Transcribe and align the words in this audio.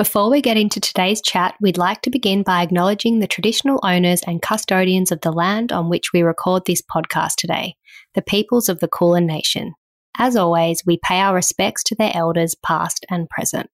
Before 0.00 0.30
we 0.30 0.40
get 0.40 0.56
into 0.56 0.80
today's 0.80 1.20
chat, 1.20 1.56
we'd 1.60 1.76
like 1.76 2.00
to 2.00 2.10
begin 2.10 2.42
by 2.42 2.62
acknowledging 2.62 3.18
the 3.18 3.26
traditional 3.26 3.78
owners 3.82 4.22
and 4.26 4.40
custodians 4.40 5.12
of 5.12 5.20
the 5.20 5.30
land 5.30 5.72
on 5.72 5.90
which 5.90 6.14
we 6.14 6.22
record 6.22 6.62
this 6.64 6.80
podcast 6.80 7.34
today, 7.36 7.74
the 8.14 8.22
peoples 8.22 8.70
of 8.70 8.80
the 8.80 8.88
Kulin 8.88 9.26
Nation. 9.26 9.74
As 10.16 10.36
always, 10.36 10.82
we 10.86 10.98
pay 11.04 11.20
our 11.20 11.34
respects 11.34 11.82
to 11.84 11.94
their 11.94 12.12
elders, 12.14 12.54
past 12.64 13.04
and 13.10 13.28
present. 13.28 13.68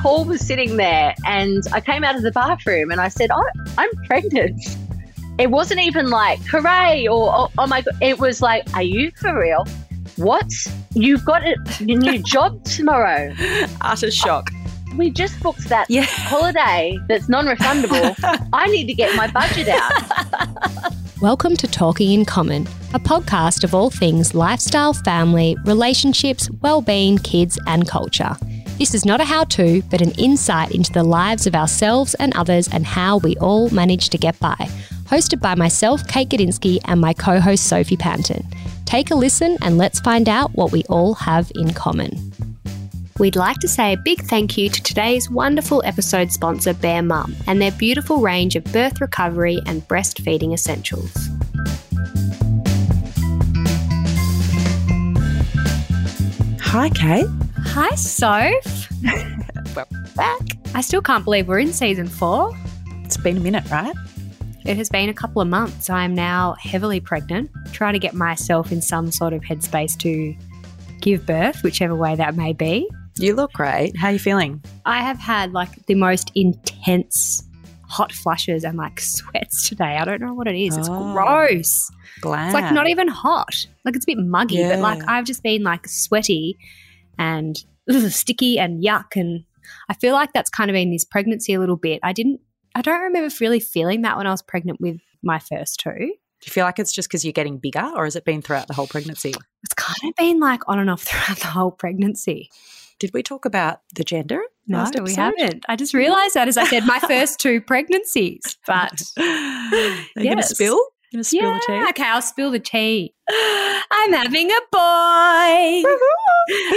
Paul 0.00 0.24
was 0.24 0.40
sitting 0.40 0.78
there, 0.78 1.14
and 1.26 1.62
I 1.70 1.82
came 1.82 2.02
out 2.02 2.16
of 2.16 2.22
the 2.22 2.32
bathroom 2.32 2.90
and 2.90 2.98
I 2.98 3.08
said, 3.08 3.28
oh, 3.30 3.50
I'm 3.76 3.90
pregnant. 4.06 4.58
It 5.36 5.50
wasn't 5.50 5.80
even 5.80 6.10
like, 6.10 6.38
hooray, 6.46 7.08
or 7.08 7.34
oh, 7.34 7.50
oh 7.58 7.66
my 7.66 7.80
God. 7.82 7.96
It 8.00 8.20
was 8.20 8.40
like, 8.40 8.62
are 8.74 8.82
you 8.84 9.10
for 9.16 9.36
real? 9.36 9.66
What? 10.14 10.48
You've 10.92 11.24
got 11.24 11.42
a 11.44 11.56
new 11.82 12.18
job 12.22 12.62
tomorrow. 12.64 13.34
Utter 13.80 14.12
shock. 14.12 14.50
We 14.96 15.10
just 15.10 15.40
booked 15.40 15.68
that 15.70 15.90
Yeah. 15.90 16.02
holiday 16.04 16.96
that's 17.08 17.28
non 17.28 17.46
refundable. 17.46 18.14
I 18.52 18.66
need 18.68 18.86
to 18.86 18.94
get 18.94 19.16
my 19.16 19.26
budget 19.26 19.66
out. 19.68 20.92
Welcome 21.20 21.56
to 21.56 21.66
Talking 21.66 22.12
in 22.12 22.24
Common, 22.24 22.68
a 22.92 23.00
podcast 23.00 23.64
of 23.64 23.74
all 23.74 23.90
things 23.90 24.34
lifestyle, 24.36 24.92
family, 24.92 25.56
relationships, 25.64 26.48
well-being, 26.62 27.18
kids, 27.18 27.58
and 27.66 27.88
culture. 27.88 28.36
This 28.78 28.94
is 28.94 29.04
not 29.04 29.20
a 29.20 29.24
how-to, 29.24 29.82
but 29.90 30.00
an 30.00 30.12
insight 30.12 30.72
into 30.72 30.92
the 30.92 31.02
lives 31.04 31.48
of 31.48 31.56
ourselves 31.56 32.14
and 32.14 32.32
others 32.36 32.68
and 32.68 32.86
how 32.86 33.18
we 33.18 33.36
all 33.38 33.68
manage 33.70 34.10
to 34.10 34.18
get 34.18 34.38
by. 34.38 34.68
Hosted 35.04 35.40
by 35.40 35.54
myself, 35.54 36.06
Kate 36.08 36.28
Gadinsky, 36.28 36.80
and 36.86 37.00
my 37.00 37.12
co-host 37.12 37.66
Sophie 37.66 37.96
Panton. 37.96 38.46
Take 38.86 39.10
a 39.10 39.14
listen 39.14 39.58
and 39.60 39.76
let's 39.76 40.00
find 40.00 40.28
out 40.28 40.54
what 40.54 40.72
we 40.72 40.82
all 40.84 41.14
have 41.14 41.52
in 41.54 41.74
common. 41.74 42.32
We'd 43.18 43.36
like 43.36 43.58
to 43.58 43.68
say 43.68 43.92
a 43.92 43.96
big 43.96 44.22
thank 44.22 44.56
you 44.58 44.68
to 44.68 44.82
today's 44.82 45.30
wonderful 45.30 45.82
episode 45.84 46.32
sponsor, 46.32 46.74
Bare 46.74 47.02
Mum, 47.02 47.36
and 47.46 47.60
their 47.60 47.70
beautiful 47.72 48.18
range 48.18 48.56
of 48.56 48.64
birth 48.64 49.00
recovery 49.00 49.60
and 49.66 49.86
breastfeeding 49.86 50.52
essentials. 50.52 51.12
Hi, 56.60 56.88
Kate. 56.88 57.28
Hi, 57.58 57.94
Soph. 57.94 58.90
We're 59.76 59.84
back. 60.16 60.40
I 60.74 60.80
still 60.80 61.02
can't 61.02 61.24
believe 61.24 61.46
we're 61.46 61.60
in 61.60 61.72
season 61.72 62.08
four. 62.08 62.50
It's 63.04 63.16
been 63.16 63.36
a 63.36 63.40
minute, 63.40 63.70
right? 63.70 63.94
It 64.64 64.76
has 64.78 64.88
been 64.88 65.08
a 65.10 65.14
couple 65.14 65.42
of 65.42 65.48
months. 65.48 65.90
I 65.90 66.04
am 66.04 66.14
now 66.14 66.54
heavily 66.58 66.98
pregnant, 67.00 67.50
trying 67.72 67.92
to 67.92 67.98
get 67.98 68.14
myself 68.14 68.72
in 68.72 68.80
some 68.80 69.10
sort 69.12 69.32
of 69.34 69.42
headspace 69.42 69.98
to 69.98 70.34
give 71.00 71.26
birth, 71.26 71.62
whichever 71.62 71.94
way 71.94 72.14
that 72.16 72.34
may 72.34 72.52
be. 72.54 72.88
You 73.18 73.34
look 73.34 73.52
great. 73.52 73.96
How 73.96 74.08
are 74.08 74.12
you 74.12 74.18
feeling? 74.18 74.62
I 74.86 75.02
have 75.02 75.18
had 75.18 75.52
like 75.52 75.84
the 75.86 75.94
most 75.94 76.32
intense 76.34 77.42
hot 77.86 78.10
flushes 78.10 78.64
and 78.64 78.76
like 78.78 79.00
sweats 79.00 79.68
today. 79.68 79.98
I 79.98 80.04
don't 80.04 80.20
know 80.20 80.32
what 80.34 80.48
it 80.48 80.56
is. 80.56 80.76
It's 80.76 80.88
Oh. 80.90 81.12
gross. 81.12 81.90
Glad. 82.20 82.46
It's 82.46 82.54
like 82.54 82.72
not 82.72 82.88
even 82.88 83.06
hot. 83.08 83.66
Like 83.84 83.94
it's 83.96 84.04
a 84.06 84.08
bit 84.14 84.18
muggy, 84.18 84.62
but 84.62 84.78
like 84.80 85.02
I've 85.06 85.24
just 85.26 85.42
been 85.42 85.62
like 85.62 85.86
sweaty 85.86 86.56
and 87.18 87.62
ugh, 87.90 88.02
sticky 88.10 88.58
and 88.58 88.82
yuck. 88.82 89.14
And 89.14 89.44
I 89.90 89.94
feel 89.94 90.14
like 90.14 90.32
that's 90.32 90.50
kind 90.50 90.70
of 90.70 90.74
been 90.74 90.90
this 90.90 91.04
pregnancy 91.04 91.52
a 91.52 91.60
little 91.60 91.76
bit. 91.76 92.00
I 92.02 92.12
didn't, 92.12 92.40
I 92.74 92.82
don't 92.82 93.00
remember 93.00 93.34
really 93.40 93.60
feeling 93.60 94.02
that 94.02 94.16
when 94.16 94.26
I 94.26 94.30
was 94.30 94.42
pregnant 94.42 94.80
with 94.80 95.00
my 95.22 95.38
first 95.38 95.80
two. 95.80 95.90
Do 95.90 96.48
you 96.48 96.52
feel 96.52 96.64
like 96.64 96.78
it's 96.78 96.92
just 96.92 97.08
because 97.08 97.24
you're 97.24 97.32
getting 97.32 97.58
bigger, 97.58 97.90
or 97.94 98.04
has 98.04 98.16
it 98.16 98.24
been 98.24 98.42
throughout 98.42 98.66
the 98.68 98.74
whole 98.74 98.86
pregnancy? 98.86 99.32
It's 99.62 99.74
kind 99.74 99.96
of 100.04 100.14
been 100.16 100.40
like 100.40 100.60
on 100.68 100.78
and 100.78 100.90
off 100.90 101.02
throughout 101.02 101.38
the 101.38 101.46
whole 101.46 101.70
pregnancy. 101.70 102.50
Did 102.98 103.12
we 103.14 103.22
talk 103.22 103.44
about 103.44 103.80
the 103.94 104.04
gender? 104.04 104.40
No, 104.66 104.78
last 104.78 104.98
we 105.02 105.14
haven't. 105.14 105.64
I 105.68 105.76
just 105.76 105.94
realized 105.94 106.34
that 106.34 106.48
as 106.48 106.56
I 106.56 106.64
said 106.64 106.86
my 106.86 106.98
first 107.08 107.38
two 107.38 107.60
pregnancies. 107.60 108.56
But 108.66 109.00
Are 109.18 110.02
you 110.16 110.24
going 110.24 110.36
to 110.36 110.42
spill? 110.42 110.80
Going 111.14 111.22
to 111.22 111.28
spill 111.28 111.42
yeah, 111.42 111.58
the 111.60 111.72
tea? 111.72 111.88
okay, 111.90 112.10
I'll 112.10 112.22
spill 112.22 112.50
the 112.50 112.58
tea. 112.58 113.14
I'm 113.30 114.12
having 114.12 114.50
a 114.50 114.60
boy. 114.72 115.88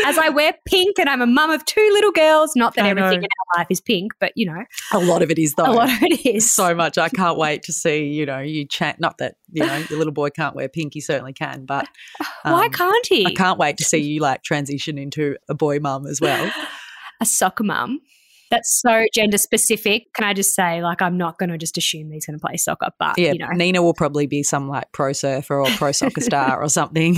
As 0.05 0.19
I 0.19 0.29
wear 0.31 0.53
pink 0.65 0.99
and 0.99 1.09
I'm 1.09 1.23
a 1.23 1.25
mum 1.25 1.49
of 1.49 1.65
two 1.65 1.89
little 1.93 2.11
girls. 2.11 2.55
Not 2.55 2.75
that 2.75 2.85
I 2.85 2.89
everything 2.89 3.21
know. 3.21 3.25
in 3.25 3.55
our 3.55 3.57
life 3.57 3.67
is 3.71 3.81
pink, 3.81 4.13
but 4.19 4.33
you 4.35 4.45
know, 4.45 4.63
A 4.93 4.99
lot 4.99 5.23
of 5.23 5.31
it 5.31 5.39
is 5.39 5.55
though. 5.55 5.65
a 5.65 5.73
lot 5.73 5.89
of 5.89 6.03
it 6.03 6.23
is. 6.23 6.51
so 6.51 6.75
much. 6.75 6.99
I 6.99 7.09
can't 7.09 7.39
wait 7.39 7.63
to 7.63 7.73
see, 7.73 8.05
you 8.05 8.27
know, 8.27 8.37
you 8.37 8.67
chat. 8.67 8.99
Not 8.99 9.17
that, 9.17 9.37
you 9.51 9.65
know, 9.65 9.75
your 9.89 9.97
little 9.97 10.13
boy 10.13 10.29
can't 10.29 10.55
wear 10.55 10.69
pink. 10.69 10.93
He 10.93 11.01
certainly 11.01 11.33
can. 11.33 11.65
But 11.65 11.89
Why 12.43 12.65
um, 12.67 12.71
can't 12.71 13.07
he? 13.07 13.25
I 13.25 13.33
can't 13.33 13.57
wait 13.57 13.77
to 13.77 13.85
see 13.85 13.97
you 13.97 14.21
like 14.21 14.43
transition 14.43 14.99
into 14.99 15.35
a 15.49 15.55
boy 15.55 15.79
mum 15.79 16.05
as 16.05 16.21
well. 16.21 16.51
A 17.19 17.25
soccer 17.25 17.63
mum. 17.63 18.01
That's 18.49 18.81
so 18.81 19.05
gender 19.13 19.37
specific. 19.37 20.13
Can 20.13 20.25
I 20.25 20.33
just 20.33 20.55
say, 20.55 20.81
like, 20.81 21.01
I'm 21.01 21.17
not 21.17 21.37
going 21.37 21.49
to 21.49 21.57
just 21.57 21.77
assume 21.77 22.11
he's 22.11 22.25
going 22.25 22.39
to 22.39 22.45
play 22.45 22.57
soccer, 22.57 22.89
but 22.97 23.17
Yeah, 23.17 23.33
you 23.33 23.39
know, 23.39 23.47
Nina 23.53 23.81
will 23.81 23.93
probably 23.93 24.27
be 24.27 24.43
some 24.43 24.69
like 24.69 24.91
pro 24.91 25.13
surfer 25.13 25.59
or 25.59 25.67
pro 25.71 25.91
soccer 25.91 26.21
star 26.21 26.61
or 26.61 26.69
something. 26.69 27.17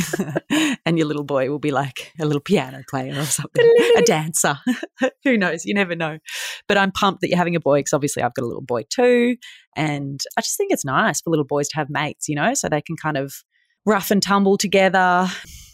and 0.85 0.97
your 0.97 1.07
little 1.07 1.23
boy 1.23 1.49
will 1.49 1.59
be 1.59 1.71
like 1.71 2.13
a 2.19 2.25
little 2.25 2.41
piano 2.41 2.83
player 2.89 3.19
or 3.19 3.25
something, 3.25 3.65
a 3.97 4.01
dancer. 4.05 4.57
Who 5.23 5.37
knows? 5.37 5.65
You 5.65 5.73
never 5.73 5.95
know. 5.95 6.17
But 6.67 6.77
I'm 6.77 6.91
pumped 6.91 7.21
that 7.21 7.29
you're 7.29 7.37
having 7.37 7.55
a 7.55 7.59
boy 7.59 7.79
because 7.79 7.93
obviously 7.93 8.23
I've 8.23 8.33
got 8.33 8.43
a 8.43 8.47
little 8.47 8.61
boy 8.61 8.83
too. 8.89 9.37
And 9.75 10.19
I 10.37 10.41
just 10.41 10.57
think 10.57 10.71
it's 10.71 10.85
nice 10.85 11.21
for 11.21 11.29
little 11.29 11.45
boys 11.45 11.67
to 11.69 11.75
have 11.75 11.89
mates, 11.89 12.27
you 12.27 12.35
know, 12.35 12.53
so 12.53 12.69
they 12.69 12.81
can 12.81 12.95
kind 12.95 13.17
of 13.17 13.43
rough 13.85 14.11
and 14.11 14.21
tumble 14.21 14.57
together. 14.57 15.27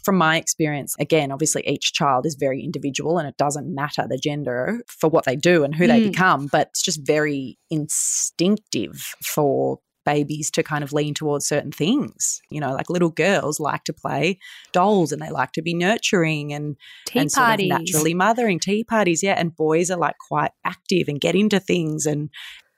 From 0.06 0.16
my 0.16 0.36
experience, 0.38 0.94
again, 1.00 1.32
obviously 1.32 1.62
each 1.68 1.92
child 1.92 2.24
is 2.26 2.36
very 2.36 2.62
individual 2.62 3.18
and 3.18 3.26
it 3.28 3.36
doesn't 3.36 3.74
matter 3.74 4.06
the 4.08 4.16
gender 4.18 4.80
for 4.86 5.10
what 5.10 5.24
they 5.24 5.34
do 5.36 5.64
and 5.64 5.74
who 5.74 5.86
they 5.88 6.00
Mm. 6.00 6.04
become, 6.12 6.46
but 6.52 6.68
it's 6.68 6.82
just 6.82 7.00
very 7.04 7.58
instinctive 7.70 9.14
for 9.24 9.80
babies 10.04 10.52
to 10.52 10.62
kind 10.62 10.84
of 10.84 10.92
lean 10.92 11.12
towards 11.14 11.44
certain 11.48 11.72
things. 11.72 12.40
You 12.50 12.60
know, 12.60 12.72
like 12.72 12.88
little 12.88 13.10
girls 13.10 13.58
like 13.58 13.82
to 13.84 13.92
play 13.92 14.38
dolls 14.72 15.10
and 15.10 15.20
they 15.20 15.30
like 15.30 15.50
to 15.52 15.62
be 15.62 15.74
nurturing 15.74 16.52
and, 16.52 16.76
tea 17.06 17.18
and 17.18 17.32
sort 17.32 17.42
of 17.42 17.48
parties. 17.48 17.68
naturally 17.68 18.14
mothering 18.14 18.60
tea 18.60 18.84
parties. 18.84 19.24
Yeah. 19.24 19.34
And 19.36 19.56
boys 19.56 19.90
are 19.90 19.98
like 19.98 20.14
quite 20.28 20.52
active 20.64 21.08
and 21.08 21.20
get 21.20 21.34
into 21.34 21.58
things 21.58 22.06
and 22.06 22.30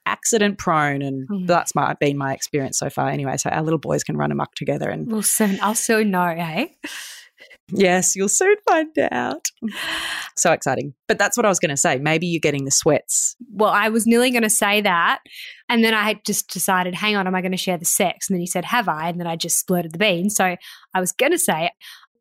accident 0.06 0.56
prone. 0.56 1.02
And 1.02 1.28
Mm. 1.28 1.46
that's 1.46 1.74
my, 1.74 1.92
been 2.00 2.16
my 2.16 2.32
experience 2.32 2.78
so 2.78 2.88
far 2.88 3.10
anyway. 3.10 3.36
So 3.36 3.50
our 3.50 3.62
little 3.62 3.78
boys 3.78 4.02
can 4.02 4.16
run 4.16 4.32
amok 4.32 4.54
together. 4.54 4.88
And 4.88 5.12
Well, 5.12 5.20
soon 5.22 5.58
I'll 5.60 5.74
soon 5.74 6.10
know, 6.10 6.34
hey. 6.34 6.78
Yes, 7.70 8.14
you'll 8.16 8.28
soon 8.28 8.56
find 8.68 8.96
out. 9.10 9.48
So 10.36 10.52
exciting. 10.52 10.94
But 11.08 11.18
that's 11.18 11.36
what 11.36 11.44
I 11.44 11.48
was 11.48 11.58
going 11.58 11.70
to 11.70 11.76
say. 11.76 11.98
Maybe 11.98 12.28
you're 12.28 12.38
getting 12.38 12.64
the 12.64 12.70
sweats. 12.70 13.34
Well, 13.50 13.70
I 13.70 13.88
was 13.88 14.06
nearly 14.06 14.30
going 14.30 14.44
to 14.44 14.48
say 14.50 14.80
that. 14.82 15.18
And 15.68 15.82
then 15.82 15.94
I 15.94 16.20
just 16.24 16.52
decided, 16.52 16.94
hang 16.94 17.16
on, 17.16 17.26
am 17.26 17.34
I 17.34 17.40
going 17.40 17.50
to 17.50 17.58
share 17.58 17.76
the 17.76 17.84
sex? 17.84 18.30
And 18.30 18.36
then 18.36 18.40
he 18.40 18.46
said, 18.46 18.64
have 18.64 18.88
I? 18.88 19.08
And 19.08 19.18
then 19.18 19.26
I 19.26 19.34
just 19.34 19.66
splurted 19.66 19.90
the 19.90 19.98
beans. 19.98 20.36
So 20.36 20.54
I 20.94 21.00
was 21.00 21.10
going 21.10 21.32
to 21.32 21.40
say, 21.40 21.72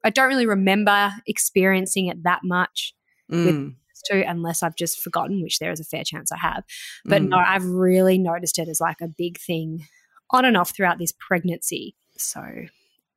I 0.04 0.10
don't 0.10 0.30
really 0.30 0.48
remember 0.48 1.14
experiencing 1.28 2.08
it 2.08 2.24
that 2.24 2.40
much 2.44 2.96
Mm, 3.32 3.76
too, 4.10 4.24
unless 4.26 4.64
I've 4.64 4.76
just 4.76 5.00
forgotten, 5.00 5.42
which 5.42 5.60
there 5.60 5.72
is 5.72 5.80
a 5.80 5.86
fair 5.86 6.04
chance 6.04 6.32
I 6.32 6.38
have. 6.38 6.64
But 7.06 7.22
mm. 7.22 7.30
no, 7.30 7.38
I've 7.38 7.66
really 7.66 8.18
noticed 8.18 8.60
it 8.60 8.70
as 8.70 8.80
like 8.80 9.02
a 9.02 9.08
big 9.08 9.38
thing 9.40 9.86
on 10.32 10.46
and 10.46 10.56
off 10.56 10.74
throughout 10.76 11.00
this 11.00 11.14
pregnancy. 11.28 11.96
So 12.18 12.42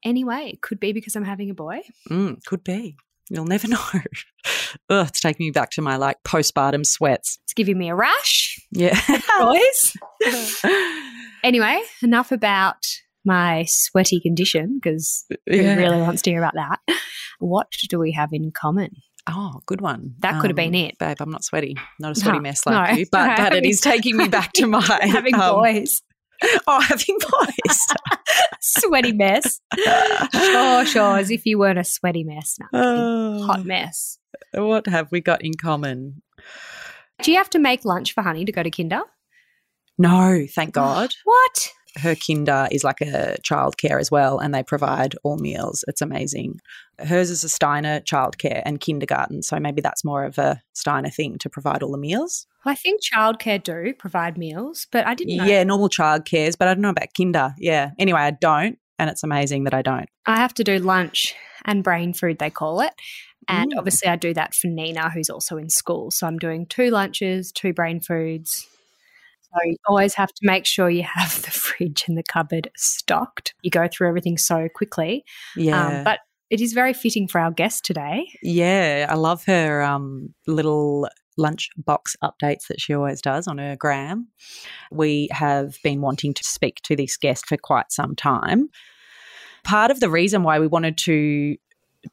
anyway, 0.04 0.58
could 0.62 0.80
be 0.80 0.92
because 0.92 1.16
I'm 1.16 1.24
having 1.24 1.50
a 1.50 1.54
boy. 1.54 1.80
Mm, 2.10 2.44
could 2.44 2.64
be. 2.64 2.96
You'll 3.30 3.44
never 3.44 3.68
know. 3.74 3.78
Ugh, 4.90 5.06
it's 5.08 5.20
taking 5.20 5.46
me 5.46 5.50
back 5.50 5.70
to 5.72 5.82
my 5.82 5.96
like 5.96 6.16
postpartum 6.24 6.84
sweats. 6.84 7.38
It's 7.44 7.52
giving 7.54 7.78
me 7.78 7.88
a 7.90 7.94
rash, 7.94 8.58
Yeah. 8.72 8.98
boys. 9.38 9.96
anyway, 11.42 11.80
enough 12.02 12.32
about 12.32 12.86
my 13.24 13.64
sweaty 13.68 14.20
condition 14.20 14.78
because 14.82 15.24
who 15.28 15.56
Yeah. 15.56 15.74
really 15.76 16.00
wants 16.00 16.22
to 16.22 16.30
hear 16.30 16.40
about 16.42 16.54
that? 16.54 16.78
What 17.38 17.68
do 17.88 17.98
we 17.98 18.12
have 18.12 18.32
in 18.32 18.50
common? 18.50 18.90
Oh, 19.28 19.60
good 19.66 19.80
one. 19.82 20.14
That 20.20 20.40
could 20.40 20.50
have 20.50 20.56
been 20.56 20.74
it. 20.74 20.98
Babe, 20.98 21.18
I'm 21.20 21.30
not 21.30 21.44
sweaty. 21.44 21.76
Not 22.00 22.12
a 22.12 22.14
sweaty 22.20 22.38
No, 22.38 22.42
mess 22.42 22.64
like 22.66 22.90
no. 22.92 22.96
you, 22.96 23.06
but, 23.12 23.36
but 23.36 23.54
it 23.54 23.64
is 23.66 23.80
taking 23.80 24.16
me 24.16 24.28
back 24.28 24.52
to 24.54 24.66
my 24.66 24.80
having 25.02 25.34
um, 25.34 25.56
boys. 25.56 26.02
Oh, 26.66 26.80
having 26.80 27.18
boys. 27.18 27.86
Sweaty 28.60 29.12
mess. 29.12 29.60
sure, 30.32 30.86
sure. 30.86 31.18
As 31.18 31.30
if 31.30 31.44
you 31.44 31.58
weren't 31.58 31.78
a 31.78 31.84
sweaty 31.84 32.24
mess. 32.24 32.56
No, 32.58 32.68
Oh, 32.72 33.46
hot 33.46 33.64
mess. 33.64 34.18
What 34.54 34.86
have 34.86 35.10
we 35.12 35.20
got 35.20 35.44
in 35.44 35.52
common? 35.60 36.22
Do 37.22 37.30
you 37.30 37.36
have 37.38 37.50
to 37.50 37.58
make 37.58 37.84
lunch 37.84 38.14
for 38.14 38.22
Honey 38.22 38.44
to 38.44 38.52
go 38.52 38.62
to 38.62 38.70
Kinder? 38.70 39.02
No, 39.98 40.46
thank 40.54 40.70
oh, 40.70 40.80
God. 40.80 41.14
What? 41.24 41.72
Her 41.98 42.14
kinder 42.14 42.68
is 42.70 42.84
like 42.84 43.00
a 43.00 43.36
childcare 43.42 44.00
as 44.00 44.10
well, 44.10 44.38
and 44.38 44.54
they 44.54 44.62
provide 44.62 45.14
all 45.24 45.38
meals. 45.38 45.84
It's 45.88 46.00
amazing. 46.00 46.60
Hers 46.98 47.30
is 47.30 47.44
a 47.44 47.48
Steiner 47.48 48.00
childcare 48.00 48.62
and 48.64 48.80
kindergarten, 48.80 49.42
so 49.42 49.58
maybe 49.58 49.82
that's 49.82 50.04
more 50.04 50.24
of 50.24 50.38
a 50.38 50.60
Steiner 50.72 51.10
thing 51.10 51.36
to 51.38 51.50
provide 51.50 51.82
all 51.82 51.92
the 51.92 51.98
meals. 51.98 52.46
Well, 52.64 52.72
I 52.72 52.76
think 52.76 53.00
childcare 53.02 53.62
do 53.62 53.94
provide 53.98 54.36
meals, 54.36 54.86
but 54.92 55.06
I 55.06 55.14
didn't 55.14 55.36
know. 55.38 55.44
Yeah, 55.44 55.64
normal 55.64 55.88
childcares, 55.88 56.56
but 56.58 56.68
I 56.68 56.74
don't 56.74 56.82
know 56.82 56.90
about 56.90 57.08
kinder. 57.16 57.54
Yeah. 57.58 57.90
Anyway, 57.98 58.20
I 58.20 58.30
don't. 58.32 58.78
and 58.98 59.08
it's 59.08 59.22
amazing 59.22 59.64
that 59.64 59.72
I 59.72 59.80
don't. 59.80 60.10
I 60.26 60.36
have 60.36 60.52
to 60.54 60.62
do 60.64 60.78
lunch 60.78 61.34
and 61.64 61.82
brain 61.82 62.12
food, 62.12 62.38
they 62.38 62.50
call 62.50 62.82
it. 62.82 62.92
And 63.48 63.72
Mm. 63.72 63.78
obviously, 63.78 64.10
I 64.10 64.16
do 64.16 64.34
that 64.34 64.52
for 64.54 64.66
Nina, 64.68 65.08
who's 65.08 65.30
also 65.30 65.56
in 65.56 65.70
school. 65.70 66.10
So 66.10 66.26
I'm 66.26 66.36
doing 66.36 66.66
two 66.66 66.90
lunches, 66.90 67.50
two 67.50 67.72
brain 67.72 68.00
foods. 68.00 68.66
So 69.42 69.58
you 69.64 69.76
always 69.88 70.12
have 70.16 70.28
to 70.28 70.40
make 70.42 70.66
sure 70.66 70.90
you 70.90 71.02
have 71.02 71.40
the 71.42 71.50
fridge 71.50 72.04
and 72.08 72.18
the 72.18 72.22
cupboard 72.22 72.70
stocked. 72.76 73.54
You 73.62 73.70
go 73.70 73.88
through 73.88 74.08
everything 74.08 74.36
so 74.36 74.68
quickly. 74.74 75.24
Yeah. 75.56 75.86
Um, 76.00 76.04
but 76.04 76.18
it 76.50 76.60
is 76.60 76.74
very 76.74 76.92
fitting 76.92 77.26
for 77.26 77.40
our 77.40 77.50
guest 77.50 77.84
today. 77.86 78.26
Yeah, 78.42 79.06
I 79.08 79.14
love 79.14 79.44
her 79.46 79.80
um, 79.82 80.34
little 80.46 81.08
lunch 81.36 81.70
box 81.76 82.16
updates 82.22 82.66
that 82.68 82.80
she 82.80 82.94
always 82.94 83.20
does 83.20 83.46
on 83.46 83.58
her 83.58 83.76
gram. 83.76 84.28
We 84.90 85.28
have 85.32 85.76
been 85.82 86.00
wanting 86.00 86.34
to 86.34 86.44
speak 86.44 86.76
to 86.84 86.96
this 86.96 87.16
guest 87.16 87.46
for 87.46 87.56
quite 87.56 87.92
some 87.92 88.14
time. 88.14 88.68
Part 89.64 89.90
of 89.90 90.00
the 90.00 90.10
reason 90.10 90.42
why 90.42 90.58
we 90.58 90.66
wanted 90.66 90.96
to 90.98 91.56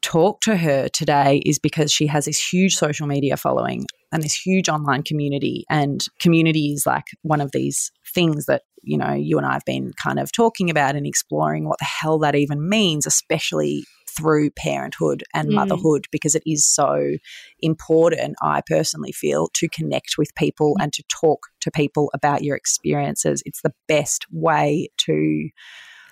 talk 0.02 0.40
to 0.42 0.56
her 0.56 0.88
today 0.88 1.40
is 1.46 1.58
because 1.58 1.90
she 1.90 2.06
has 2.06 2.26
this 2.26 2.52
huge 2.52 2.74
social 2.74 3.06
media 3.06 3.36
following 3.36 3.86
and 4.12 4.22
this 4.22 4.34
huge 4.34 4.68
online 4.68 5.02
community 5.02 5.64
and 5.70 6.06
community 6.20 6.72
is 6.72 6.84
like 6.86 7.04
one 7.22 7.40
of 7.40 7.52
these 7.52 7.90
things 8.14 8.46
that 8.46 8.62
you 8.82 8.98
know 8.98 9.12
you 9.12 9.38
and 9.38 9.46
I 9.46 9.54
have 9.54 9.64
been 9.64 9.92
kind 10.02 10.18
of 10.18 10.30
talking 10.32 10.70
about 10.70 10.94
and 10.94 11.06
exploring 11.06 11.66
what 11.66 11.78
the 11.78 11.86
hell 11.86 12.18
that 12.20 12.34
even 12.34 12.68
means 12.68 13.06
especially 13.06 13.84
through 14.18 14.50
parenthood 14.50 15.22
and 15.32 15.48
Mm. 15.48 15.54
motherhood 15.54 16.06
because 16.10 16.34
it 16.34 16.42
is 16.44 16.66
so 16.66 17.16
important 17.60 18.36
I 18.42 18.62
personally 18.66 19.12
feel 19.12 19.48
to 19.54 19.68
connect 19.68 20.18
with 20.18 20.34
people 20.34 20.74
and 20.80 20.92
to 20.92 21.04
talk 21.08 21.40
to 21.60 21.70
people 21.70 22.10
about 22.14 22.42
your 22.42 22.56
experiences 22.56 23.42
it's 23.46 23.62
the 23.62 23.74
best 23.86 24.26
way 24.32 24.88
to 25.06 25.48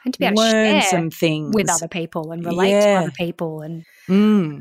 And 0.04 0.14
to 0.14 0.20
be 0.20 0.26
able 0.26 0.36
to 0.36 0.42
learn 0.42 0.80
share 0.80 0.82
some 0.82 1.10
things 1.10 1.54
with 1.54 1.70
other 1.70 1.88
people 1.88 2.32
and 2.32 2.44
relate 2.44 2.80
to 2.82 2.90
other 2.94 3.12
people. 3.16 3.62
And 3.62 3.84
Mm. 4.08 4.60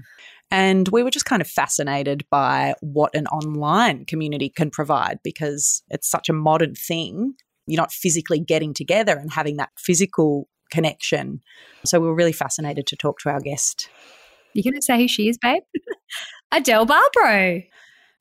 And 0.52 0.88
we 0.90 1.04
were 1.04 1.12
just 1.12 1.26
kind 1.26 1.42
of 1.42 1.48
fascinated 1.48 2.26
by 2.30 2.76
what 2.82 3.16
an 3.16 3.28
online 3.28 4.06
community 4.06 4.50
can 4.50 4.70
provide 4.70 5.20
because 5.24 5.84
it's 5.90 6.10
such 6.10 6.30
a 6.30 6.34
modern 6.34 6.76
thing. 6.76 7.34
You're 7.68 7.82
not 7.82 7.92
physically 7.92 8.40
getting 8.40 8.74
together 8.74 9.18
and 9.18 9.32
having 9.34 9.58
that 9.58 9.70
physical 9.78 10.48
connection. 10.76 11.42
So 11.86 12.00
we 12.00 12.08
were 12.08 12.16
really 12.16 12.34
fascinated 12.34 12.86
to 12.88 12.96
talk 12.96 13.20
to 13.20 13.30
our 13.30 13.40
guest. 13.40 13.90
you're 14.54 14.64
going 14.64 14.74
to 14.76 14.82
say 14.82 14.98
who 14.98 15.08
she 15.08 15.30
is, 15.30 15.38
babe? 15.38 15.64
Adele 16.52 16.86
Barbaro. 16.86 17.62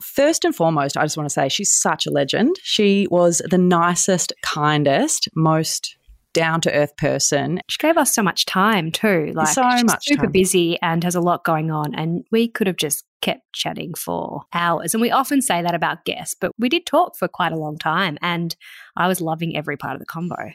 First 0.03 0.45
and 0.45 0.55
foremost, 0.55 0.97
I 0.97 1.03
just 1.05 1.17
want 1.17 1.29
to 1.29 1.33
say 1.33 1.49
she's 1.49 1.73
such 1.75 2.06
a 2.06 2.11
legend. 2.11 2.56
She 2.62 3.06
was 3.11 3.41
the 3.49 3.59
nicest, 3.59 4.33
kindest, 4.43 5.29
most 5.35 5.97
down 6.35 6.61
to 6.61 6.73
earth 6.75 6.95
person. 6.97 7.61
She 7.71 7.79
gave 7.79 7.97
us 7.97 8.12
so 8.12 8.23
much 8.23 8.45
time 8.45 8.91
too. 8.91 9.33
Like 9.35 9.49
So 9.49 9.62
she's 9.71 9.85
much 9.85 10.05
super 10.05 10.25
time. 10.25 10.33
busy 10.33 10.79
and 10.83 11.03
has 11.05 11.15
a 11.15 11.21
lot 11.21 11.45
going 11.45 11.71
on, 11.71 11.95
and 11.95 12.25
we 12.33 12.49
could 12.49 12.67
have 12.67 12.77
just 12.77 13.05
kept 13.23 13.43
chatting 13.53 13.95
for 13.95 14.43
hours. 14.53 14.95
And 14.95 15.01
we 15.01 15.12
often 15.12 15.41
say 15.41 15.62
that 15.62 15.75
about 15.75 16.05
guests, 16.05 16.35
but 16.39 16.51
we 16.59 16.69
did 16.69 16.85
talk 16.87 17.17
for 17.17 17.29
quite 17.29 17.53
a 17.53 17.56
long 17.59 17.79
time, 17.79 18.19
and 18.21 18.55
I 18.97 19.06
was 19.09 19.21
loving 19.21 19.56
every 19.56 19.77
part 19.77 19.95
of 19.95 20.01
the 20.01 20.06
combo. 20.06 20.51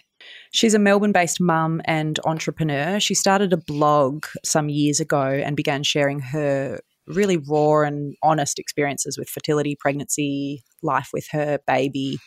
She's 0.51 0.73
a 0.73 0.79
Melbourne 0.79 1.11
based 1.11 1.39
mum 1.39 1.81
and 1.85 2.19
entrepreneur. 2.25 2.99
She 2.99 3.13
started 3.13 3.53
a 3.53 3.57
blog 3.57 4.25
some 4.43 4.69
years 4.69 4.99
ago 4.99 5.23
and 5.23 5.55
began 5.55 5.83
sharing 5.83 6.19
her 6.19 6.79
really 7.07 7.37
raw 7.37 7.81
and 7.81 8.15
honest 8.21 8.59
experiences 8.59 9.17
with 9.17 9.29
fertility, 9.29 9.75
pregnancy, 9.79 10.63
life 10.81 11.09
with 11.13 11.27
her 11.31 11.59
baby, 11.67 12.19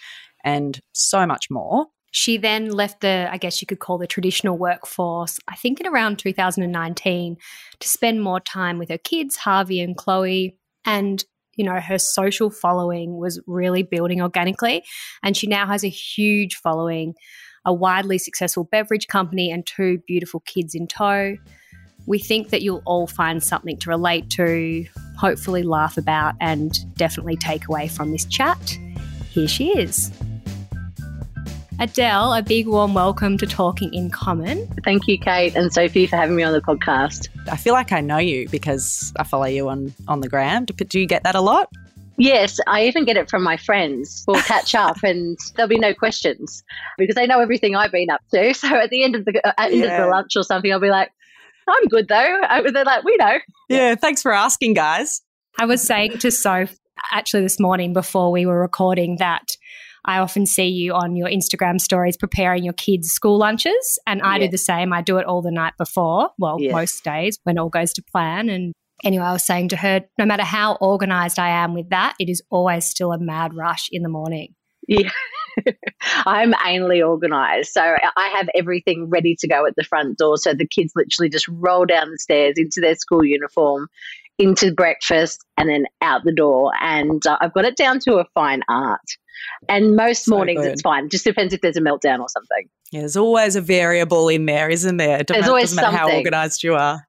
and 0.45 0.81
so 0.93 1.27
much 1.27 1.47
more. 1.51 1.87
She 2.11 2.37
then 2.37 2.71
left 2.71 3.01
the, 3.01 3.29
I 3.31 3.39
guess 3.39 3.63
you 3.63 3.67
could 3.67 3.79
call 3.79 3.97
the 3.97 4.07
traditional 4.07 4.59
workforce, 4.59 5.39
I 5.49 5.57
think 5.57 5.81
in 5.81 5.87
around 5.87 6.19
2019, 6.19 7.37
to 7.81 7.89
spend 7.89 8.23
more 8.23 8.39
time 8.39 8.79
with 8.79 8.91
her 8.91 8.99
kids, 8.99 9.37
Harvey 9.37 9.81
and 9.81 9.97
Chloe. 9.97 10.59
And, 10.85 11.25
you 11.57 11.65
know, 11.65 11.81
her 11.81 11.99
social 11.99 12.51
following 12.51 13.17
was 13.17 13.41
really 13.47 13.83
building 13.83 14.21
organically. 14.21 14.85
And 15.23 15.35
she 15.35 15.47
now 15.47 15.67
has 15.67 15.85
a 15.85 15.89
huge 15.89 16.57
following, 16.57 17.15
a 17.65 17.73
widely 17.73 18.19
successful 18.19 18.65
beverage 18.65 19.09
company, 19.09 19.51
and 19.51 19.67
two 19.67 19.99
beautiful 20.07 20.41
kids 20.41 20.75
in 20.75 20.87
tow. 20.87 21.37
We 22.07 22.19
think 22.19 22.51
that 22.51 22.63
you'll 22.63 22.83
all 22.85 23.07
find 23.07 23.43
something 23.43 23.79
to 23.79 23.91
relate 23.91 24.29
to, 24.31 24.85
hopefully 25.17 25.63
laugh 25.63 25.97
about, 25.97 26.35
and 26.41 26.73
definitely 26.97 27.37
take 27.37 27.69
away 27.69 27.89
from 27.89 28.11
this 28.11 28.25
chat. 28.25 28.79
Here 29.31 29.49
she 29.49 29.69
is. 29.69 30.11
Adele, 31.79 32.35
a 32.35 32.43
big 32.43 32.69
warm 32.69 32.95
welcome 32.95 33.39
to 33.39 33.47
Talking 33.47 33.93
in 33.93 34.11
Common. 34.11 34.69
Thank 34.85 35.09
you, 35.09 35.19
Kate 35.19 35.57
and 35.57 35.73
Sophie, 35.73 36.07
for 36.07 36.17
having 36.17 36.37
me 36.37 36.43
on 36.43 36.53
the 36.53 36.61
podcast. 36.61 37.29
I 37.51 37.57
feel 37.57 37.73
like 37.73 37.93
I 37.93 38.01
know 38.01 38.19
you 38.19 38.49
because 38.51 39.13
I 39.17 39.25
follow 39.25 39.47
you 39.47 39.69
on, 39.69 39.93
on 40.07 40.21
the 40.21 40.29
gram. 40.29 40.65
Do, 40.65 40.75
do 40.75 41.01
you 41.01 41.07
get 41.07 41.25
that 41.25 41.35
a 41.35 41.41
lot? 41.41 41.73
Yes, 42.19 42.59
I 42.67 42.85
even 42.87 43.05
get 43.05 43.17
it 43.17 43.31
from 43.31 43.43
my 43.43 43.57
friends. 43.57 44.25
We'll 44.27 44.43
catch 44.43 44.75
up 44.87 45.03
and 45.03 45.39
there'll 45.57 45.69
be 45.69 45.79
no 45.79 45.95
questions 45.95 46.63
because 46.99 47.15
they 47.15 47.27
know 47.27 47.41
everything 47.41 47.75
I've 47.75 47.93
been 47.93 48.11
up 48.11 48.21
to. 48.33 48.53
So 48.63 48.69
at 48.77 48.91
the 48.91 49.03
end 49.03 49.15
of 49.15 49.25
the 49.25 49.41
at 49.59 49.71
the 49.71 49.83
end 49.83 49.93
of 49.93 50.01
the 50.05 50.07
lunch 50.11 50.37
or 50.37 50.43
something, 50.43 50.73
I'll 50.73 50.81
be 50.81 50.91
like, 50.91 51.11
"I'm 51.69 51.85
good 51.89 52.09
though." 52.09 52.41
I- 52.49 52.63
They're 52.71 52.85
like, 52.85 53.05
"We 53.05 53.17
know." 53.19 53.39
Yeah, 53.69 53.95
thanks 53.95 54.23
for 54.23 54.33
asking, 54.33 54.75
guys. 54.75 55.23
I 55.59 55.65
was 55.67 55.83
saying 55.83 56.19
to 56.19 56.31
Soph 56.31 56.75
actually 57.13 57.43
this 57.43 57.59
morning 57.59 57.93
before 57.93 58.31
we 58.31 58.47
were 58.47 58.61
recording 58.61 59.17
that 59.19 59.45
I 60.05 60.19
often 60.19 60.47
see 60.47 60.67
you 60.67 60.93
on 60.95 61.15
your 61.17 61.29
Instagram 61.29 61.81
stories 61.81 62.17
preparing 62.17 62.65
your 62.65 62.73
kids' 62.75 63.11
school 63.11 63.39
lunches. 63.39 63.99
And 64.07 64.21
I 64.23 64.39
do 64.39 64.49
the 64.49 64.59
same. 64.59 64.93
I 64.93 65.01
do 65.03 65.19
it 65.19 65.27
all 65.27 65.43
the 65.43 65.51
night 65.51 65.75
before, 65.79 66.31
well, 66.39 66.57
Yeah. 66.61 66.73
most 66.73 67.03
days 67.05 67.39
when 67.45 67.59
all 67.59 67.69
goes 67.69 67.93
to 67.95 68.03
plan. 68.03 68.49
And 68.49 68.73
anyway, 69.05 69.25
I 69.25 69.33
was 69.33 69.45
saying 69.45 69.69
to 69.71 69.77
her, 69.77 70.03
no 70.19 70.25
matter 70.27 70.45
how 70.45 70.77
organized 70.81 71.39
I 71.39 71.49
am 71.51 71.75
with 71.75 71.91
that, 71.91 72.15
it 72.19 72.29
is 72.29 72.43
always 72.51 72.85
still 72.85 73.13
a 73.13 73.19
mad 73.19 73.55
rush 73.55 73.89
in 73.93 74.03
the 74.03 74.09
morning. 74.09 74.55
Yeah. 74.89 75.11
I'm 76.27 76.53
anally 76.55 77.07
organized. 77.07 77.73
So 77.73 77.81
I 77.83 78.29
have 78.37 78.49
everything 78.55 79.09
ready 79.11 79.37
to 79.41 79.49
go 79.49 79.67
at 79.67 79.75
the 79.77 79.85
front 79.85 80.19
door. 80.19 80.37
So 80.39 80.55
the 80.55 80.67
kids 80.67 80.93
literally 80.97 81.29
just 81.29 81.47
roll 81.49 81.85
down 81.85 82.11
the 82.11 82.19
stairs 82.19 82.55
into 82.57 82.81
their 82.81 82.95
school 82.97 83.25
uniform, 83.25 83.89
into 84.39 84.73
breakfast, 84.73 85.45
and 85.57 85.69
then 85.69 85.85
out 86.01 86.23
the 86.25 86.35
door. 86.35 86.73
And 86.81 87.25
uh, 87.27 87.37
I've 87.41 87.53
got 87.53 87.65
it 87.65 87.77
down 87.77 88.01
to 88.01 88.15
a 88.17 88.25
fine 88.35 88.63
art. 88.69 89.01
And 89.69 89.97
most 89.97 90.25
So 90.25 90.37
mornings 90.37 90.63
good. 90.63 90.73
it's 90.73 90.83
fine. 90.83 91.09
Just 91.09 91.25
depends 91.25 91.53
if 91.53 91.61
there's 91.61 91.77
a 91.77 91.81
meltdown 91.81 92.21
or 92.21 92.29
something. 92.29 92.69
Yeah, 92.91 93.01
there's 93.01 93.17
always 93.17 93.57
a 93.57 93.61
variable 93.61 94.29
in 94.29 94.47
there, 94.47 94.69
isn't 94.69 94.97
there? 94.97 95.19
It 95.21 95.27
doesn't- 95.27 95.45
always 95.49 95.71
doesn't 95.71 95.83
matter 95.85 95.97
how 95.97 96.11
organized 96.13 96.63
you 96.63 96.75
are. 96.75 97.07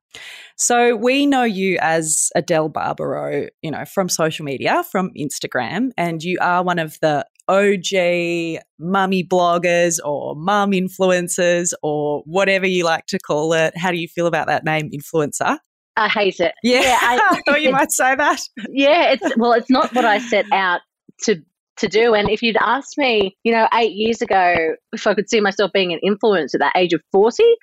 So 0.63 0.95
we 0.95 1.25
know 1.25 1.43
you 1.43 1.77
as 1.81 2.29
Adele 2.35 2.69
Barbaro, 2.69 3.47
you 3.61 3.69
know, 3.69 3.83
from 3.83 4.07
social 4.07 4.45
media, 4.45 4.81
from 4.89 5.11
Instagram, 5.13 5.89
and 5.97 6.23
you 6.23 6.37
are 6.39 6.63
one 6.63 6.79
of 6.79 6.97
the 7.01 7.25
OG 7.49 8.63
mummy 8.79 9.25
bloggers 9.25 9.99
or 10.05 10.37
mum 10.37 10.71
influencers 10.71 11.73
or 11.83 12.23
whatever 12.25 12.65
you 12.65 12.85
like 12.85 13.07
to 13.07 13.19
call 13.19 13.51
it. 13.51 13.77
How 13.77 13.91
do 13.91 13.97
you 13.97 14.07
feel 14.07 14.25
about 14.25 14.47
that 14.47 14.63
name, 14.63 14.89
influencer? 14.91 15.57
I 15.97 16.07
hate 16.07 16.39
it. 16.39 16.53
Yeah, 16.63 16.79
Yeah, 16.79 16.97
I- 17.01 17.19
I 17.31 17.41
thought 17.45 17.61
you 17.61 17.71
might 17.73 17.91
say 17.91 18.15
that. 18.15 18.39
yeah, 18.69 19.11
it's 19.11 19.35
well, 19.35 19.51
it's 19.51 19.69
not 19.69 19.93
what 19.93 20.05
I 20.05 20.19
set 20.19 20.45
out 20.53 20.79
to 21.23 21.43
to 21.77 21.87
do. 21.87 22.13
And 22.13 22.29
if 22.29 22.41
you'd 22.41 22.57
asked 22.57 22.97
me, 22.97 23.35
you 23.43 23.51
know, 23.51 23.67
eight 23.73 23.93
years 23.93 24.21
ago, 24.21 24.75
if 24.91 25.07
I 25.07 25.13
could 25.13 25.29
see 25.29 25.41
myself 25.41 25.71
being 25.73 25.91
an 25.93 25.99
influencer 26.07 26.55
at 26.55 26.59
that 26.59 26.73
age 26.75 26.93
of 26.93 27.01
forty, 27.11 27.55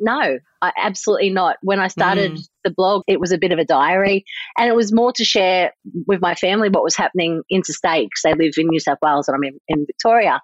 no, 0.00 0.38
I, 0.62 0.72
absolutely 0.76 1.30
not. 1.30 1.56
When 1.62 1.78
I 1.78 1.88
started 1.88 2.32
Mm. 2.32 2.48
the 2.64 2.70
blog, 2.70 3.02
it 3.06 3.20
was 3.20 3.30
a 3.32 3.38
bit 3.38 3.52
of 3.52 3.58
a 3.58 3.64
diary, 3.64 4.24
and 4.58 4.68
it 4.68 4.74
was 4.74 4.92
more 4.92 5.12
to 5.12 5.24
share 5.24 5.72
with 6.06 6.20
my 6.20 6.34
family 6.34 6.68
what 6.70 6.82
was 6.82 6.96
happening 6.96 7.42
interstate 7.50 8.08
because 8.08 8.22
they 8.24 8.44
live 8.44 8.54
in 8.56 8.68
New 8.68 8.80
South 8.80 8.98
Wales 9.02 9.28
and 9.28 9.36
I'm 9.36 9.44
in, 9.44 9.58
in 9.68 9.86
Victoria, 9.86 10.40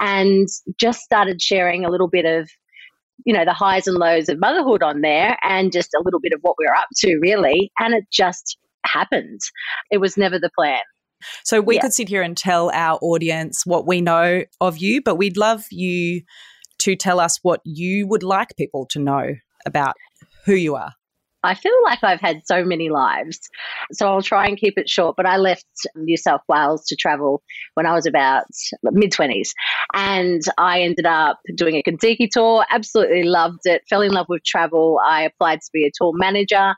and 0.00 0.46
just 0.78 1.00
started 1.00 1.42
sharing 1.42 1.84
a 1.84 1.90
little 1.90 2.08
bit 2.08 2.24
of 2.24 2.48
you 3.24 3.34
know 3.34 3.44
the 3.44 3.52
highs 3.52 3.88
and 3.88 3.96
lows 3.96 4.28
of 4.28 4.38
motherhood 4.38 4.82
on 4.82 5.00
there 5.00 5.36
and 5.42 5.72
just 5.72 5.90
a 5.94 6.02
little 6.04 6.20
bit 6.20 6.32
of 6.32 6.38
what 6.42 6.54
we 6.58 6.64
were 6.66 6.76
up 6.76 6.86
to 6.96 7.18
really 7.20 7.72
and 7.80 7.92
it 7.92 8.04
just 8.12 8.56
happened 8.86 9.40
it 9.90 9.98
was 9.98 10.16
never 10.16 10.38
the 10.38 10.50
plan 10.56 10.78
So 11.44 11.60
we 11.60 11.76
Yeah. 11.76 11.82
could 11.82 11.92
sit 11.92 12.08
here 12.08 12.22
and 12.22 12.36
tell 12.36 12.70
our 12.70 12.98
audience 13.02 13.64
what 13.66 13.86
we 13.86 14.00
know 14.00 14.44
of 14.60 14.78
you, 14.78 15.02
but 15.02 15.16
we'd 15.16 15.36
love 15.36 15.64
you 15.70 16.22
to 16.80 16.96
tell 16.96 17.20
us 17.20 17.38
what 17.42 17.60
you 17.64 18.06
would 18.06 18.22
like 18.22 18.56
people 18.56 18.86
to 18.90 18.98
know 18.98 19.34
about 19.66 19.94
who 20.46 20.54
you 20.54 20.76
are. 20.76 20.92
i 21.44 21.54
feel 21.54 21.72
like 21.84 21.98
i've 22.02 22.20
had 22.20 22.40
so 22.46 22.64
many 22.64 22.88
lives 22.88 23.38
so 23.92 24.08
i'll 24.08 24.22
try 24.22 24.46
and 24.46 24.56
keep 24.58 24.74
it 24.76 24.88
short 24.88 25.14
but 25.16 25.26
i 25.26 25.36
left 25.36 25.66
new 25.96 26.16
south 26.16 26.40
wales 26.48 26.84
to 26.86 26.96
travel 26.96 27.42
when 27.74 27.86
i 27.86 27.92
was 27.92 28.06
about 28.06 28.44
mid-20s 28.82 29.50
and 29.94 30.42
i 30.56 30.80
ended 30.80 31.06
up 31.06 31.38
doing 31.56 31.76
a 31.76 31.82
Contiki 31.82 32.28
tour 32.30 32.64
absolutely 32.70 33.22
loved 33.22 33.60
it 33.64 33.82
fell 33.88 34.02
in 34.02 34.12
love 34.12 34.26
with 34.28 34.42
travel 34.44 34.98
i 35.04 35.22
applied 35.22 35.60
to 35.60 35.70
be 35.72 35.84
a 35.86 35.90
tour 35.94 36.12
manager 36.14 36.74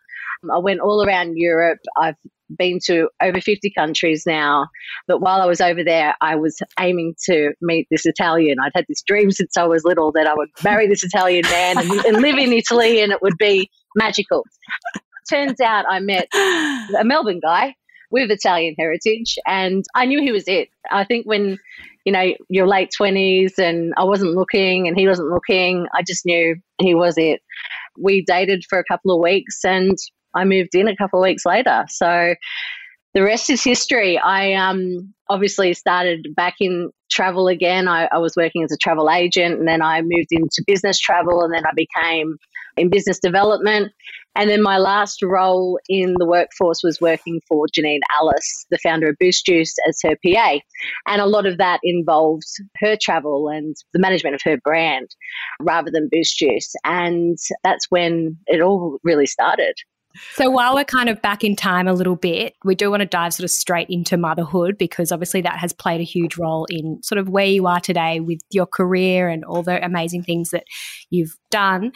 i 0.52 0.58
went 0.58 0.80
all 0.80 1.04
around 1.06 1.34
europe 1.36 1.78
i've 1.96 2.16
been 2.56 2.78
to 2.86 3.08
over 3.22 3.40
50 3.40 3.70
countries 3.76 4.24
now. 4.26 4.66
But 5.06 5.20
while 5.20 5.40
I 5.40 5.46
was 5.46 5.60
over 5.60 5.82
there, 5.84 6.14
I 6.20 6.36
was 6.36 6.60
aiming 6.78 7.14
to 7.26 7.52
meet 7.60 7.86
this 7.90 8.06
Italian. 8.06 8.58
I'd 8.62 8.72
had 8.74 8.86
this 8.88 9.02
dream 9.02 9.30
since 9.30 9.56
I 9.56 9.64
was 9.64 9.84
little 9.84 10.12
that 10.12 10.26
I 10.26 10.34
would 10.34 10.48
marry 10.62 10.86
this 10.86 11.04
Italian 11.04 11.44
man 11.50 11.78
and, 11.78 11.90
and 11.90 12.22
live 12.22 12.38
in 12.38 12.52
Italy 12.52 13.00
and 13.02 13.12
it 13.12 13.22
would 13.22 13.38
be 13.38 13.70
magical. 13.94 14.44
Turns 15.28 15.60
out 15.60 15.84
I 15.88 16.00
met 16.00 16.28
a 16.34 17.04
Melbourne 17.04 17.40
guy 17.40 17.74
with 18.10 18.30
Italian 18.30 18.74
heritage 18.78 19.38
and 19.46 19.84
I 19.94 20.06
knew 20.06 20.20
he 20.20 20.32
was 20.32 20.48
it. 20.48 20.68
I 20.90 21.04
think 21.04 21.26
when 21.26 21.58
you 22.04 22.12
know, 22.12 22.32
your 22.48 22.66
late 22.66 22.90
20s 22.98 23.58
and 23.58 23.92
I 23.96 24.04
wasn't 24.04 24.34
looking 24.34 24.88
and 24.88 24.98
he 24.98 25.06
wasn't 25.06 25.28
looking. 25.28 25.86
I 25.94 26.02
just 26.02 26.24
knew 26.24 26.56
he 26.80 26.94
was 26.94 27.14
it. 27.18 27.40
We 27.98 28.24
dated 28.24 28.64
for 28.68 28.78
a 28.78 28.84
couple 28.84 29.14
of 29.14 29.20
weeks 29.20 29.64
and 29.64 29.96
I 30.34 30.44
moved 30.44 30.74
in 30.74 30.88
a 30.88 30.96
couple 30.96 31.20
of 31.20 31.24
weeks 31.24 31.44
later. 31.44 31.84
So 31.88 32.34
the 33.14 33.22
rest 33.22 33.50
is 33.50 33.62
history. 33.62 34.18
I 34.18 34.52
um, 34.52 35.12
obviously 35.28 35.74
started 35.74 36.28
back 36.36 36.54
in 36.60 36.90
travel 37.10 37.48
again. 37.48 37.88
I, 37.88 38.08
I, 38.12 38.18
was 38.18 38.34
working 38.36 38.62
as 38.62 38.70
a 38.70 38.76
travel 38.76 39.10
agent 39.10 39.58
and 39.58 39.66
then 39.66 39.82
I 39.82 40.00
moved 40.00 40.28
into 40.30 40.62
business 40.66 40.98
travel 40.98 41.42
and 41.42 41.52
then 41.52 41.64
I 41.66 41.72
became 41.74 42.36
in 42.76 42.88
business 42.88 43.18
development. 43.18 43.92
And 44.36 44.48
then 44.48 44.62
my 44.62 44.78
last 44.78 45.22
role 45.24 45.80
in 45.88 46.14
the 46.18 46.26
workforce 46.26 46.82
was 46.84 47.00
working 47.00 47.40
for 47.48 47.66
Janine 47.76 47.98
Allis, 48.16 48.64
the 48.70 48.78
founder 48.78 49.08
of 49.08 49.16
Boost 49.18 49.44
Juice, 49.44 49.74
as 49.88 49.98
her 50.04 50.16
PA. 50.24 50.60
And 51.08 51.20
a 51.20 51.26
lot 51.26 51.46
of 51.46 51.58
that 51.58 51.80
involved 51.82 52.46
her 52.76 52.96
travel 53.00 53.48
and 53.48 53.74
the 53.92 53.98
management 53.98 54.36
of 54.36 54.42
her 54.44 54.56
brand 54.62 55.08
rather 55.60 55.90
than 55.92 56.08
Boost 56.12 56.38
Juice. 56.38 56.72
And 56.84 57.38
that's 57.64 57.86
when 57.90 58.36
it 58.46 58.60
all 58.60 58.98
really 59.02 59.26
started. 59.26 59.74
So 60.34 60.50
while 60.50 60.74
we're 60.74 60.84
kind 60.84 61.08
of 61.08 61.22
back 61.22 61.44
in 61.44 61.54
time 61.54 61.86
a 61.86 61.92
little 61.92 62.16
bit, 62.16 62.54
we 62.64 62.74
do 62.74 62.90
want 62.90 63.00
to 63.00 63.06
dive 63.06 63.32
sort 63.32 63.44
of 63.44 63.50
straight 63.50 63.88
into 63.88 64.16
motherhood 64.16 64.76
because 64.76 65.12
obviously 65.12 65.40
that 65.42 65.58
has 65.58 65.72
played 65.72 66.00
a 66.00 66.04
huge 66.04 66.36
role 66.36 66.66
in 66.68 67.02
sort 67.02 67.18
of 67.18 67.28
where 67.28 67.46
you 67.46 67.66
are 67.66 67.80
today 67.80 68.20
with 68.20 68.40
your 68.50 68.66
career 68.66 69.28
and 69.28 69.44
all 69.44 69.62
the 69.62 69.84
amazing 69.84 70.22
things 70.22 70.50
that 70.50 70.64
you've 71.10 71.36
done 71.50 71.92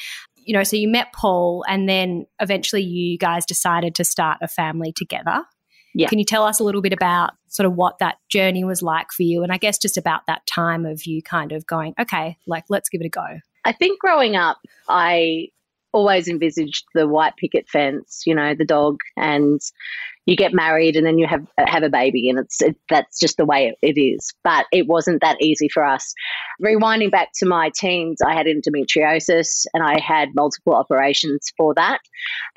you 0.47 0.53
know, 0.53 0.63
so 0.63 0.77
you 0.77 0.89
met 0.89 1.13
Paul 1.13 1.65
and 1.69 1.89
then 1.89 2.27
eventually 2.41 2.83
you 2.83 3.19
guys 3.19 3.47
decided 3.47 3.95
to 3.97 4.05
start 4.05 4.39
a 4.43 4.49
family 4.49 4.93
together. 4.93 5.43
Yeah. 5.95 6.09
Can 6.09 6.19
you 6.19 6.25
tell 6.25 6.45
us 6.45 6.59
a 6.59 6.65
little 6.65 6.83
bit 6.83 6.93
about 6.93 7.33
sort 7.49 7.67
of 7.67 7.75
what 7.75 7.99
that 8.01 8.17
journey 8.29 8.65
was 8.65 8.83
like 8.83 9.13
for 9.13 9.23
you? 9.23 9.43
And 9.43 9.53
I 9.53 9.59
guess 9.59 9.79
just 9.79 9.97
about 9.97 10.27
that 10.27 10.45
time 10.47 10.85
of 10.85 11.07
you 11.07 11.23
kind 11.23 11.53
of 11.53 11.67
going, 11.67 11.95
okay, 12.01 12.37
like, 12.47 12.65
let's 12.69 12.89
give 12.89 13.01
it 13.01 13.07
a 13.07 13.11
go. 13.11 13.25
I 13.65 13.73
think 13.73 14.01
growing 14.01 14.37
up, 14.37 14.59
I 14.89 15.49
always 15.95 16.27
envisaged 16.27 16.85
the 16.93 17.07
white 17.07 17.37
picket 17.37 17.69
fence, 17.69 18.25
you 18.27 18.35
know, 18.35 18.55
the 18.55 18.65
dog, 18.65 18.99
and 19.17 19.61
you 20.27 20.37
get 20.37 20.53
married 20.53 20.97
and 20.97 21.07
then 21.07 21.19
you 21.19 21.27
have 21.27 21.47
have 21.59 21.85
a 21.85 21.89
baby, 21.89 22.29
and 22.29 22.39
it's 22.41 22.61
it, 22.61 22.77
that's 22.91 23.19
just 23.19 23.37
the 23.37 23.47
way 23.47 23.75
it 23.81 23.99
is. 23.99 24.35
But 24.43 24.67
it 24.73 24.87
wasn't 24.87 25.23
that 25.23 25.41
easy 25.41 25.69
for 25.69 25.85
us. 25.85 26.13
Rewinding 26.63 27.13
back 27.13 27.29
to 27.37 27.47
my 27.47 27.71
teens, 27.75 28.19
I 28.21 28.35
had 28.35 28.47
endometriosis 28.47 29.67
and 29.73 29.83
I 29.83 30.01
had 30.01 30.35
multiple 30.35 30.75
operations 30.75 31.53
for 31.57 31.73
that, 31.75 32.01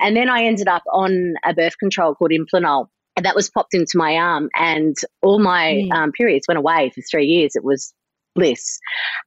and 0.00 0.16
then 0.16 0.28
I 0.28 0.42
ended 0.42 0.68
up 0.68 0.82
on 0.92 1.34
a 1.44 1.54
birth 1.54 1.78
control 1.78 2.14
called 2.14 2.32
Implanon. 2.32 2.88
And 3.16 3.24
that 3.24 3.34
was 3.34 3.50
popped 3.50 3.74
into 3.74 3.96
my 3.96 4.14
arm, 4.14 4.48
and 4.54 4.94
all 5.22 5.40
my 5.40 5.88
mm. 5.90 5.92
um, 5.92 6.12
periods 6.12 6.46
went 6.46 6.58
away 6.58 6.92
for 6.94 7.02
three 7.02 7.26
years. 7.26 7.56
It 7.56 7.64
was 7.64 7.92
bliss. 8.38 8.78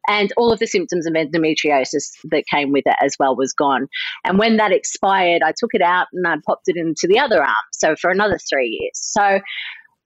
And 0.07 0.31
all 0.37 0.51
of 0.51 0.59
the 0.59 0.67
symptoms 0.67 1.05
of 1.05 1.13
endometriosis 1.13 2.09
that 2.31 2.43
came 2.51 2.71
with 2.71 2.83
it 2.85 2.95
as 3.01 3.15
well 3.19 3.35
was 3.35 3.53
gone. 3.53 3.87
And 4.25 4.37
when 4.39 4.57
that 4.57 4.71
expired, 4.71 5.41
I 5.43 5.53
took 5.57 5.71
it 5.73 5.81
out 5.81 6.07
and 6.13 6.27
I 6.27 6.35
popped 6.45 6.67
it 6.67 6.77
into 6.77 7.07
the 7.07 7.19
other 7.19 7.41
arm. 7.41 7.55
So 7.73 7.95
for 7.95 8.09
another 8.09 8.37
three 8.49 8.79
years. 8.79 8.93
So 8.95 9.39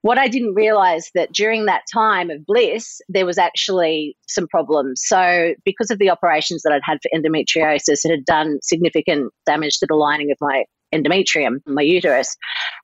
what 0.01 0.19
I 0.19 0.27
didn't 0.27 0.53
realize 0.53 1.09
that 1.15 1.33
during 1.33 1.65
that 1.65 1.81
time 1.91 2.29
of 2.29 2.45
bliss, 2.45 3.01
there 3.09 3.25
was 3.25 3.39
actually 3.39 4.15
some 4.27 4.47
problems. 4.47 5.01
So, 5.03 5.55
because 5.65 5.89
of 5.89 5.97
the 5.97 6.11
operations 6.11 6.61
that 6.61 6.71
I'd 6.71 6.81
had 6.83 6.99
for 7.01 7.09
endometriosis, 7.17 8.05
it 8.05 8.11
had 8.11 8.23
done 8.23 8.59
significant 8.61 9.33
damage 9.47 9.79
to 9.79 9.87
the 9.87 9.95
lining 9.95 10.29
of 10.29 10.37
my 10.39 10.65
endometrium, 10.93 11.57
my 11.65 11.81
uterus, 11.81 12.37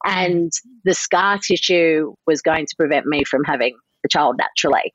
and 0.03 0.51
the 0.83 0.95
scar 0.95 1.37
tissue 1.37 2.11
was 2.25 2.41
going 2.41 2.65
to 2.65 2.75
prevent 2.75 3.05
me 3.05 3.23
from 3.23 3.43
having 3.43 3.77
child 4.11 4.37
naturally. 4.37 4.93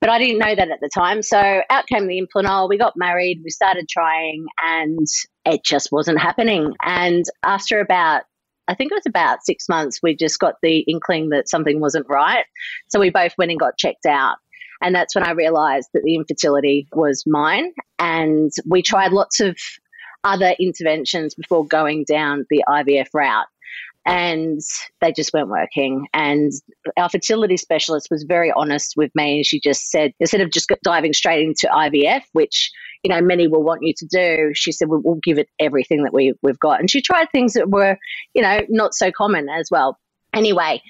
But 0.00 0.10
I 0.10 0.18
didn't 0.18 0.38
know 0.38 0.54
that 0.54 0.70
at 0.70 0.80
the 0.80 0.90
time. 0.92 1.22
So 1.22 1.62
out 1.70 1.86
came 1.86 2.06
the 2.06 2.20
Implanon. 2.20 2.68
We 2.68 2.78
got 2.78 2.94
married, 2.96 3.40
we 3.42 3.50
started 3.50 3.88
trying, 3.88 4.46
and 4.62 5.06
it 5.44 5.64
just 5.64 5.90
wasn't 5.92 6.20
happening. 6.20 6.74
And 6.82 7.24
after 7.44 7.80
about 7.80 8.22
I 8.68 8.74
think 8.74 8.90
it 8.90 8.96
was 8.96 9.06
about 9.06 9.44
six 9.44 9.68
months, 9.68 10.00
we 10.02 10.16
just 10.16 10.40
got 10.40 10.56
the 10.60 10.80
inkling 10.80 11.28
that 11.28 11.48
something 11.48 11.80
wasn't 11.80 12.08
right. 12.08 12.44
So 12.88 12.98
we 12.98 13.10
both 13.10 13.32
went 13.38 13.52
and 13.52 13.60
got 13.60 13.78
checked 13.78 14.06
out. 14.06 14.38
And 14.82 14.94
that's 14.94 15.14
when 15.14 15.24
I 15.24 15.30
realized 15.30 15.88
that 15.94 16.02
the 16.02 16.16
infertility 16.16 16.88
was 16.92 17.24
mine. 17.26 17.72
And 17.98 18.50
we 18.68 18.82
tried 18.82 19.12
lots 19.12 19.40
of 19.40 19.56
other 20.24 20.54
interventions 20.58 21.34
before 21.34 21.64
going 21.64 22.04
down 22.04 22.44
the 22.50 22.64
IVF 22.68 23.06
route 23.14 23.46
and 24.06 24.60
they 25.00 25.12
just 25.12 25.34
weren't 25.34 25.48
working. 25.48 26.06
And 26.14 26.52
our 26.96 27.08
fertility 27.08 27.56
specialist 27.56 28.06
was 28.10 28.24
very 28.26 28.52
honest 28.54 28.94
with 28.96 29.10
me. 29.16 29.36
And 29.36 29.46
she 29.46 29.60
just 29.60 29.90
said, 29.90 30.12
instead 30.20 30.40
of 30.40 30.52
just 30.52 30.72
diving 30.82 31.12
straight 31.12 31.44
into 31.44 31.66
IVF, 31.66 32.22
which 32.32 32.70
you 33.02 33.10
know 33.10 33.20
many 33.20 33.48
will 33.48 33.64
want 33.64 33.82
you 33.82 33.92
to 33.98 34.06
do, 34.06 34.52
she 34.54 34.72
said 34.72 34.88
we'll, 34.88 35.02
we'll 35.04 35.20
give 35.22 35.38
it 35.38 35.48
everything 35.58 36.04
that 36.04 36.14
we 36.14 36.32
we've 36.42 36.58
got. 36.58 36.78
And 36.80 36.90
she 36.90 37.02
tried 37.02 37.26
things 37.32 37.54
that 37.54 37.68
were 37.68 37.98
you 38.34 38.42
know 38.42 38.60
not 38.68 38.94
so 38.94 39.10
common 39.10 39.48
as 39.48 39.68
well. 39.70 39.98
Anyway. 40.32 40.80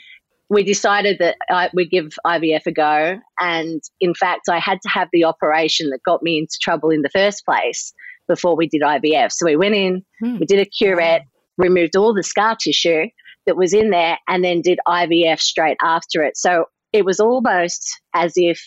We 0.49 0.63
decided 0.63 1.17
that 1.19 1.35
I, 1.51 1.71
we'd 1.75 1.91
give 1.91 2.13
IVF 2.25 2.69
a 2.69 2.71
go. 2.71 3.19
And 3.41 3.83
in 4.01 4.15
fact, 4.15 4.43
I 4.49 4.61
had 4.61 4.81
to 4.83 4.89
have 4.89 5.09
the 5.13 5.25
operation 5.25 5.91
that 5.91 6.05
got 6.07 6.23
me 6.23 6.39
into 6.39 6.57
trouble 6.63 6.91
in 6.91 7.03
the 7.03 7.11
first 7.11 7.45
place 7.45 7.93
before 8.29 8.55
we 8.55 8.69
did 8.69 8.83
IVF. 8.83 9.33
So 9.33 9.45
we 9.45 9.57
went 9.57 9.75
in, 9.75 10.05
hmm. 10.21 10.39
we 10.39 10.47
did 10.47 10.61
a 10.61 10.67
curette, 10.67 11.25
removed 11.57 11.97
all 11.97 12.15
the 12.15 12.23
scar 12.23 12.57
tissue 12.57 13.07
that 13.47 13.57
was 13.57 13.73
in 13.73 13.91
there 13.91 14.19
and 14.29 14.45
then 14.45 14.61
did 14.61 14.79
IVF 14.87 15.41
straight 15.41 15.79
after 15.83 16.23
it. 16.23 16.37
So 16.37 16.67
it 16.93 17.05
was 17.05 17.21
almost 17.21 18.01
as 18.15 18.33
if 18.37 18.65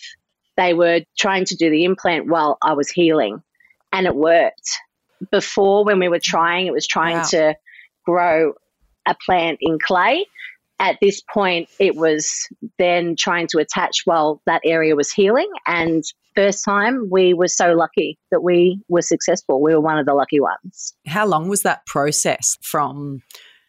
they 0.58 0.74
were 0.74 1.01
trying 1.17 1.46
to 1.46 1.55
do 1.55 1.69
the 1.69 1.86
implant 1.86 2.27
while 2.27 2.58
I 2.62 2.74
was 2.74 2.89
healing, 2.89 3.41
and 3.93 4.05
it 4.05 4.15
worked. 4.15 4.69
Before, 5.31 5.84
when 5.84 6.00
we 6.00 6.10
were 6.10 6.19
trying, 6.22 6.67
it 6.67 6.74
was 6.74 6.88
trying 6.88 7.17
wow. 7.17 7.24
to 7.24 7.55
grow 8.05 8.53
a 9.05 9.15
plant 9.25 9.58
in 9.62 9.79
clay. 9.79 10.25
At 10.79 10.98
this 11.01 11.22
point, 11.22 11.69
it 11.79 11.96
was 11.96 12.48
then 12.77 13.15
trying 13.17 13.48
to 13.48 13.58
attach 13.58 14.01
while 14.05 14.41
that 14.46 14.62
area 14.63 14.96
was 14.96 15.12
healing. 15.12 15.50
And 15.65 16.03
first 16.39 16.63
time, 16.63 17.10
we 17.12 17.34
were 17.34 17.50
so 17.50 17.74
lucky 17.74 18.17
that 18.31 18.41
we 18.41 18.81
were 18.88 19.01
successful. 19.01 19.62
We 19.62 19.74
were 19.74 19.81
one 19.81 20.00
of 20.00 20.05
the 20.05 20.13
lucky 20.13 20.39
ones. 20.39 20.93
How 21.05 21.25
long 21.25 21.50
was 21.50 21.63
that 21.63 21.86
process 21.86 22.58
from 22.62 23.22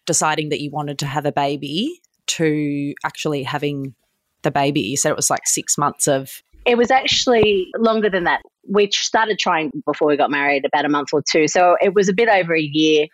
deciding 0.06 0.50
that 0.50 0.60
you 0.60 0.70
wanted 0.70 0.98
to 1.00 1.06
have 1.06 1.26
a 1.26 1.32
baby 1.32 2.00
to 2.28 2.94
actually 3.04 3.42
having 3.42 3.94
the 4.42 4.52
baby? 4.52 4.82
You 4.82 4.96
said 4.96 5.10
it 5.10 5.16
was 5.16 5.30
like 5.30 5.46
six 5.46 5.76
months 5.76 6.06
of. 6.06 6.30
It 6.64 6.78
was 6.78 6.92
actually 6.92 7.66
longer 7.76 8.08
than 8.08 8.22
that. 8.24 8.42
We 8.68 8.88
started 8.92 9.40
trying 9.40 9.72
before 9.84 10.06
we 10.06 10.16
got 10.16 10.30
married, 10.30 10.64
about 10.64 10.84
a 10.84 10.88
month 10.88 11.08
or 11.12 11.24
two. 11.28 11.48
So 11.48 11.76
it 11.80 11.94
was 11.94 12.08
a 12.08 12.12
bit 12.12 12.28
over 12.28 12.54
a 12.54 12.62
year 12.62 13.08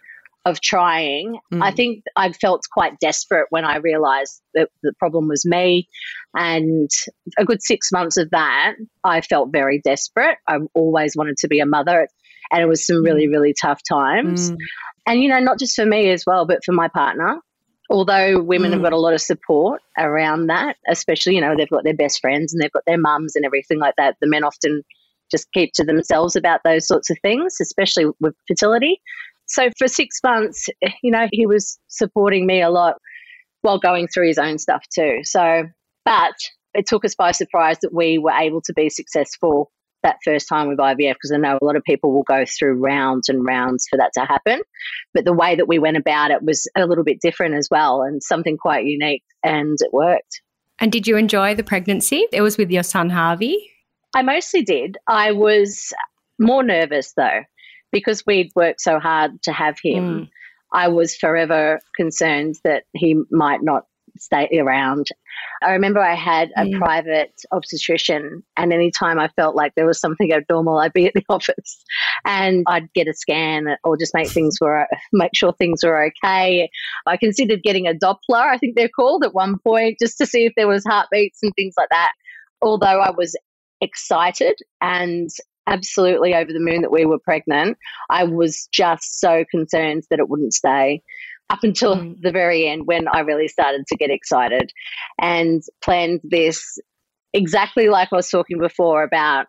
of 0.46 0.60
trying. 0.60 1.38
Mm. 1.52 1.60
I 1.60 1.72
think 1.72 2.04
I 2.14 2.32
felt 2.32 2.62
quite 2.72 3.00
desperate 3.00 3.48
when 3.50 3.64
I 3.64 3.78
realized 3.78 4.40
that 4.54 4.70
the 4.82 4.92
problem 4.98 5.26
was 5.26 5.44
me. 5.44 5.88
And 6.34 6.88
a 7.36 7.44
good 7.44 7.62
six 7.62 7.90
months 7.90 8.16
of 8.16 8.30
that, 8.30 8.74
I 9.02 9.22
felt 9.22 9.50
very 9.50 9.80
desperate. 9.82 10.38
I 10.48 10.58
always 10.72 11.16
wanted 11.16 11.36
to 11.38 11.48
be 11.48 11.58
a 11.58 11.66
mother. 11.66 12.08
And 12.52 12.62
it 12.62 12.66
was 12.66 12.86
some 12.86 13.02
really, 13.02 13.26
mm. 13.26 13.32
really 13.32 13.54
tough 13.60 13.80
times. 13.88 14.52
Mm. 14.52 14.56
And, 15.06 15.20
you 15.20 15.28
know, 15.28 15.40
not 15.40 15.58
just 15.58 15.74
for 15.74 15.84
me 15.84 16.10
as 16.10 16.22
well, 16.24 16.46
but 16.46 16.64
for 16.64 16.72
my 16.72 16.86
partner. 16.88 17.40
Although 17.90 18.40
women 18.40 18.70
mm. 18.70 18.74
have 18.74 18.82
got 18.82 18.92
a 18.92 19.00
lot 19.00 19.14
of 19.14 19.20
support 19.20 19.82
around 19.98 20.46
that, 20.46 20.76
especially, 20.88 21.34
you 21.34 21.40
know, 21.40 21.56
they've 21.56 21.68
got 21.68 21.82
their 21.82 21.92
best 21.92 22.20
friends 22.20 22.54
and 22.54 22.62
they've 22.62 22.72
got 22.72 22.84
their 22.86 22.98
mums 22.98 23.34
and 23.34 23.44
everything 23.44 23.80
like 23.80 23.94
that. 23.98 24.14
The 24.20 24.28
men 24.28 24.44
often 24.44 24.82
just 25.28 25.50
keep 25.50 25.72
to 25.74 25.82
themselves 25.82 26.36
about 26.36 26.60
those 26.62 26.86
sorts 26.86 27.10
of 27.10 27.16
things, 27.20 27.56
especially 27.60 28.06
with 28.20 28.34
fertility. 28.46 29.00
So 29.46 29.70
for 29.78 29.88
six 29.88 30.20
months, 30.22 30.68
you 31.02 31.10
know, 31.10 31.28
he 31.32 31.46
was 31.46 31.78
supporting 31.88 32.46
me 32.46 32.62
a 32.62 32.70
lot 32.70 32.96
while 33.62 33.78
going 33.78 34.08
through 34.08 34.28
his 34.28 34.38
own 34.38 34.58
stuff 34.58 34.84
too. 34.94 35.20
So, 35.22 35.64
but 36.04 36.34
it 36.74 36.86
took 36.86 37.04
us 37.04 37.14
by 37.14 37.32
surprise 37.32 37.78
that 37.80 37.94
we 37.94 38.18
were 38.18 38.32
able 38.32 38.60
to 38.62 38.72
be 38.72 38.88
successful 38.90 39.70
that 40.02 40.16
first 40.24 40.48
time 40.48 40.68
with 40.68 40.78
IVF 40.78 41.14
because 41.14 41.32
I 41.32 41.38
know 41.38 41.58
a 41.60 41.64
lot 41.64 41.74
of 41.74 41.82
people 41.82 42.12
will 42.12 42.22
go 42.22 42.44
through 42.46 42.74
rounds 42.74 43.28
and 43.28 43.44
rounds 43.44 43.86
for 43.90 43.96
that 43.96 44.12
to 44.14 44.20
happen. 44.20 44.60
But 45.14 45.24
the 45.24 45.32
way 45.32 45.56
that 45.56 45.66
we 45.66 45.78
went 45.78 45.96
about 45.96 46.30
it 46.30 46.42
was 46.42 46.68
a 46.76 46.86
little 46.86 47.02
bit 47.02 47.20
different 47.20 47.56
as 47.56 47.68
well 47.70 48.02
and 48.02 48.22
something 48.22 48.56
quite 48.56 48.84
unique 48.84 49.24
and 49.42 49.76
it 49.80 49.92
worked. 49.92 50.42
And 50.78 50.92
did 50.92 51.08
you 51.08 51.16
enjoy 51.16 51.54
the 51.54 51.64
pregnancy? 51.64 52.26
It 52.32 52.42
was 52.42 52.56
with 52.56 52.70
your 52.70 52.82
son 52.82 53.10
Harvey? 53.10 53.70
I 54.14 54.22
mostly 54.22 54.62
did. 54.62 54.96
I 55.08 55.32
was 55.32 55.92
more 56.38 56.62
nervous 56.62 57.12
though 57.16 57.40
because 57.92 58.24
we'd 58.26 58.50
worked 58.54 58.80
so 58.80 58.98
hard 58.98 59.42
to 59.42 59.52
have 59.52 59.76
him, 59.82 60.04
mm. 60.04 60.30
I 60.72 60.88
was 60.88 61.16
forever 61.16 61.80
concerned 61.96 62.56
that 62.64 62.84
he 62.92 63.16
might 63.30 63.62
not 63.62 63.84
stay 64.18 64.48
around. 64.58 65.08
I 65.62 65.72
remember 65.72 66.00
I 66.00 66.14
had 66.14 66.50
a 66.56 66.62
mm. 66.64 66.78
private 66.78 67.32
obstetrician, 67.52 68.42
and 68.56 68.72
anytime 68.72 69.18
I 69.18 69.28
felt 69.36 69.54
like 69.54 69.74
there 69.74 69.86
was 69.86 70.00
something 70.00 70.32
abnormal, 70.32 70.78
I'd 70.78 70.92
be 70.92 71.06
at 71.06 71.14
the 71.14 71.24
office 71.28 71.84
and 72.24 72.64
I'd 72.66 72.92
get 72.94 73.08
a 73.08 73.14
scan 73.14 73.76
or 73.84 73.96
just 73.96 74.14
make 74.14 74.28
things 74.28 74.58
were 74.60 74.86
make 75.12 75.32
sure 75.34 75.52
things 75.52 75.82
were 75.84 76.06
okay. 76.06 76.68
I 77.06 77.16
considered 77.16 77.62
getting 77.62 77.86
a 77.86 77.94
Doppler, 77.94 78.50
I 78.50 78.58
think 78.58 78.76
they're 78.76 78.88
called 78.88 79.24
at 79.24 79.34
one 79.34 79.58
point, 79.58 79.98
just 80.00 80.18
to 80.18 80.26
see 80.26 80.46
if 80.46 80.52
there 80.56 80.68
was 80.68 80.84
heartbeats 80.84 81.40
and 81.42 81.52
things 81.54 81.74
like 81.76 81.88
that. 81.90 82.12
Although 82.62 83.00
I 83.00 83.10
was 83.10 83.36
excited 83.80 84.56
and 84.80 85.28
absolutely 85.66 86.34
over 86.34 86.52
the 86.52 86.60
moon 86.60 86.82
that 86.82 86.92
we 86.92 87.06
were 87.06 87.18
pregnant, 87.18 87.78
I 88.10 88.24
was 88.24 88.68
just 88.72 89.20
so 89.20 89.44
concerned 89.50 90.04
that 90.10 90.18
it 90.18 90.28
wouldn't 90.28 90.54
stay 90.54 91.02
up 91.50 91.62
until 91.62 91.96
mm. 91.96 92.20
the 92.20 92.32
very 92.32 92.66
end 92.66 92.86
when 92.86 93.06
I 93.08 93.20
really 93.20 93.48
started 93.48 93.86
to 93.88 93.96
get 93.96 94.10
excited 94.10 94.72
and 95.20 95.62
planned 95.82 96.20
this 96.24 96.78
exactly 97.32 97.88
like 97.88 98.08
I 98.12 98.16
was 98.16 98.30
talking 98.30 98.58
before 98.58 99.02
about 99.02 99.46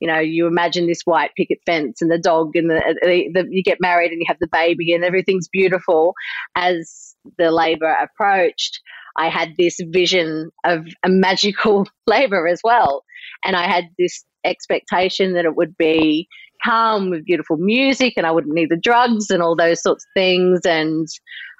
you 0.00 0.08
know, 0.08 0.18
you 0.18 0.46
imagine 0.46 0.86
this 0.86 1.02
white 1.04 1.30
picket 1.36 1.58
fence 1.66 2.00
and 2.00 2.10
the 2.10 2.18
dog 2.18 2.56
and 2.56 2.70
the, 2.70 2.96
the, 3.02 3.28
the, 3.34 3.48
you 3.50 3.62
get 3.62 3.82
married 3.82 4.10
and 4.10 4.20
you 4.20 4.26
have 4.26 4.38
the 4.40 4.48
baby 4.50 4.94
and 4.94 5.04
everything's 5.04 5.46
beautiful. 5.46 6.14
As 6.56 7.14
the 7.36 7.50
labour 7.50 7.94
approached, 8.02 8.80
I 9.16 9.28
had 9.28 9.54
this 9.58 9.78
vision 9.88 10.50
of 10.64 10.86
a 11.04 11.10
magical 11.10 11.86
labour 12.06 12.48
as 12.48 12.60
well, 12.64 13.04
and 13.44 13.56
I 13.56 13.66
had 13.66 13.90
this 13.98 14.24
expectation 14.44 15.34
that 15.34 15.44
it 15.44 15.56
would 15.56 15.76
be 15.76 16.28
calm 16.64 17.10
with 17.10 17.24
beautiful 17.24 17.56
music 17.56 18.14
and 18.16 18.26
I 18.26 18.30
wouldn't 18.30 18.54
need 18.54 18.68
the 18.70 18.76
drugs 18.76 19.30
and 19.30 19.42
all 19.42 19.56
those 19.56 19.82
sorts 19.82 20.04
of 20.04 20.10
things. 20.14 20.60
And 20.64 21.08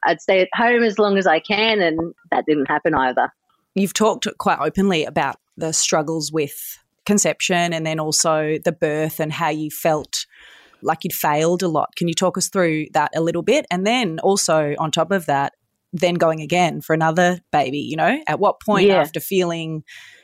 I'd 0.05 0.21
stay 0.21 0.41
at 0.41 0.49
home 0.55 0.83
as 0.83 0.99
long 0.99 1.19
as 1.19 1.27
I 1.27 1.41
can. 1.41 1.81
And 1.81 2.15
that 2.31 2.45
didn't 2.47 2.67
happen 2.67 2.95
either. 2.95 3.33
You've 3.75 3.95
talked 3.95 4.27
quite 4.39 4.59
openly 4.61 5.05
about 5.05 5.37
the 5.57 5.73
struggles 5.73 6.33
with 6.33 6.79
conception 7.07 7.73
and 7.73 7.87
then 7.87 8.01
also 8.01 8.59
the 8.65 8.73
birth 8.73 9.21
and 9.21 9.33
how 9.33 9.49
you 9.49 9.71
felt 9.71 10.27
like 10.83 11.05
you'd 11.05 11.13
failed 11.13 11.63
a 11.63 11.69
lot. 11.69 11.95
Can 11.97 12.09
you 12.09 12.15
talk 12.15 12.39
us 12.39 12.49
through 12.49 12.87
that 12.95 13.11
a 13.15 13.21
little 13.21 13.43
bit? 13.43 13.67
And 13.71 13.87
then 13.87 14.19
also, 14.21 14.75
on 14.79 14.91
top 14.91 15.11
of 15.11 15.27
that, 15.27 15.53
then 15.93 16.15
going 16.15 16.41
again 16.41 16.81
for 16.81 16.95
another 16.95 17.41
baby, 17.53 17.81
you 17.81 17.97
know? 17.97 18.21
At 18.27 18.41
what 18.41 18.61
point 18.61 18.87
yeah. 18.87 19.01
after 19.01 19.21
feeling 19.21 19.83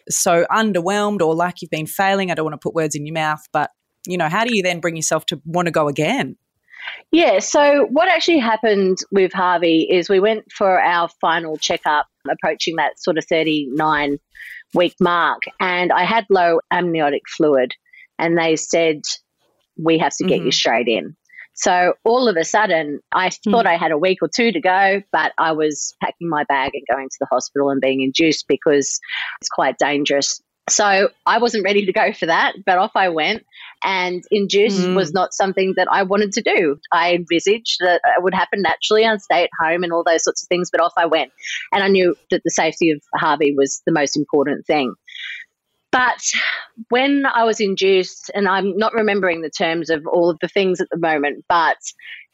so 0.09 0.47
underwhelmed 0.51 1.21
or 1.21 1.35
like 1.35 1.63
you've 1.63 1.71
been 1.71 1.87
failing, 1.87 2.31
I 2.31 2.35
don't 2.35 2.45
want 2.45 2.55
to 2.55 2.65
put 2.65 2.75
words 2.75 2.95
in 2.95 3.07
your 3.07 3.15
mouth, 3.15 3.41
but 3.53 3.71
you 4.07 4.17
know, 4.17 4.29
how 4.29 4.45
do 4.45 4.57
you 4.57 4.63
then 4.63 4.81
bring 4.81 4.97
yourself 4.97 5.27
to 5.27 5.41
want 5.45 5.67
to 5.67 5.73
go 5.73 5.89
again? 5.89 6.37
Yeah, 7.11 7.39
so 7.41 7.87
what 7.91 8.09
actually 8.09 8.39
happened 8.39 8.99
with 9.11 9.33
Harvey 9.33 9.89
is 9.91 10.09
we 10.09 10.21
went 10.21 10.45
for 10.53 10.81
our 10.81 11.09
final 11.21 11.57
checkup, 11.57 12.07
approaching 12.31 12.77
that 12.77 13.01
sort 13.01 13.19
of 13.19 13.25
39 13.25 14.19
week 14.75 14.95
mark, 15.01 15.43
and 15.61 15.93
I 15.93 16.05
had 16.05 16.27
low 16.31 16.61
amniotic 16.71 17.23
fluid, 17.29 17.75
and 18.19 18.39
they 18.39 18.57
said, 18.57 19.03
We 19.77 19.99
have 19.99 20.15
to 20.17 20.25
get 20.25 20.39
mm-hmm. 20.39 20.47
you 20.47 20.53
straight 20.53 20.89
in. 20.89 21.16
So 21.57 21.95
all 22.05 22.29
of 22.29 22.37
a 22.37 22.45
sudden, 22.45 23.01
I 23.13 23.29
mm. 23.29 23.51
thought 23.51 23.67
I 23.67 23.77
had 23.77 23.91
a 23.91 23.99
week 23.99 24.19
or 24.23 24.29
two 24.29 24.53
to 24.53 24.61
go, 24.61 25.03
but 25.11 25.33
I 25.39 25.53
was 25.53 25.95
packing 26.03 26.29
my 26.29 26.45
bag 26.45 26.73
and 26.75 26.83
going 26.91 27.09
to 27.09 27.17
the 27.19 27.27
hospital 27.31 27.71
and 27.71 27.81
being 27.81 28.03
induced 28.03 28.47
because 28.47 29.01
it's 29.41 29.49
quite 29.49 29.79
dangerous 29.79 30.41
so 30.69 31.11
I 31.27 31.39
wasn't 31.39 31.65
ready 31.65 31.87
to 31.87 31.93
go 31.93 32.13
for 32.13 32.27
that, 32.27 32.55
but 32.65 32.79
off 32.79 32.93
I 32.97 33.09
went. 33.09 33.45
And 33.85 34.25
induced 34.33 34.81
mm. 34.81 34.97
was 34.97 35.13
not 35.13 35.33
something 35.33 35.75
that 35.77 35.87
I 35.91 36.03
wanted 36.03 36.33
to 36.33 36.43
do. 36.43 36.79
I 36.91 37.15
envisaged 37.15 37.77
that 37.81 38.01
it 38.05 38.23
would 38.23 38.35
happen 38.35 38.63
naturally. 38.63 39.05
I'd 39.05 39.21
stay 39.21 39.45
at 39.45 39.51
home 39.61 39.85
and 39.85 39.93
all 39.93 40.03
those 40.05 40.25
sorts 40.25 40.43
of 40.43 40.49
things, 40.49 40.71
but 40.73 40.81
off 40.81 40.95
I 40.97 41.07
went. 41.07 41.31
And 41.73 41.85
I 41.85 41.89
knew 41.89 42.17
that 42.31 42.41
the 42.45 42.51
safety 42.51 42.91
of 42.91 43.01
Harvey 43.15 43.55
was 43.57 43.83
the 43.87 43.93
most 43.93 44.17
important 44.17 44.67
thing. 44.67 44.95
But 45.97 46.21
when 46.91 47.25
I 47.25 47.45
was 47.45 47.59
induced, 47.59 48.31
and 48.35 48.47
I'm 48.47 48.77
not 48.77 48.93
remembering 48.93 49.41
the 49.41 49.49
terms 49.49 49.89
of 49.89 50.07
all 50.07 50.29
of 50.29 50.37
the 50.43 50.49
things 50.49 50.79
at 50.79 50.89
the 50.91 50.99
moment, 50.99 51.47
but 51.49 51.79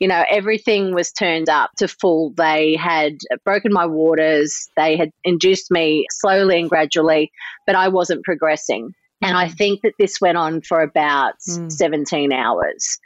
you 0.01 0.09
know, 0.09 0.25
everything 0.29 0.97
was 0.97 1.13
turned 1.13 1.49
up 1.49 1.71
to 1.79 1.87
full. 1.87 2.33
They 2.37 2.75
had 2.75 3.19
broken 3.45 3.73
my 3.73 3.87
waters, 3.87 4.69
they 4.77 4.97
had 4.97 5.13
induced 5.23 5.71
me 5.71 6.07
slowly 6.11 6.59
and 6.59 6.69
gradually, 6.69 7.31
but 7.65 7.77
I 7.77 7.87
wasn't 7.87 8.25
progressing. 8.25 8.95
And 9.23 9.37
I 9.37 9.47
mm. 9.47 9.57
think 9.57 9.83
that 9.83 9.93
this 9.97 10.21
went 10.21 10.39
on 10.39 10.63
for 10.63 10.83
about 10.83 11.35
mm. 11.49 11.71
17 11.71 12.33
hours. 12.33 12.99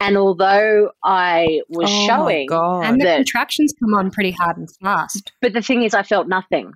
And 0.00 0.18
although 0.18 0.90
I 1.02 1.62
was 1.70 1.88
oh 1.90 2.06
showing, 2.06 2.48
and 2.52 3.00
the 3.00 3.06
contractions 3.06 3.72
come 3.80 3.94
on 3.94 4.10
pretty 4.10 4.32
hard 4.32 4.58
and 4.58 4.70
fast. 4.82 5.32
But 5.40 5.54
the 5.54 5.62
thing 5.62 5.82
is, 5.82 5.94
I 5.94 6.02
felt 6.02 6.28
nothing 6.28 6.74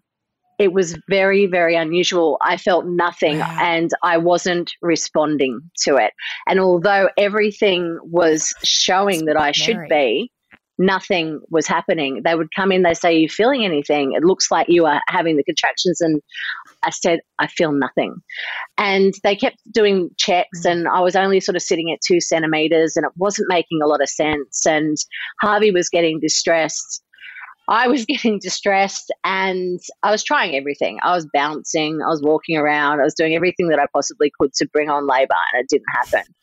it 0.59 0.73
was 0.73 0.99
very, 1.09 1.47
very 1.47 1.77
unusual. 1.77 2.37
I 2.41 2.57
felt 2.57 2.87
nothing 2.87 3.39
wow. 3.39 3.59
and 3.61 3.91
I 4.03 4.19
wasn't 4.19 4.73
responding 4.83 5.61
to 5.85 5.97
it. 5.97 6.13
And 6.47 6.59
although 6.59 7.09
everything 7.17 7.99
was 8.03 8.53
showing 8.65 9.27
that 9.27 9.39
I 9.39 9.53
should 9.53 9.89
be, 9.89 10.33
nothing 10.79 11.41
was 11.51 11.67
happening. 11.67 12.23
They 12.25 12.35
would 12.35 12.55
come 12.55 12.73
in, 12.73 12.83
they 12.83 12.95
say, 12.95 13.09
Are 13.09 13.19
you 13.19 13.29
feeling 13.29 13.65
anything? 13.65 14.13
It 14.13 14.25
looks 14.25 14.51
like 14.51 14.69
you 14.69 14.87
are 14.87 15.03
having 15.09 15.37
the 15.37 15.45
contractions. 15.45 16.01
And 16.01 16.23
I 16.83 16.91
said, 16.91 17.21
I 17.39 17.49
feel 17.49 17.73
nothing. 17.73 18.15
And 18.79 19.13
they 19.25 19.35
kept 19.35 19.57
doing 19.73 20.11
checks, 20.19 20.65
mm. 20.65 20.71
and 20.71 20.89
I 20.89 21.01
was 21.01 21.17
only 21.17 21.41
sort 21.41 21.57
of 21.57 21.63
sitting 21.63 21.91
at 21.93 22.01
two 22.07 22.21
centimeters, 22.21 22.97
and 22.97 23.05
it 23.05 23.13
wasn't 23.17 23.49
making 23.49 23.81
a 23.83 23.87
lot 23.87 24.03
of 24.03 24.09
sense. 24.09 24.65
And 24.65 24.97
Harvey 25.41 25.71
was 25.71 25.89
getting 25.89 26.21
distressed. 26.21 27.03
I 27.69 27.89
was 27.89 28.05
getting 28.09 28.39
distressed 28.39 29.13
and 29.25 29.79
I 30.03 30.11
was 30.11 30.25
trying 30.25 30.57
everything. 30.57 30.99
I 31.03 31.15
was 31.15 31.27
bouncing, 31.33 32.01
I 32.03 32.09
was 32.09 32.23
walking 32.23 32.57
around, 32.57 33.01
I 33.01 33.05
was 33.05 33.15
doing 33.15 33.35
everything 33.35 33.69
that 33.69 33.79
I 33.79 33.87
possibly 33.95 34.33
could 34.41 34.53
to 34.55 34.69
bring 34.73 34.91
on 34.91 35.07
labor, 35.07 35.35
and 35.53 35.63
it 35.63 35.69
didn't 35.69 35.87
happen. 35.93 36.35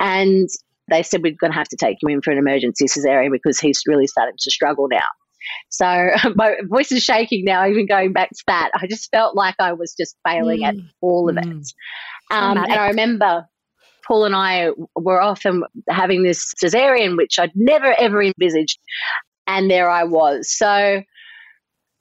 And 0.00 0.48
they 0.90 1.02
said 1.02 1.22
we're 1.22 1.34
going 1.38 1.52
to 1.52 1.58
have 1.58 1.68
to 1.68 1.76
take 1.76 1.98
him 2.02 2.10
in 2.10 2.22
for 2.22 2.32
an 2.32 2.38
emergency 2.38 2.86
cesarean 2.86 3.30
because 3.30 3.60
he's 3.60 3.82
really 3.86 4.06
starting 4.06 4.34
to 4.38 4.50
struggle 4.50 4.88
now. 4.90 5.06
So 5.70 5.86
my 6.34 6.56
voice 6.68 6.92
is 6.92 7.02
shaking 7.02 7.44
now, 7.44 7.66
even 7.66 7.86
going 7.86 8.12
back 8.12 8.30
to 8.30 8.44
that. 8.46 8.70
I 8.74 8.86
just 8.86 9.10
felt 9.10 9.36
like 9.36 9.54
I 9.58 9.72
was 9.74 9.94
just 9.98 10.16
failing 10.26 10.60
mm. 10.60 10.68
at 10.68 10.74
all 11.00 11.28
of 11.28 11.36
mm. 11.36 11.60
it. 11.60 11.72
Um, 12.30 12.58
and 12.58 12.72
I 12.72 12.88
remember 12.88 13.46
Paul 14.06 14.24
and 14.24 14.34
I 14.34 14.70
were 14.96 15.20
often 15.20 15.62
having 15.88 16.22
this 16.22 16.52
cesarean, 16.62 17.16
which 17.16 17.38
I'd 17.38 17.52
never 17.54 17.94
ever 17.98 18.22
envisaged 18.22 18.78
and 19.46 19.70
there 19.70 19.90
I 19.90 20.04
was. 20.04 20.50
So 20.50 21.02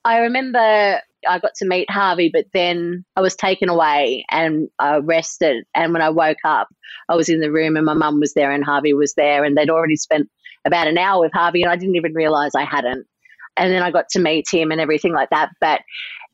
I 0.04 0.18
remember 0.18 1.00
I 1.28 1.40
got 1.40 1.54
to 1.56 1.68
meet 1.68 1.90
Harvey, 1.90 2.30
but 2.34 2.46
then 2.54 3.06
I 3.16 3.22
was 3.22 3.36
taken 3.36 3.70
away 3.70 4.26
and 4.32 4.68
I 4.80 4.98
rested. 4.98 5.66
And 5.76 5.94
when 5.94 6.02
I 6.02 6.10
woke 6.10 6.38
up, 6.44 6.68
I 7.10 7.16
was 7.16 7.30
in 7.30 7.40
the 7.42 7.52
room 7.52 7.78
and 7.78 7.86
my 7.86 7.94
mum 7.94 8.20
was 8.20 8.34
there 8.34 8.52
and 8.52 8.64
Harvey 8.64 8.94
was 8.94 9.14
there, 9.14 9.44
and 9.44 9.56
they'd 9.56 9.70
already 9.70 9.96
spent 9.96 10.30
about 10.66 10.88
an 10.88 10.98
hour 10.98 11.22
with 11.22 11.34
Harvey, 11.34 11.62
and 11.62 11.72
I 11.72 11.76
didn't 11.76 11.96
even 11.96 12.14
realize 12.14 12.56
I 12.56 12.64
hadn't. 12.64 13.06
And 13.58 13.74
then 13.74 13.84
I 13.84 13.92
got 13.92 14.10
to 14.10 14.20
meet 14.20 14.46
him 14.50 14.72
and 14.72 14.80
everything 14.80 15.14
like 15.14 15.30
that. 15.30 15.50
But 15.60 15.82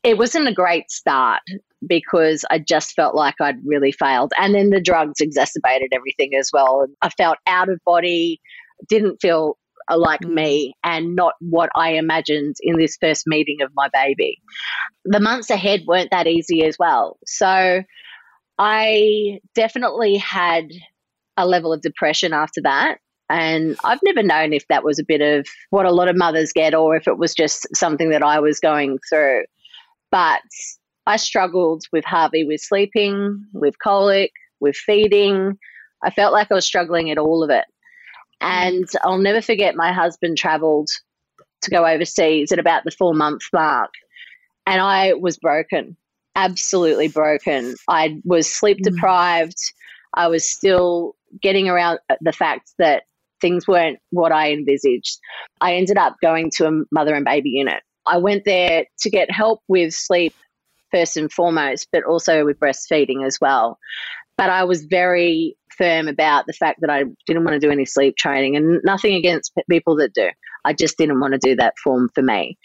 it 0.04 0.16
wasn't 0.16 0.48
a 0.48 0.52
great 0.52 0.90
start 0.90 1.42
because 1.86 2.44
I 2.50 2.58
just 2.58 2.94
felt 2.94 3.14
like 3.14 3.34
I'd 3.40 3.64
really 3.64 3.92
failed. 3.92 4.32
And 4.38 4.54
then 4.54 4.70
the 4.70 4.80
drugs 4.80 5.20
exacerbated 5.20 5.92
everything 5.92 6.34
as 6.34 6.50
well. 6.52 6.86
I 7.02 7.08
felt 7.10 7.38
out 7.46 7.68
of 7.68 7.80
body, 7.84 8.40
didn't 8.88 9.20
feel 9.20 9.58
like 9.96 10.20
mm. 10.20 10.34
me 10.34 10.74
and 10.84 11.14
not 11.14 11.34
what 11.40 11.70
I 11.74 11.92
imagined 11.92 12.56
in 12.60 12.78
this 12.78 12.96
first 13.00 13.24
meeting 13.26 13.62
of 13.62 13.70
my 13.74 13.88
baby. 13.92 14.38
The 15.04 15.20
months 15.20 15.50
ahead 15.50 15.82
weren't 15.86 16.10
that 16.10 16.26
easy 16.26 16.64
as 16.64 16.76
well. 16.78 17.18
So 17.26 17.82
I 18.58 19.38
definitely 19.54 20.16
had 20.16 20.68
a 21.36 21.46
level 21.46 21.72
of 21.72 21.80
depression 21.80 22.32
after 22.32 22.60
that. 22.62 22.98
And 23.30 23.76
I've 23.84 24.00
never 24.04 24.22
known 24.22 24.52
if 24.52 24.66
that 24.68 24.84
was 24.84 24.98
a 24.98 25.04
bit 25.04 25.20
of 25.20 25.46
what 25.70 25.86
a 25.86 25.92
lot 25.92 26.08
of 26.08 26.16
mothers 26.16 26.52
get 26.52 26.74
or 26.74 26.96
if 26.96 27.06
it 27.06 27.18
was 27.18 27.34
just 27.34 27.66
something 27.76 28.10
that 28.10 28.22
I 28.22 28.40
was 28.40 28.58
going 28.58 28.98
through. 29.08 29.44
But 30.10 30.40
I 31.06 31.16
struggled 31.16 31.84
with 31.92 32.04
Harvey 32.04 32.44
with 32.44 32.60
sleeping, 32.60 33.44
with 33.52 33.78
colic, 33.82 34.32
with 34.60 34.76
feeding. 34.76 35.58
I 36.02 36.10
felt 36.10 36.32
like 36.32 36.50
I 36.50 36.54
was 36.54 36.66
struggling 36.66 37.10
at 37.10 37.18
all 37.18 37.44
of 37.44 37.50
it. 37.50 37.64
And 38.40 38.88
I'll 39.02 39.18
never 39.18 39.42
forget 39.42 39.74
my 39.74 39.92
husband 39.92 40.38
traveled 40.38 40.88
to 41.62 41.70
go 41.70 41.86
overseas 41.86 42.52
at 42.52 42.58
about 42.58 42.84
the 42.84 42.90
four 42.90 43.14
month 43.14 43.42
mark. 43.52 43.90
And 44.66 44.80
I 44.80 45.14
was 45.14 45.38
broken, 45.38 45.96
absolutely 46.36 47.08
broken. 47.08 47.74
I 47.88 48.20
was 48.24 48.50
sleep 48.50 48.78
mm. 48.78 48.84
deprived. 48.84 49.58
I 50.14 50.28
was 50.28 50.48
still 50.48 51.14
getting 51.42 51.68
around 51.68 51.98
the 52.20 52.32
fact 52.32 52.72
that 52.78 53.04
things 53.40 53.66
weren't 53.68 53.98
what 54.10 54.32
I 54.32 54.52
envisaged. 54.52 55.18
I 55.60 55.74
ended 55.74 55.98
up 55.98 56.16
going 56.22 56.50
to 56.56 56.68
a 56.68 56.82
mother 56.92 57.14
and 57.14 57.24
baby 57.24 57.50
unit. 57.50 57.82
I 58.06 58.18
went 58.18 58.44
there 58.44 58.84
to 59.00 59.10
get 59.10 59.30
help 59.30 59.60
with 59.68 59.92
sleep 59.92 60.34
first 60.90 61.16
and 61.16 61.30
foremost, 61.30 61.88
but 61.92 62.04
also 62.04 62.44
with 62.44 62.58
breastfeeding 62.58 63.26
as 63.26 63.38
well. 63.40 63.78
But 64.38 64.50
I 64.50 64.64
was 64.64 64.84
very 64.84 65.56
firm 65.76 66.08
about 66.08 66.46
the 66.46 66.52
fact 66.52 66.80
that 66.80 66.90
I 66.90 67.04
didn't 67.26 67.44
want 67.44 67.60
to 67.60 67.66
do 67.66 67.70
any 67.70 67.84
sleep 67.84 68.16
training 68.16 68.56
and 68.56 68.80
nothing 68.84 69.14
against 69.14 69.52
people 69.68 69.96
that 69.96 70.14
do. 70.14 70.30
I 70.64 70.72
just 70.72 70.96
didn't 70.96 71.20
want 71.20 71.34
to 71.34 71.38
do 71.38 71.56
that 71.56 71.74
form 71.82 72.08
for 72.14 72.22
me. 72.22 72.56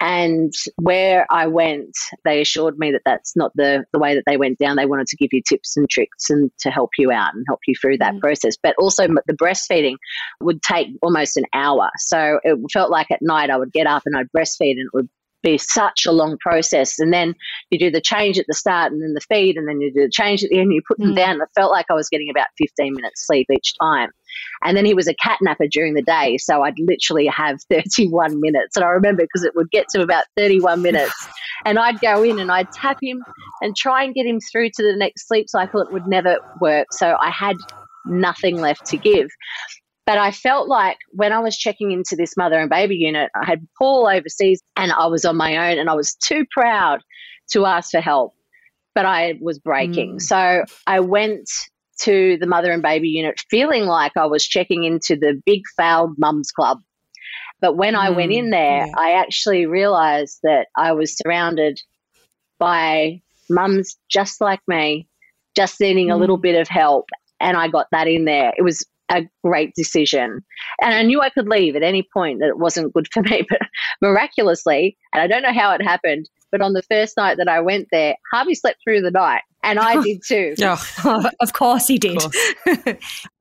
And 0.00 0.52
where 0.76 1.26
I 1.30 1.46
went, 1.46 1.96
they 2.24 2.40
assured 2.40 2.78
me 2.78 2.90
that 2.92 3.02
that's 3.06 3.34
not 3.36 3.52
the, 3.54 3.84
the 3.92 3.98
way 3.98 4.14
that 4.14 4.24
they 4.26 4.36
went 4.36 4.58
down. 4.58 4.76
They 4.76 4.86
wanted 4.86 5.06
to 5.06 5.16
give 5.16 5.30
you 5.32 5.40
tips 5.48 5.76
and 5.76 5.88
tricks 5.88 6.28
and 6.28 6.50
to 6.60 6.70
help 6.70 6.90
you 6.98 7.10
out 7.10 7.32
and 7.34 7.44
help 7.48 7.60
you 7.66 7.74
through 7.80 7.98
that 7.98 8.14
mm. 8.14 8.20
process. 8.20 8.56
But 8.62 8.74
also, 8.78 9.06
the 9.06 9.32
breastfeeding 9.32 9.94
would 10.40 10.62
take 10.62 10.88
almost 11.00 11.36
an 11.36 11.44
hour. 11.54 11.90
So 11.98 12.38
it 12.42 12.58
felt 12.72 12.90
like 12.90 13.10
at 13.10 13.22
night 13.22 13.50
I 13.50 13.56
would 13.56 13.72
get 13.72 13.86
up 13.86 14.02
and 14.04 14.16
I'd 14.16 14.30
breastfeed 14.36 14.72
and 14.72 14.88
it 14.92 14.94
would 14.94 15.08
be 15.44 15.58
such 15.58 16.06
a 16.06 16.12
long 16.12 16.36
process. 16.38 16.98
And 16.98 17.12
then 17.12 17.34
you 17.70 17.78
do 17.78 17.90
the 17.90 18.00
change 18.00 18.38
at 18.38 18.46
the 18.48 18.54
start 18.54 18.90
and 18.90 19.02
then 19.02 19.14
the 19.14 19.20
feed, 19.20 19.56
and 19.56 19.68
then 19.68 19.80
you 19.80 19.92
do 19.92 20.02
the 20.02 20.10
change 20.10 20.42
at 20.42 20.50
the 20.50 20.56
end, 20.56 20.66
and 20.66 20.74
you 20.74 20.82
put 20.86 20.98
them 20.98 21.12
mm. 21.12 21.16
down. 21.16 21.40
It 21.40 21.48
felt 21.54 21.70
like 21.70 21.86
I 21.90 21.94
was 21.94 22.08
getting 22.08 22.30
about 22.30 22.48
15 22.58 22.94
minutes 22.94 23.26
sleep 23.26 23.46
each 23.52 23.74
time. 23.78 24.10
And 24.62 24.76
then 24.76 24.84
he 24.84 24.94
was 24.94 25.06
a 25.06 25.14
cat 25.14 25.38
napper 25.40 25.66
during 25.66 25.94
the 25.94 26.02
day. 26.02 26.38
So 26.38 26.62
I'd 26.62 26.78
literally 26.78 27.26
have 27.26 27.60
31 27.70 28.40
minutes. 28.40 28.76
And 28.76 28.84
I 28.84 28.88
remember 28.88 29.22
because 29.22 29.44
it 29.44 29.54
would 29.54 29.70
get 29.70 29.88
to 29.90 30.02
about 30.02 30.24
31 30.36 30.82
minutes. 30.82 31.14
And 31.66 31.78
I'd 31.78 32.00
go 32.00 32.22
in 32.22 32.40
and 32.40 32.50
I'd 32.52 32.70
tap 32.72 32.98
him 33.00 33.22
and 33.62 33.74
try 33.74 34.02
and 34.02 34.12
get 34.12 34.26
him 34.26 34.38
through 34.40 34.70
to 34.70 34.82
the 34.82 34.96
next 34.96 35.28
sleep 35.28 35.48
cycle. 35.48 35.80
It 35.80 35.92
would 35.92 36.06
never 36.06 36.36
work. 36.60 36.88
So 36.92 37.16
I 37.20 37.30
had 37.30 37.56
nothing 38.04 38.60
left 38.60 38.84
to 38.86 38.96
give. 38.96 39.28
But 40.06 40.18
I 40.18 40.32
felt 40.32 40.68
like 40.68 40.98
when 41.12 41.32
I 41.32 41.38
was 41.38 41.56
checking 41.56 41.90
into 41.90 42.14
this 42.14 42.36
mother 42.36 42.58
and 42.58 42.68
baby 42.68 42.96
unit, 42.96 43.30
I 43.34 43.46
had 43.46 43.66
Paul 43.78 44.06
overseas 44.06 44.62
and 44.76 44.92
I 44.92 45.06
was 45.06 45.24
on 45.24 45.36
my 45.36 45.70
own 45.70 45.78
and 45.78 45.88
I 45.88 45.94
was 45.94 46.14
too 46.14 46.44
proud 46.50 47.00
to 47.52 47.64
ask 47.64 47.90
for 47.90 48.00
help, 48.00 48.34
but 48.94 49.06
I 49.06 49.38
was 49.40 49.58
breaking. 49.58 50.16
Mm. 50.16 50.22
So 50.22 50.64
I 50.86 51.00
went 51.00 51.48
to 52.00 52.36
the 52.38 52.46
mother 52.46 52.70
and 52.70 52.82
baby 52.82 53.08
unit 53.08 53.40
feeling 53.48 53.86
like 53.86 54.12
I 54.16 54.26
was 54.26 54.46
checking 54.46 54.84
into 54.84 55.16
the 55.16 55.40
big 55.46 55.62
failed 55.76 56.16
mums 56.18 56.50
club. 56.50 56.80
But 57.60 57.76
when 57.76 57.94
mm. 57.94 57.98
I 57.98 58.10
went 58.10 58.32
in 58.32 58.46
mm, 58.46 58.50
there, 58.50 58.86
yeah. 58.86 58.92
I 58.98 59.12
actually 59.12 59.64
realized 59.64 60.40
that 60.42 60.66
I 60.76 60.92
was 60.92 61.16
surrounded 61.16 61.80
by 62.58 63.22
mums 63.48 63.96
just 64.10 64.40
like 64.40 64.60
me, 64.68 65.08
just 65.56 65.80
needing 65.80 66.08
mm. 66.08 66.12
a 66.12 66.16
little 66.16 66.38
mm. 66.38 66.42
bit 66.42 66.60
of 66.60 66.68
help. 66.68 67.06
And 67.40 67.56
I 67.56 67.68
got 67.68 67.86
that 67.90 68.06
in 68.06 68.26
there. 68.26 68.52
It 68.56 68.62
was 68.62 68.84
a 69.10 69.22
great 69.42 69.74
decision. 69.74 70.40
And 70.80 70.94
I 70.94 71.02
knew 71.02 71.20
I 71.20 71.30
could 71.30 71.48
leave 71.48 71.76
at 71.76 71.82
any 71.82 72.06
point 72.12 72.40
that 72.40 72.48
it 72.48 72.58
wasn't 72.58 72.92
good 72.94 73.08
for 73.12 73.22
me. 73.30 73.46
But 73.48 73.60
miraculously, 74.00 74.96
and 75.12 75.22
I 75.22 75.26
don't 75.26 75.42
know 75.42 75.52
how 75.52 75.72
it 75.72 75.82
happened, 75.82 76.28
but 76.50 76.60
on 76.60 76.72
the 76.72 76.82
first 76.82 77.16
night 77.16 77.36
that 77.38 77.48
I 77.48 77.60
went 77.60 77.88
there, 77.90 78.16
Harvey 78.32 78.54
slept 78.54 78.78
through 78.84 79.02
the 79.02 79.10
night. 79.10 79.42
And 79.62 79.78
I 79.78 79.96
oh. 79.96 80.02
did 80.02 80.20
too. 80.26 80.54
oh, 81.04 81.30
of 81.40 81.52
course 81.52 81.86
he 81.86 81.98
did. 81.98 82.20
Course. 82.20 82.36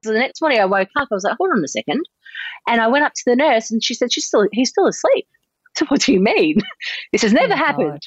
so 0.04 0.12
the 0.12 0.20
next 0.20 0.42
morning 0.42 0.60
I 0.60 0.66
woke 0.66 0.90
up, 0.96 1.10
I 1.12 1.16
was 1.16 1.24
like, 1.24 1.38
hold 1.38 1.52
on 1.52 1.64
a 1.64 1.68
second. 1.68 2.04
And 2.68 2.82
I 2.82 2.88
went 2.88 3.04
up 3.04 3.14
to 3.14 3.24
the 3.26 3.36
nurse 3.36 3.72
and 3.72 3.84
she 3.84 3.94
said, 3.94 4.12
She's 4.12 4.26
still 4.26 4.48
he's 4.52 4.70
still 4.70 4.88
asleep. 4.88 5.28
So 5.76 5.86
what 5.90 6.02
do 6.02 6.14
you 6.14 6.20
mean? 6.20 6.58
This 7.12 7.22
has 7.22 7.34
never 7.34 7.54
oh, 7.54 7.58
happened. 7.58 7.90
God. 7.92 8.02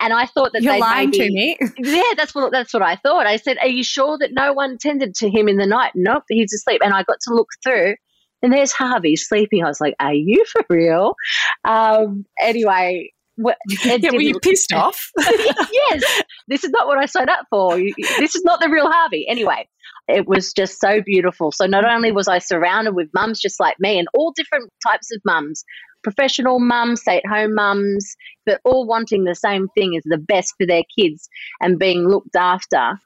And 0.00 0.12
I 0.12 0.26
thought 0.26 0.52
that 0.52 0.62
you're 0.62 0.78
lying 0.78 1.10
maybe, 1.10 1.28
to 1.28 1.32
me. 1.32 1.58
Yeah, 1.78 2.14
that's 2.16 2.34
what 2.34 2.52
that's 2.52 2.72
what 2.72 2.82
I 2.82 2.96
thought. 2.96 3.26
I 3.26 3.36
said, 3.36 3.58
"Are 3.58 3.68
you 3.68 3.84
sure 3.84 4.18
that 4.18 4.32
no 4.32 4.52
one 4.52 4.78
tended 4.78 5.14
to 5.16 5.28
him 5.28 5.48
in 5.48 5.56
the 5.56 5.66
night?" 5.66 5.92
Nope, 5.94 6.24
he's 6.28 6.52
asleep. 6.52 6.80
And 6.84 6.94
I 6.94 7.02
got 7.02 7.18
to 7.22 7.34
look 7.34 7.48
through, 7.62 7.94
and 8.42 8.52
there's 8.52 8.72
Harvey 8.72 9.16
sleeping. 9.16 9.62
I 9.64 9.68
was 9.68 9.80
like, 9.80 9.94
"Are 10.00 10.14
you 10.14 10.44
for 10.50 10.64
real?" 10.70 11.14
Um, 11.64 12.24
anyway, 12.40 13.10
yeah, 13.84 14.10
were 14.12 14.20
you 14.20 14.38
pissed 14.40 14.72
off? 14.74 15.10
yes, 15.18 16.22
this 16.48 16.64
is 16.64 16.70
not 16.70 16.86
what 16.86 16.98
I 16.98 17.06
signed 17.06 17.30
up 17.30 17.46
for. 17.50 17.76
This 17.76 18.34
is 18.34 18.42
not 18.44 18.60
the 18.60 18.68
real 18.68 18.90
Harvey. 18.90 19.26
Anyway, 19.28 19.68
it 20.08 20.26
was 20.26 20.52
just 20.52 20.80
so 20.80 21.00
beautiful. 21.04 21.52
So 21.52 21.66
not 21.66 21.84
only 21.84 22.12
was 22.12 22.28
I 22.28 22.38
surrounded 22.38 22.94
with 22.94 23.08
mums 23.14 23.40
just 23.40 23.60
like 23.60 23.76
me 23.78 23.98
and 23.98 24.08
all 24.14 24.32
different 24.34 24.70
types 24.86 25.10
of 25.14 25.20
mums, 25.24 25.64
professional 26.02 26.58
mums, 26.58 27.02
stay 27.02 27.18
at 27.18 27.26
home 27.26 27.54
mums, 27.54 28.16
but 28.46 28.60
all 28.64 28.86
wanting 28.86 29.24
the 29.24 29.34
same 29.34 29.68
thing 29.68 29.96
as 29.96 30.02
the 30.04 30.18
best 30.18 30.54
for 30.58 30.66
their 30.66 30.82
kids 30.96 31.28
and 31.60 31.78
being 31.78 32.08
looked 32.08 32.36
after 32.36 32.98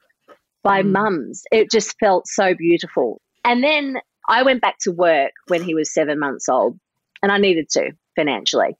by 0.62 0.82
mm. 0.82 0.92
mums. 0.92 1.42
It 1.52 1.70
just 1.70 1.98
felt 1.98 2.26
so 2.26 2.54
beautiful. 2.54 3.20
And 3.44 3.62
then 3.62 3.98
I 4.28 4.42
went 4.42 4.62
back 4.62 4.76
to 4.80 4.90
work 4.90 5.32
when 5.48 5.62
he 5.62 5.74
was 5.74 5.92
seven 5.92 6.18
months 6.18 6.48
old, 6.48 6.78
and 7.22 7.30
I 7.30 7.38
needed 7.38 7.68
to 7.70 7.92
financially. 8.16 8.76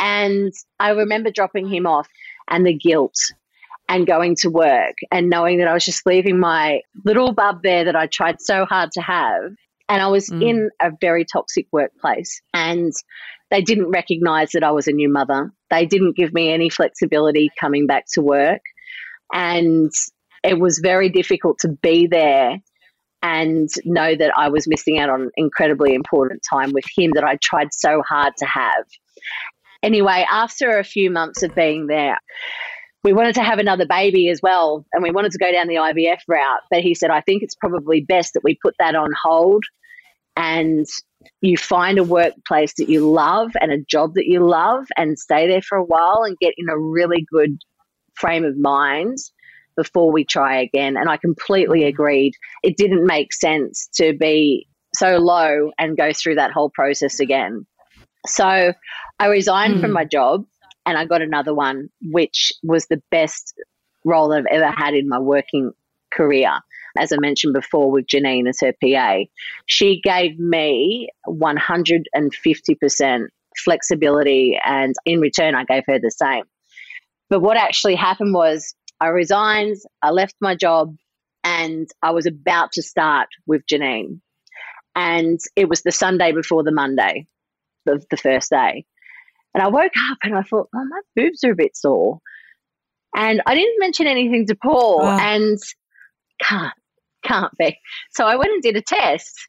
And 0.00 0.52
I 0.78 0.90
remember 0.90 1.30
dropping 1.30 1.68
him 1.68 1.86
off 1.86 2.08
and 2.48 2.66
the 2.66 2.74
guilt 2.74 3.16
and 3.88 4.06
going 4.06 4.34
to 4.36 4.48
work 4.48 4.94
and 5.10 5.28
knowing 5.28 5.58
that 5.58 5.68
I 5.68 5.74
was 5.74 5.84
just 5.84 6.06
leaving 6.06 6.38
my 6.38 6.80
little 7.04 7.32
bub 7.32 7.62
there 7.62 7.84
that 7.84 7.96
I 7.96 8.06
tried 8.06 8.40
so 8.40 8.64
hard 8.64 8.90
to 8.92 9.02
have. 9.02 9.52
And 9.88 10.02
I 10.02 10.08
was 10.08 10.30
mm. 10.30 10.42
in 10.42 10.70
a 10.80 10.90
very 11.00 11.26
toxic 11.30 11.66
workplace 11.70 12.40
and 12.54 12.92
they 13.54 13.62
didn't 13.62 13.90
recognize 13.90 14.50
that 14.50 14.64
I 14.64 14.72
was 14.72 14.88
a 14.88 14.92
new 14.92 15.08
mother. 15.08 15.52
They 15.70 15.86
didn't 15.86 16.16
give 16.16 16.34
me 16.34 16.52
any 16.52 16.68
flexibility 16.68 17.50
coming 17.60 17.86
back 17.86 18.06
to 18.14 18.20
work. 18.20 18.62
And 19.32 19.92
it 20.42 20.58
was 20.58 20.80
very 20.80 21.08
difficult 21.08 21.58
to 21.60 21.68
be 21.68 22.08
there 22.08 22.58
and 23.22 23.68
know 23.84 24.16
that 24.16 24.32
I 24.36 24.48
was 24.48 24.66
missing 24.66 24.98
out 24.98 25.08
on 25.08 25.30
incredibly 25.36 25.94
important 25.94 26.42
time 26.50 26.72
with 26.72 26.84
him 26.96 27.12
that 27.14 27.22
I 27.22 27.36
tried 27.40 27.72
so 27.72 28.02
hard 28.02 28.32
to 28.38 28.44
have. 28.44 28.86
Anyway, 29.84 30.26
after 30.28 30.80
a 30.80 30.84
few 30.84 31.08
months 31.08 31.44
of 31.44 31.54
being 31.54 31.86
there, 31.86 32.18
we 33.04 33.12
wanted 33.12 33.36
to 33.36 33.44
have 33.44 33.60
another 33.60 33.86
baby 33.86 34.30
as 34.30 34.40
well, 34.42 34.84
and 34.92 35.02
we 35.04 35.12
wanted 35.12 35.30
to 35.30 35.38
go 35.38 35.52
down 35.52 35.68
the 35.68 35.76
IVF 35.76 36.22
route. 36.26 36.60
But 36.72 36.80
he 36.80 36.96
said, 36.96 37.10
I 37.10 37.20
think 37.20 37.44
it's 37.44 37.54
probably 37.54 38.00
best 38.00 38.34
that 38.34 38.42
we 38.42 38.58
put 38.60 38.74
that 38.80 38.96
on 38.96 39.10
hold 39.22 39.62
and 40.36 40.86
you 41.40 41.56
find 41.56 41.98
a 41.98 42.04
workplace 42.04 42.74
that 42.78 42.88
you 42.88 43.10
love 43.10 43.52
and 43.60 43.72
a 43.72 43.82
job 43.82 44.14
that 44.14 44.26
you 44.26 44.46
love 44.46 44.86
and 44.96 45.18
stay 45.18 45.46
there 45.46 45.62
for 45.62 45.76
a 45.76 45.84
while 45.84 46.22
and 46.24 46.38
get 46.38 46.54
in 46.56 46.68
a 46.68 46.78
really 46.78 47.26
good 47.30 47.58
frame 48.14 48.44
of 48.44 48.56
mind 48.56 49.18
before 49.76 50.12
we 50.12 50.24
try 50.24 50.60
again. 50.60 50.96
And 50.96 51.08
I 51.08 51.16
completely 51.16 51.80
mm. 51.80 51.88
agreed. 51.88 52.34
It 52.62 52.76
didn't 52.76 53.06
make 53.06 53.32
sense 53.32 53.88
to 53.96 54.12
be 54.16 54.68
so 54.94 55.18
low 55.18 55.72
and 55.78 55.96
go 55.96 56.12
through 56.12 56.36
that 56.36 56.52
whole 56.52 56.70
process 56.70 57.20
again. 57.20 57.66
So 58.26 58.72
I 59.18 59.26
resigned 59.26 59.76
mm. 59.76 59.80
from 59.80 59.92
my 59.92 60.04
job 60.04 60.44
and 60.86 60.96
I 60.96 61.04
got 61.04 61.22
another 61.22 61.54
one, 61.54 61.88
which 62.02 62.52
was 62.62 62.86
the 62.86 63.02
best 63.10 63.54
role 64.04 64.28
that 64.28 64.40
I've 64.40 64.62
ever 64.62 64.70
had 64.70 64.94
in 64.94 65.08
my 65.08 65.18
working 65.18 65.72
career. 66.12 66.52
As 66.96 67.12
I 67.12 67.16
mentioned 67.18 67.54
before, 67.54 67.90
with 67.90 68.06
Janine 68.06 68.48
as 68.48 68.60
her 68.60 68.72
PA, 68.82 69.24
she 69.66 70.00
gave 70.02 70.38
me 70.38 71.08
150% 71.26 73.26
flexibility, 73.64 74.58
and 74.64 74.94
in 75.04 75.20
return, 75.20 75.54
I 75.54 75.64
gave 75.64 75.84
her 75.86 75.98
the 75.98 76.10
same. 76.10 76.44
But 77.30 77.40
what 77.40 77.56
actually 77.56 77.96
happened 77.96 78.34
was 78.34 78.74
I 79.00 79.08
resigned, 79.08 79.76
I 80.02 80.10
left 80.10 80.34
my 80.40 80.54
job, 80.54 80.96
and 81.42 81.88
I 82.02 82.12
was 82.12 82.26
about 82.26 82.72
to 82.72 82.82
start 82.82 83.28
with 83.46 83.62
Janine. 83.70 84.20
And 84.96 85.40
it 85.56 85.68
was 85.68 85.82
the 85.82 85.92
Sunday 85.92 86.32
before 86.32 86.62
the 86.62 86.72
Monday 86.72 87.26
of 87.86 88.06
the 88.10 88.16
first 88.16 88.50
day. 88.50 88.86
And 89.52 89.62
I 89.62 89.68
woke 89.68 89.92
up 90.10 90.18
and 90.22 90.34
I 90.34 90.42
thought, 90.42 90.68
oh, 90.74 90.84
my 90.84 91.00
boobs 91.14 91.44
are 91.44 91.52
a 91.52 91.56
bit 91.56 91.76
sore. 91.76 92.20
And 93.14 93.40
I 93.46 93.54
didn't 93.54 93.78
mention 93.78 94.06
anything 94.06 94.46
to 94.46 94.56
Paul 94.56 95.00
oh. 95.02 95.18
and 95.20 95.58
can't, 96.42 96.74
can't 97.24 97.52
be. 97.58 97.78
So 98.10 98.26
I 98.26 98.36
went 98.36 98.52
and 98.52 98.62
did 98.62 98.76
a 98.76 98.82
test. 98.82 99.48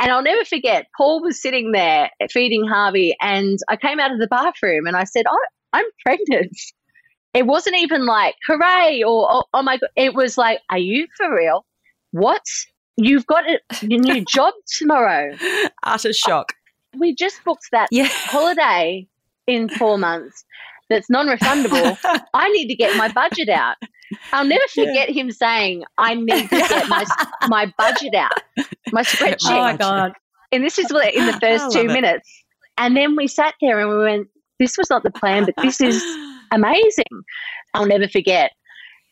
And 0.00 0.10
I'll 0.10 0.22
never 0.22 0.44
forget, 0.44 0.86
Paul 0.96 1.22
was 1.22 1.40
sitting 1.40 1.72
there 1.72 2.10
feeding 2.30 2.66
Harvey, 2.66 3.14
and 3.20 3.58
I 3.68 3.76
came 3.76 4.00
out 4.00 4.10
of 4.10 4.18
the 4.18 4.26
bathroom 4.26 4.86
and 4.86 4.96
I 4.96 5.04
said, 5.04 5.26
oh, 5.28 5.46
I'm 5.72 5.84
pregnant. 6.04 6.56
It 7.34 7.46
wasn't 7.46 7.76
even 7.76 8.06
like, 8.06 8.34
hooray, 8.46 9.02
or 9.02 9.28
oh, 9.30 9.44
oh 9.52 9.62
my 9.62 9.76
God. 9.76 9.90
It 9.96 10.14
was 10.14 10.36
like, 10.36 10.60
are 10.70 10.78
you 10.78 11.06
for 11.16 11.34
real? 11.34 11.64
What? 12.10 12.42
You've 12.96 13.26
got 13.26 13.44
a, 13.48 13.86
new 13.86 14.24
job 14.28 14.54
tomorrow. 14.66 15.36
Utter 15.82 16.12
shock. 16.12 16.52
We 16.98 17.14
just 17.14 17.42
booked 17.44 17.68
that 17.72 17.88
yeah. 17.90 18.08
holiday 18.08 19.06
in 19.46 19.68
four 19.68 19.98
months 19.98 20.44
that's 20.92 21.10
non-refundable, 21.10 21.98
I 22.34 22.48
need 22.50 22.68
to 22.68 22.74
get 22.74 22.96
my 22.96 23.10
budget 23.10 23.48
out. 23.48 23.76
I'll 24.32 24.44
never 24.44 24.64
forget 24.68 25.08
yeah. 25.08 25.22
him 25.22 25.30
saying, 25.30 25.84
"I 25.98 26.14
need 26.14 26.48
to 26.48 26.56
get 26.56 26.88
my 26.88 27.04
my 27.48 27.72
budget 27.78 28.14
out, 28.14 28.42
my 28.92 29.02
spreadsheet." 29.02 29.50
Oh 29.50 29.60
my 29.60 29.76
god! 29.76 30.12
And 30.52 30.64
this 30.64 30.78
is 30.78 30.90
in 30.90 31.26
the 31.26 31.38
first 31.40 31.72
two 31.72 31.84
minutes. 31.84 32.28
And 32.78 32.96
then 32.96 33.16
we 33.16 33.26
sat 33.26 33.54
there 33.60 33.80
and 33.80 33.88
we 33.90 34.04
went, 34.04 34.28
"This 34.58 34.76
was 34.76 34.90
not 34.90 35.02
the 35.02 35.10
plan, 35.10 35.44
but 35.44 35.54
this 35.62 35.80
is 35.80 36.02
amazing." 36.52 37.04
I'll 37.74 37.86
never 37.86 38.06
forget. 38.06 38.52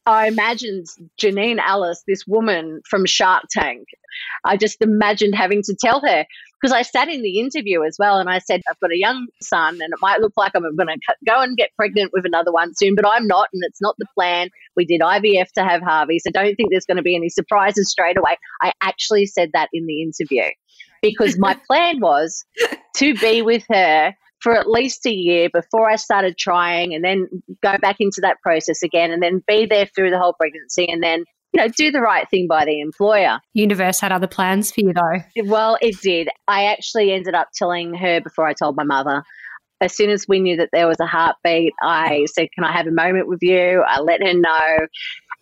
I 0.06 0.28
imagined 0.28 0.86
Janine 1.20 1.58
Allis, 1.58 2.02
this 2.06 2.26
woman 2.26 2.80
from 2.88 3.06
Shark 3.06 3.44
Tank. 3.50 3.86
I 4.44 4.56
just 4.56 4.80
imagined 4.80 5.34
having 5.34 5.62
to 5.62 5.76
tell 5.78 6.00
her, 6.04 6.24
because 6.60 6.72
I 6.72 6.82
sat 6.82 7.08
in 7.08 7.22
the 7.22 7.38
interview 7.38 7.84
as 7.84 7.96
well 7.98 8.18
and 8.18 8.28
I 8.28 8.38
said, 8.38 8.60
I've 8.68 8.78
got 8.80 8.92
a 8.92 8.98
young 8.98 9.26
son 9.40 9.74
and 9.74 9.92
it 9.92 9.98
might 10.00 10.20
look 10.20 10.32
like 10.36 10.52
I'm 10.54 10.62
going 10.62 10.88
to 10.88 11.14
go 11.26 11.40
and 11.40 11.56
get 11.56 11.70
pregnant 11.76 12.10
with 12.12 12.26
another 12.26 12.52
one 12.52 12.74
soon, 12.74 12.94
but 12.94 13.06
I'm 13.06 13.26
not 13.26 13.48
and 13.52 13.62
it's 13.64 13.80
not 13.80 13.94
the 13.98 14.06
plan. 14.14 14.50
We 14.76 14.84
did 14.84 15.00
IVF 15.00 15.52
to 15.52 15.64
have 15.64 15.82
Harvey, 15.82 16.18
so 16.18 16.30
don't 16.30 16.54
think 16.54 16.70
there's 16.70 16.86
going 16.86 16.98
to 16.98 17.02
be 17.02 17.16
any 17.16 17.28
surprises 17.28 17.90
straight 17.90 18.18
away. 18.18 18.36
I 18.60 18.72
actually 18.80 19.26
said 19.26 19.50
that 19.54 19.68
in 19.72 19.86
the 19.86 20.02
interview 20.02 20.50
because 21.02 21.38
my 21.38 21.58
plan 21.66 22.00
was 22.00 22.44
to 22.96 23.14
be 23.14 23.42
with 23.42 23.64
her 23.70 24.14
for 24.40 24.56
at 24.56 24.68
least 24.68 25.06
a 25.06 25.12
year 25.12 25.48
before 25.52 25.88
I 25.88 25.96
started 25.96 26.36
trying 26.38 26.94
and 26.94 27.04
then 27.04 27.28
go 27.62 27.76
back 27.78 27.96
into 28.00 28.20
that 28.22 28.40
process 28.42 28.82
again 28.82 29.10
and 29.10 29.22
then 29.22 29.42
be 29.46 29.66
there 29.66 29.86
through 29.94 30.10
the 30.10 30.18
whole 30.18 30.32
pregnancy 30.32 30.90
and 30.90 31.02
then 31.02 31.24
you 31.52 31.60
know, 31.60 31.68
do 31.68 31.90
the 31.90 32.00
right 32.00 32.28
thing 32.30 32.46
by 32.48 32.64
the 32.64 32.80
employer. 32.80 33.40
Universe 33.54 34.00
had 34.00 34.12
other 34.12 34.26
plans 34.26 34.70
for 34.70 34.80
you 34.80 34.92
though. 34.92 35.44
Well, 35.44 35.78
it 35.80 36.00
did. 36.00 36.28
I 36.46 36.66
actually 36.66 37.12
ended 37.12 37.34
up 37.34 37.48
telling 37.54 37.94
her 37.94 38.20
before 38.20 38.46
I 38.46 38.52
told 38.52 38.76
my 38.76 38.84
mother. 38.84 39.24
As 39.80 39.96
soon 39.96 40.10
as 40.10 40.26
we 40.28 40.40
knew 40.40 40.56
that 40.58 40.68
there 40.72 40.86
was 40.86 41.00
a 41.00 41.06
heartbeat, 41.06 41.72
I 41.82 42.26
said, 42.34 42.48
Can 42.54 42.64
I 42.64 42.72
have 42.72 42.86
a 42.86 42.92
moment 42.92 43.28
with 43.28 43.40
you? 43.42 43.82
I 43.86 44.00
let 44.00 44.22
her 44.22 44.34
know. 44.34 44.86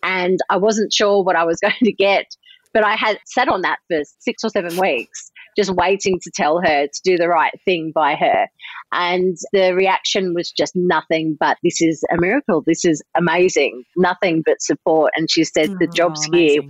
And 0.01 0.39
I 0.49 0.57
wasn't 0.57 0.93
sure 0.93 1.23
what 1.23 1.35
I 1.35 1.43
was 1.43 1.59
going 1.61 1.73
to 1.83 1.91
get, 1.91 2.25
but 2.73 2.85
I 2.85 2.95
had 2.95 3.19
sat 3.25 3.49
on 3.49 3.61
that 3.61 3.79
for 3.87 4.01
six 4.19 4.43
or 4.43 4.49
seven 4.49 4.77
weeks 4.77 5.31
just 5.59 5.75
waiting 5.75 6.17
to 6.21 6.31
tell 6.33 6.61
her 6.61 6.87
to 6.87 7.01
do 7.03 7.17
the 7.17 7.27
right 7.27 7.51
thing 7.65 7.91
by 7.93 8.15
her. 8.15 8.47
And 8.93 9.35
the 9.51 9.75
reaction 9.75 10.33
was 10.33 10.51
just 10.51 10.73
nothing 10.73 11.35
but 11.37 11.57
this 11.63 11.81
is 11.81 12.01
a 12.15 12.19
miracle. 12.19 12.63
This 12.65 12.85
is 12.85 13.03
amazing. 13.17 13.83
Nothing 13.97 14.41
but 14.45 14.61
support. 14.61 15.11
And 15.17 15.29
she 15.29 15.43
said, 15.43 15.71
the 15.79 15.87
job's 15.93 16.29
oh, 16.31 16.37
here. 16.37 16.61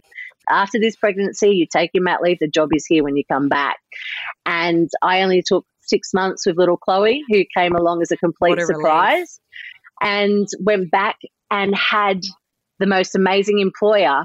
After 0.49 0.79
this 0.79 0.95
pregnancy, 0.95 1.49
you 1.49 1.67
take 1.71 1.91
your 1.93 2.03
mat 2.03 2.21
leave, 2.23 2.39
the 2.39 2.47
job 2.47 2.69
is 2.73 2.87
here 2.87 3.03
when 3.03 3.15
you 3.15 3.23
come 3.31 3.47
back. 3.47 3.77
And 4.47 4.89
I 5.03 5.21
only 5.21 5.43
took 5.45 5.67
six 5.81 6.11
months 6.11 6.47
with 6.47 6.57
little 6.57 6.77
Chloe, 6.77 7.23
who 7.29 7.43
came 7.55 7.75
along 7.75 8.01
as 8.01 8.09
a 8.09 8.17
complete 8.17 8.57
a 8.57 8.65
surprise, 8.65 9.39
and 10.01 10.47
went 10.59 10.89
back 10.89 11.17
and 11.51 11.75
had 11.75 12.21
the 12.79 12.87
most 12.87 13.15
amazing 13.15 13.59
employer 13.59 14.23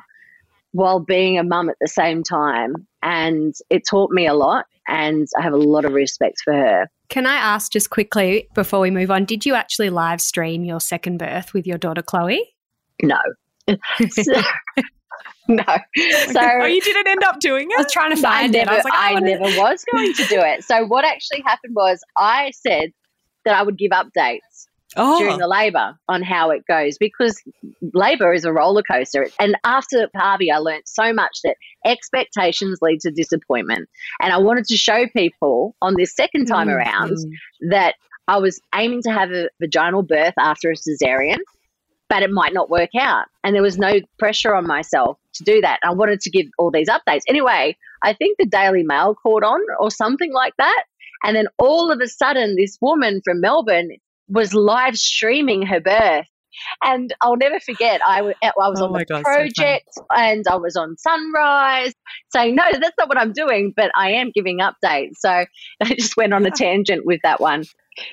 while 0.73 1.01
being 1.01 1.39
a 1.39 1.45
mum 1.45 1.69
at 1.69 1.77
the 1.83 1.89
same 1.89 2.23
time. 2.23 2.87
And 3.05 3.55
it 3.71 3.83
taught 3.89 4.11
me 4.11 4.27
a 4.27 4.35
lot. 4.35 4.67
And 4.89 5.29
I 5.39 5.43
have 5.43 5.53
a 5.53 5.59
lot 5.59 5.85
of 5.85 5.93
respect 5.93 6.39
for 6.45 6.53
her. 6.53 6.89
Can 7.09 7.27
I 7.27 7.35
ask 7.35 7.71
just 7.71 7.91
quickly 7.91 8.49
before 8.55 8.81
we 8.81 8.91
move 8.91 9.11
on, 9.11 9.25
did 9.25 9.47
you 9.47 9.55
actually 9.55 9.91
live 9.91 10.21
stream 10.21 10.65
your 10.65 10.81
second 10.81 11.19
birth 11.19 11.55
with 11.55 11.67
your 11.67 11.79
daughter 11.79 12.03
Chloe? 12.03 12.43
No. 13.03 13.21
so, 13.69 13.77
no. 15.49 15.65
So 16.33 16.41
oh, 16.41 16.65
you 16.65 16.81
didn't 16.81 17.07
end 17.07 17.23
up 17.25 17.41
doing 17.41 17.71
it. 17.71 17.75
I 17.79 17.83
was 17.83 17.93
trying 17.93 18.15
to 18.15 18.21
find 18.21 18.57
I 18.57 18.59
never, 18.59 18.71
it. 18.71 18.75
I, 18.75 18.77
was, 18.77 18.85
like, 18.85 18.95
I, 18.95 19.15
I 19.15 19.21
never 19.21 19.59
was 19.59 19.85
going 19.93 20.15
to 20.15 20.25
do 20.25 20.41
it. 20.41 20.65
So 20.65 20.87
what 20.87 21.05
actually 21.05 21.43
happened 21.43 21.75
was 21.77 22.01
I 22.17 22.53
said 22.53 22.91
that 23.45 23.55
I 23.55 23.63
would 23.63 23.79
give 23.79 23.91
updates 23.91 24.67
oh. 24.97 25.19
during 25.19 25.39
the 25.39 25.49
labor 25.49 25.99
on 26.09 26.23
how 26.23 26.51
it 26.51 26.65
goes 26.67 26.99
because 26.99 27.41
labor 27.93 28.33
is 28.33 28.45
a 28.45 28.53
roller 28.53 28.83
coaster. 28.83 29.29
And 29.39 29.57
after 29.65 30.09
Harvey, 30.17 30.51
I 30.51 30.59
learned 30.59 30.85
so 30.87 31.13
much 31.13 31.41
that 31.45 31.57
expectations 31.85 32.79
lead 32.81 33.01
to 33.01 33.11
disappointment. 33.11 33.89
And 34.21 34.33
I 34.33 34.39
wanted 34.39 34.67
to 34.67 34.77
show 34.77 35.07
people 35.09 35.75
on 35.83 35.95
this 35.97 36.15
second 36.15 36.47
time 36.47 36.69
mm-hmm. 36.69 36.77
around 36.77 37.19
that 37.71 37.95
I 38.27 38.39
was 38.39 38.61
aiming 38.75 39.03
to 39.03 39.11
have 39.11 39.31
a 39.31 39.49
vaginal 39.61 40.03
birth 40.03 40.35
after 40.39 40.71
a 40.71 40.75
cesarean, 40.75 41.39
but 42.09 42.23
it 42.23 42.31
might 42.31 42.55
not 42.55 42.71
work 42.71 42.91
out. 42.99 43.27
And 43.43 43.55
there 43.55 43.63
was 43.63 43.79
no 43.79 43.95
pressure 44.19 44.55
on 44.55 44.67
myself 44.67 45.19
to 45.35 45.45
do 45.45 45.61
that. 45.61 45.81
I 45.83 45.93
wanted 45.93 46.21
to 46.21 46.31
give 46.31 46.47
all 46.59 46.71
these 46.71 46.89
updates. 46.89 47.23
Anyway, 47.29 47.77
I 48.03 48.13
think 48.15 48.39
the 48.39 48.47
Daily 48.47 48.83
Mail 48.83 49.15
caught 49.15 49.43
on 49.43 49.61
or 49.79 49.91
something 49.91 50.33
like 50.33 50.55
that. 50.59 50.85
And 51.25 51.35
then 51.35 51.47
all 51.59 51.91
of 51.91 52.01
a 52.01 52.09
sudden, 52.09 52.57
this 52.57 52.79
woman 52.81 53.21
from 53.25 53.41
Melbourne 53.41 53.91
was 54.29 54.55
live 54.55 54.97
streaming 54.97 55.63
her 55.67 55.81
birth. 55.81 56.27
And 56.85 57.13
I'll 57.21 57.37
never 57.37 57.59
forget, 57.59 58.01
I, 58.07 58.19
w- 58.19 58.35
I 58.43 58.53
was 58.57 58.81
oh 58.81 58.87
on 58.87 58.93
the 58.93 59.05
God, 59.05 59.25
project 59.25 59.89
so 59.91 60.07
and 60.15 60.47
I 60.47 60.55
was 60.55 60.77
on 60.77 60.97
Sunrise 60.97 61.93
saying, 62.33 62.55
no, 62.55 62.63
that's 62.73 62.95
not 62.97 63.09
what 63.09 63.19
I'm 63.19 63.33
doing, 63.33 63.73
but 63.77 63.91
I 63.97 64.13
am 64.13 64.31
giving 64.33 64.61
updates. 64.61 65.17
So 65.17 65.31
I 65.83 65.95
just 65.95 66.17
went 66.17 66.33
on 66.33 66.47
a 66.47 66.51
tangent 66.57 67.05
with 67.05 67.21
that 67.25 67.41
one. 67.41 67.65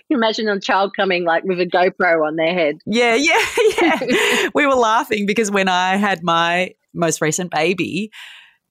You 0.10 0.18
imagine 0.18 0.48
a 0.48 0.60
child 0.60 0.94
coming 0.96 1.24
like 1.24 1.44
with 1.44 1.60
a 1.60 1.66
GoPro 1.66 2.28
on 2.28 2.36
their 2.36 2.54
head. 2.54 2.78
Yeah, 2.86 3.16
yeah, 3.16 3.46
yeah. 4.02 4.50
we 4.54 4.66
were 4.68 4.76
laughing 4.76 5.26
because 5.26 5.50
when 5.50 5.68
I 5.70 5.98
had 5.98 6.24
my 6.24 6.74
most 6.94 7.22
recent 7.22 7.52
baby, 7.52 8.12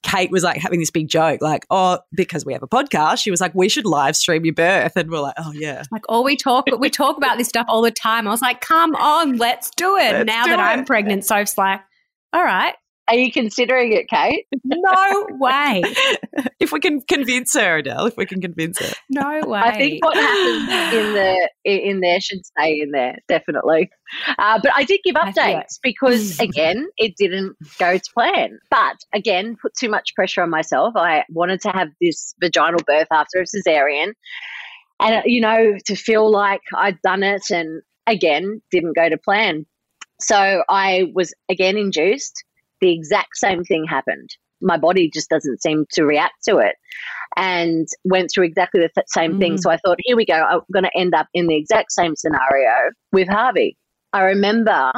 Kate 0.02 0.30
was 0.30 0.42
like 0.42 0.58
having 0.58 0.80
this 0.80 0.90
big 0.90 1.08
joke, 1.08 1.42
like, 1.42 1.66
oh, 1.70 1.98
because 2.12 2.44
we 2.44 2.52
have 2.52 2.62
a 2.62 2.68
podcast, 2.68 3.18
she 3.18 3.30
was 3.30 3.40
like, 3.40 3.54
we 3.54 3.68
should 3.68 3.84
live 3.84 4.16
stream 4.16 4.44
your 4.44 4.54
birth. 4.54 4.96
And 4.96 5.10
we're 5.10 5.20
like, 5.20 5.34
oh, 5.38 5.52
yeah. 5.52 5.82
Like, 5.92 6.02
all 6.08 6.24
we 6.24 6.36
talk, 6.36 6.66
but 6.66 6.80
we 6.80 6.88
talk 6.88 7.16
about 7.16 7.36
this 7.38 7.48
stuff 7.48 7.66
all 7.68 7.82
the 7.82 7.90
time. 7.90 8.26
I 8.26 8.30
was 8.30 8.40
like, 8.40 8.60
come 8.60 8.94
on, 8.94 9.36
let's 9.36 9.70
do 9.76 9.96
it. 9.96 10.12
Let's 10.12 10.26
now 10.26 10.44
do 10.44 10.50
that 10.50 10.58
it. 10.58 10.62
I'm 10.62 10.84
pregnant, 10.84 11.24
Soph's 11.24 11.58
like, 11.58 11.80
all 12.32 12.42
right, 12.42 12.74
are 13.10 13.16
you 13.16 13.32
considering 13.32 13.92
it, 13.92 14.08
Kate? 14.08 14.46
No 14.64 15.26
way. 15.30 15.82
if 16.60 16.70
we 16.70 16.78
can 16.78 17.00
convince 17.00 17.54
her, 17.54 17.78
Adele, 17.78 18.06
if 18.06 18.16
we 18.16 18.24
can 18.24 18.40
convince 18.40 18.78
her. 18.78 18.92
No 19.10 19.40
way. 19.44 19.58
I 19.58 19.76
think 19.76 20.04
what 20.04 20.16
happens 20.16 20.94
in 20.94 21.12
the 21.14 21.50
in 21.64 22.00
there 22.00 22.20
should 22.20 22.46
stay 22.46 22.78
in 22.80 22.92
there, 22.92 23.18
definitely. 23.26 23.90
Uh, 24.38 24.60
but 24.62 24.70
I 24.74 24.84
did 24.84 25.00
give 25.02 25.16
updates 25.16 25.80
because 25.82 26.38
again, 26.38 26.86
it 26.98 27.14
didn't 27.16 27.56
go 27.78 27.98
to 27.98 28.12
plan. 28.14 28.60
But 28.70 28.98
again, 29.12 29.56
put 29.60 29.74
too 29.74 29.88
much 29.88 30.14
pressure 30.14 30.42
on 30.42 30.50
myself. 30.50 30.94
I 30.96 31.24
wanted 31.30 31.60
to 31.62 31.70
have 31.70 31.88
this 32.00 32.34
vaginal 32.40 32.80
birth 32.86 33.08
after 33.10 33.40
a 33.40 33.44
cesarean, 33.44 34.12
and 35.00 35.22
you 35.24 35.40
know, 35.40 35.74
to 35.86 35.96
feel 35.96 36.30
like 36.30 36.62
I'd 36.76 37.02
done 37.02 37.24
it, 37.24 37.50
and 37.50 37.82
again, 38.06 38.62
didn't 38.70 38.94
go 38.94 39.08
to 39.08 39.18
plan. 39.18 39.66
So 40.20 40.62
I 40.68 41.10
was 41.12 41.34
again 41.48 41.76
induced 41.76 42.44
the 42.80 42.92
exact 42.92 43.36
same 43.36 43.64
thing 43.64 43.84
happened. 43.84 44.30
My 44.60 44.76
body 44.76 45.10
just 45.12 45.30
doesn't 45.30 45.62
seem 45.62 45.86
to 45.92 46.04
react 46.04 46.44
to 46.48 46.58
it 46.58 46.76
and 47.36 47.88
went 48.04 48.30
through 48.32 48.44
exactly 48.44 48.80
the 48.80 49.02
same 49.06 49.38
thing. 49.38 49.54
Mm. 49.54 49.60
So 49.60 49.70
I 49.70 49.78
thought, 49.78 49.98
here 50.00 50.16
we 50.16 50.26
go. 50.26 50.34
I'm 50.34 50.60
going 50.72 50.84
to 50.84 50.96
end 50.96 51.14
up 51.14 51.28
in 51.32 51.46
the 51.46 51.56
exact 51.56 51.92
same 51.92 52.16
scenario 52.16 52.72
with 53.12 53.28
Harvey. 53.28 53.76
I 54.12 54.22
remember 54.22 54.92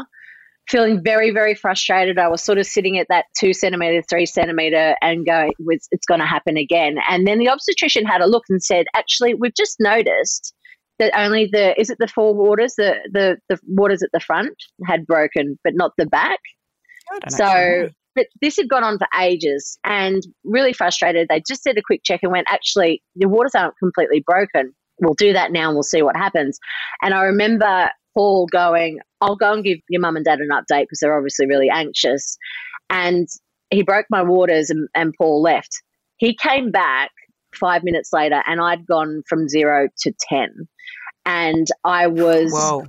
feeling 0.68 1.02
very, 1.02 1.30
very 1.30 1.54
frustrated. 1.54 2.18
I 2.18 2.28
was 2.28 2.42
sort 2.42 2.58
of 2.58 2.66
sitting 2.66 2.98
at 2.98 3.08
that 3.08 3.26
two 3.38 3.52
centimeter, 3.52 4.02
three 4.08 4.26
centimeter, 4.26 4.96
and 5.02 5.26
going, 5.26 5.52
it's 5.68 6.06
going 6.06 6.20
to 6.20 6.26
happen 6.26 6.56
again. 6.56 6.96
And 7.08 7.26
then 7.26 7.38
the 7.38 7.48
obstetrician 7.48 8.04
had 8.04 8.20
a 8.20 8.26
look 8.26 8.44
and 8.48 8.62
said, 8.62 8.86
actually, 8.94 9.34
we've 9.34 9.54
just 9.54 9.76
noticed 9.80 10.54
that 10.98 11.12
only 11.16 11.48
the 11.50 11.78
is 11.80 11.90
it 11.90 11.98
the 11.98 12.06
fore 12.06 12.34
waters, 12.34 12.74
the 12.76 12.94
the 13.12 13.36
the 13.48 13.58
waters 13.66 14.02
at 14.02 14.10
the 14.12 14.20
front 14.20 14.54
had 14.86 15.06
broken, 15.06 15.58
but 15.64 15.74
not 15.74 15.92
the 15.98 16.06
back. 16.06 16.38
So, 17.28 17.88
but 18.14 18.26
this 18.40 18.56
had 18.56 18.68
gone 18.68 18.84
on 18.84 18.98
for 18.98 19.06
ages 19.18 19.78
and 19.84 20.22
really 20.44 20.72
frustrated. 20.72 21.28
They 21.28 21.42
just 21.46 21.64
did 21.64 21.78
a 21.78 21.82
quick 21.82 22.02
check 22.04 22.20
and 22.22 22.32
went, 22.32 22.46
actually, 22.50 23.02
your 23.14 23.30
waters 23.30 23.54
aren't 23.54 23.78
completely 23.78 24.22
broken. 24.26 24.74
We'll 25.00 25.14
do 25.14 25.32
that 25.32 25.52
now 25.52 25.68
and 25.68 25.74
we'll 25.74 25.82
see 25.82 26.02
what 26.02 26.16
happens. 26.16 26.58
And 27.02 27.14
I 27.14 27.22
remember 27.22 27.90
Paul 28.14 28.46
going, 28.46 28.98
I'll 29.20 29.36
go 29.36 29.52
and 29.52 29.64
give 29.64 29.78
your 29.88 30.00
mum 30.00 30.16
and 30.16 30.24
dad 30.24 30.40
an 30.40 30.50
update 30.50 30.82
because 30.82 30.98
they're 31.00 31.16
obviously 31.16 31.46
really 31.46 31.70
anxious. 31.70 32.36
And 32.90 33.26
he 33.70 33.82
broke 33.82 34.06
my 34.10 34.22
waters 34.22 34.68
and, 34.68 34.88
and 34.94 35.14
Paul 35.16 35.40
left. 35.40 35.70
He 36.18 36.36
came 36.36 36.70
back 36.70 37.10
five 37.54 37.82
minutes 37.82 38.10
later 38.12 38.42
and 38.46 38.60
I'd 38.60 38.86
gone 38.86 39.22
from 39.28 39.48
zero 39.48 39.88
to 40.00 40.12
10. 40.28 40.68
And 41.24 41.66
I 41.84 42.08
was 42.08 42.52
Whoa 42.52 42.86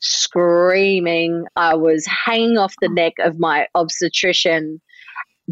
screaming. 0.00 1.44
I 1.56 1.74
was 1.74 2.06
hanging 2.06 2.58
off 2.58 2.74
the 2.80 2.88
neck 2.88 3.14
of 3.20 3.38
my 3.38 3.66
obstetrician 3.74 4.80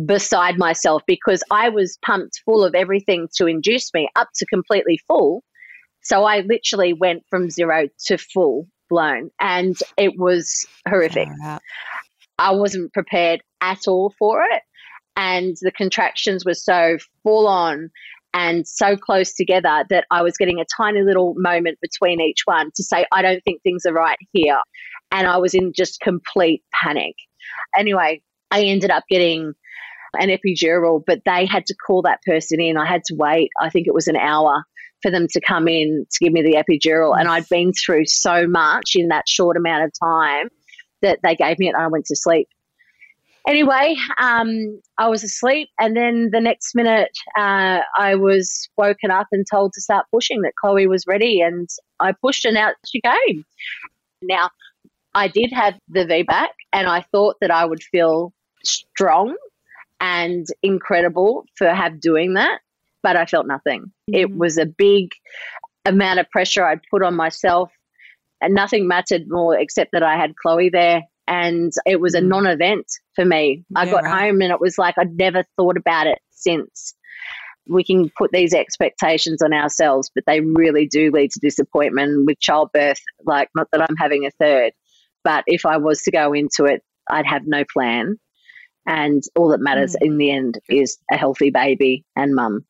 beside 0.07 0.59
myself 0.59 1.03
because 1.07 1.43
I 1.51 1.69
was 1.69 1.99
pumped 2.05 2.41
full 2.45 2.65
of 2.65 2.75
everything 2.75 3.29
to 3.37 3.47
induce 3.47 3.93
me 3.95 4.09
up 4.17 4.29
to 4.37 4.47
completely 4.47 4.99
full. 5.07 5.43
So 6.03 6.25
I 6.25 6.41
literally 6.41 6.93
went 6.93 7.25
from 7.29 7.51
zero 7.51 7.89
to 8.07 8.19
full 8.19 8.69
blown 8.89 9.31
and 9.41 9.77
it 9.97 10.17
was 10.17 10.67
horrific. 10.89 11.29
I 12.39 12.53
wasn't 12.53 12.93
prepared 12.93 13.43
at 13.61 13.87
all 13.87 14.15
for 14.19 14.43
it. 14.45 14.63
And 15.17 15.57
the 15.61 15.73
contractions 15.73 16.45
were 16.45 16.55
so 16.55 16.97
full 17.25 17.49
on 17.49 17.91
and 18.35 18.67
so 18.67 18.97
close 18.97 19.35
together 19.35 19.85
that 19.91 20.05
I 20.11 20.23
was 20.23 20.37
getting 20.37 20.61
a 20.61 20.67
tiny 20.77 21.03
little 21.03 21.35
moment 21.37 21.79
between 21.81 22.21
each 22.21 22.43
one 22.45 22.71
to 22.77 22.83
say, 22.83 23.07
I 23.13 23.23
don't 23.23 23.43
think 23.45 23.63
things 23.63 23.87
are 23.87 23.93
right 23.93 24.19
here. 24.33 24.59
And 25.11 25.27
I 25.27 25.39
was 25.39 25.55
in 25.55 25.73
just 25.75 26.01
complete 26.01 26.63
panic. 26.73 27.15
Anyway, 27.77 28.23
I 28.51 28.65
ended 28.65 28.91
up 28.91 29.05
getting 29.09 29.55
an 30.15 30.29
epidural, 30.29 31.03
but 31.07 31.23
they 31.25 31.47
had 31.47 31.67
to 31.67 31.75
call 31.75 32.03
that 32.03 32.21
person 32.27 32.61
in. 32.61 32.77
I 32.77 32.87
had 32.87 33.05
to 33.05 33.15
wait, 33.15 33.51
I 33.61 33.71
think 33.71 33.87
it 33.87 33.95
was 33.95 34.09
an 34.09 34.17
hour 34.17 34.65
for 35.03 35.11
them 35.11 35.27
to 35.31 35.41
come 35.41 35.69
in 35.69 36.07
to 36.11 36.25
give 36.25 36.33
me 36.33 36.43
the 36.43 36.63
epidural. 36.63 37.19
And 37.19 37.29
I'd 37.29 37.49
been 37.49 37.73
through 37.73 38.07
so 38.07 38.47
much 38.47 38.93
in 38.95 39.09
that 39.09 39.29
short 39.29 39.57
amount 39.57 39.85
of 39.85 39.93
time 40.03 40.49
that 41.03 41.21
they 41.23 41.37
gave 41.37 41.59
me 41.59 41.67
it 41.67 41.75
and 41.75 41.83
I 41.83 41.89
went 41.89 42.07
to 42.07 42.17
sleep. 42.17 42.49
Anyway, 43.49 43.97
um, 44.19 44.79
I 44.99 45.09
was 45.09 45.25
asleep, 45.25 45.71
and 45.81 45.97
then 45.97 46.29
the 46.33 46.41
next 46.41 46.75
minute, 46.75 47.17
uh, 47.35 47.81
I 47.97 48.15
was 48.15 48.69
woken 48.77 49.11
up 49.11 49.27
and 49.33 49.47
told 49.51 49.73
to 49.73 49.81
start 49.81 50.05
pushing 50.13 50.43
that 50.43 50.53
Chloe 50.61 50.87
was 50.87 51.07
ready, 51.07 51.41
and 51.41 51.67
I 51.99 52.13
pushed, 52.13 52.45
and 52.45 52.59
out 52.59 52.75
she 52.87 53.01
came. 53.01 53.47
Now, 54.21 54.51
I 55.15 55.29
did 55.29 55.51
have 55.55 55.79
the 55.89 56.05
VBAC, 56.05 56.49
and 56.75 56.87
I 56.89 57.07
thought 57.11 57.37
that 57.41 57.51
I 57.51 57.65
would 57.65 57.83
feel 57.83 58.35
strong 58.65 59.35
and 59.99 60.47
incredible 60.63 61.47
for 61.57 61.71
have 61.71 62.03
doing 62.03 62.35
that, 62.35 62.61
but 63.03 63.17
I 63.17 63.25
felt 63.25 63.47
nothing. 63.47 63.85
Mm-hmm. 64.11 64.15
It 64.15 64.37
was 64.37 64.59
a 64.59 64.67
big 64.67 65.13
amount 65.87 66.21
of 66.21 66.29
pressure 66.29 66.67
I'd 66.67 66.83
put 66.91 67.03
on 67.03 67.17
myself, 67.17 67.71
and 68.43 68.53
nothing 68.53 68.87
mattered 68.87 69.23
more 69.27 69.59
except 69.59 69.93
that 69.93 70.03
I 70.03 70.19
had 70.19 70.37
Chloe 70.37 70.69
there 70.69 71.05
and 71.29 71.73
it 71.85 72.01
was 72.01 72.15
a 72.15 72.21
mm. 72.21 72.29
non-event 72.29 72.87
for 73.15 73.25
me. 73.25 73.65
I 73.77 73.85
got 73.85 74.03
right. 74.03 74.27
home 74.27 74.41
and 74.41 74.51
it 74.51 74.61
was 74.61 74.79
like 74.79 74.95
I'd 74.99 75.17
never 75.17 75.45
thought 75.57 75.77
about 75.77 76.07
it 76.07 76.19
since. 76.31 76.95
We 77.69 77.85
can 77.85 78.11
put 78.17 78.33
these 78.33 78.55
expectations 78.55 79.43
on 79.43 79.53
ourselves, 79.53 80.11
but 80.15 80.25
they 80.27 80.41
really 80.41 80.87
do 80.87 81.11
lead 81.11 81.31
to 81.33 81.41
disappointment 81.41 82.25
with 82.27 82.41
childbirth. 82.41 83.01
Like, 83.27 83.51
not 83.55 83.69
that 83.73 83.83
I'm 83.83 83.97
having 83.99 84.25
a 84.25 84.31
third, 84.31 84.73
but 85.23 85.45
if 85.47 85.67
I 85.67 85.77
was 85.77 86.01
to 86.03 86.11
go 86.11 86.33
into 86.33 86.65
it, 86.65 86.83
I'd 87.11 87.27
have 87.27 87.43
no 87.47 87.65
plan. 87.71 88.19
And 88.87 89.23
all 89.37 89.49
that 89.49 89.61
matters 89.61 89.95
mm. 90.01 90.07
in 90.07 90.17
the 90.17 90.31
end 90.31 90.59
is 90.71 90.97
a 91.13 91.17
healthy 91.19 91.51
baby 91.51 92.07
and 92.17 92.35
mum 92.35 92.65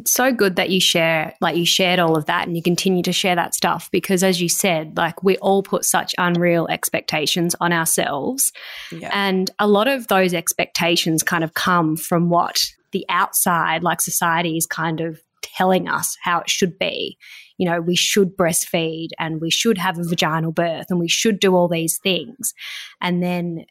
it's 0.00 0.12
so 0.12 0.32
good 0.32 0.56
that 0.56 0.70
you 0.70 0.80
share 0.80 1.34
like 1.42 1.56
you 1.56 1.66
shared 1.66 1.98
all 1.98 2.16
of 2.16 2.24
that 2.24 2.46
and 2.46 2.56
you 2.56 2.62
continue 2.62 3.02
to 3.02 3.12
share 3.12 3.36
that 3.36 3.54
stuff 3.54 3.90
because 3.90 4.24
as 4.24 4.40
you 4.40 4.48
said 4.48 4.96
like 4.96 5.22
we 5.22 5.36
all 5.38 5.62
put 5.62 5.84
such 5.84 6.14
unreal 6.16 6.66
expectations 6.68 7.54
on 7.60 7.70
ourselves. 7.70 8.50
Yeah. 8.90 9.10
and 9.12 9.50
a 9.58 9.68
lot 9.68 9.88
of 9.88 10.08
those 10.08 10.32
expectations 10.32 11.22
kind 11.22 11.44
of 11.44 11.52
come 11.52 11.96
from 11.96 12.30
what 12.30 12.64
the 12.92 13.04
outside 13.10 13.82
like 13.82 14.00
society 14.00 14.56
is 14.56 14.66
kind 14.66 15.00
of 15.00 15.20
telling 15.42 15.86
us 15.86 16.16
how 16.22 16.40
it 16.40 16.48
should 16.48 16.78
be. 16.78 17.18
You 17.58 17.68
know 17.68 17.82
we 17.82 17.94
should 17.94 18.36
breastfeed 18.38 19.08
and 19.18 19.40
we 19.40 19.50
should 19.50 19.76
have 19.76 19.98
a 19.98 20.04
vaginal 20.04 20.52
birth 20.52 20.86
and 20.88 20.98
we 20.98 21.08
should 21.08 21.40
do 21.40 21.54
all 21.54 21.68
these 21.68 21.98
things. 21.98 22.54
And 23.02 23.22
then 23.22 23.66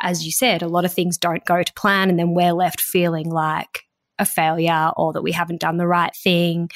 as 0.00 0.26
you 0.26 0.32
said 0.32 0.60
a 0.62 0.68
lot 0.68 0.84
of 0.84 0.92
things 0.92 1.18
don't 1.18 1.44
go 1.44 1.62
to 1.62 1.72
plan 1.74 2.10
and 2.10 2.18
then 2.18 2.34
we're 2.34 2.52
left 2.52 2.80
feeling 2.80 3.30
like 3.30 3.84
a 4.18 4.26
failure 4.26 4.90
or 4.96 5.12
that 5.12 5.22
we 5.22 5.32
haven't 5.32 5.60
done 5.60 5.76
the 5.76 5.86
right 5.86 6.14
thing. 6.14 6.70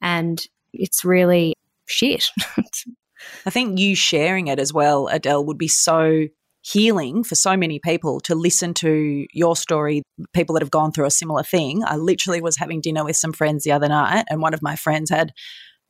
And 0.00 0.42
it's 0.72 1.04
really 1.04 1.54
shit. 1.86 2.26
I 3.46 3.50
think 3.50 3.78
you 3.78 3.94
sharing 3.96 4.46
it 4.46 4.58
as 4.58 4.72
well, 4.72 5.08
Adele, 5.08 5.44
would 5.44 5.58
be 5.58 5.68
so 5.68 6.26
healing 6.62 7.24
for 7.24 7.34
so 7.34 7.56
many 7.56 7.78
people 7.78 8.20
to 8.20 8.34
listen 8.34 8.74
to 8.74 9.26
your 9.32 9.56
story, 9.56 10.02
people 10.32 10.54
that 10.54 10.62
have 10.62 10.70
gone 10.70 10.92
through 10.92 11.06
a 11.06 11.10
similar 11.10 11.42
thing. 11.42 11.82
I 11.84 11.96
literally 11.96 12.40
was 12.40 12.56
having 12.56 12.80
dinner 12.80 13.04
with 13.04 13.16
some 13.16 13.32
friends 13.32 13.64
the 13.64 13.72
other 13.72 13.88
night, 13.88 14.24
and 14.28 14.42
one 14.42 14.54
of 14.54 14.62
my 14.62 14.76
friends 14.76 15.10
had 15.10 15.32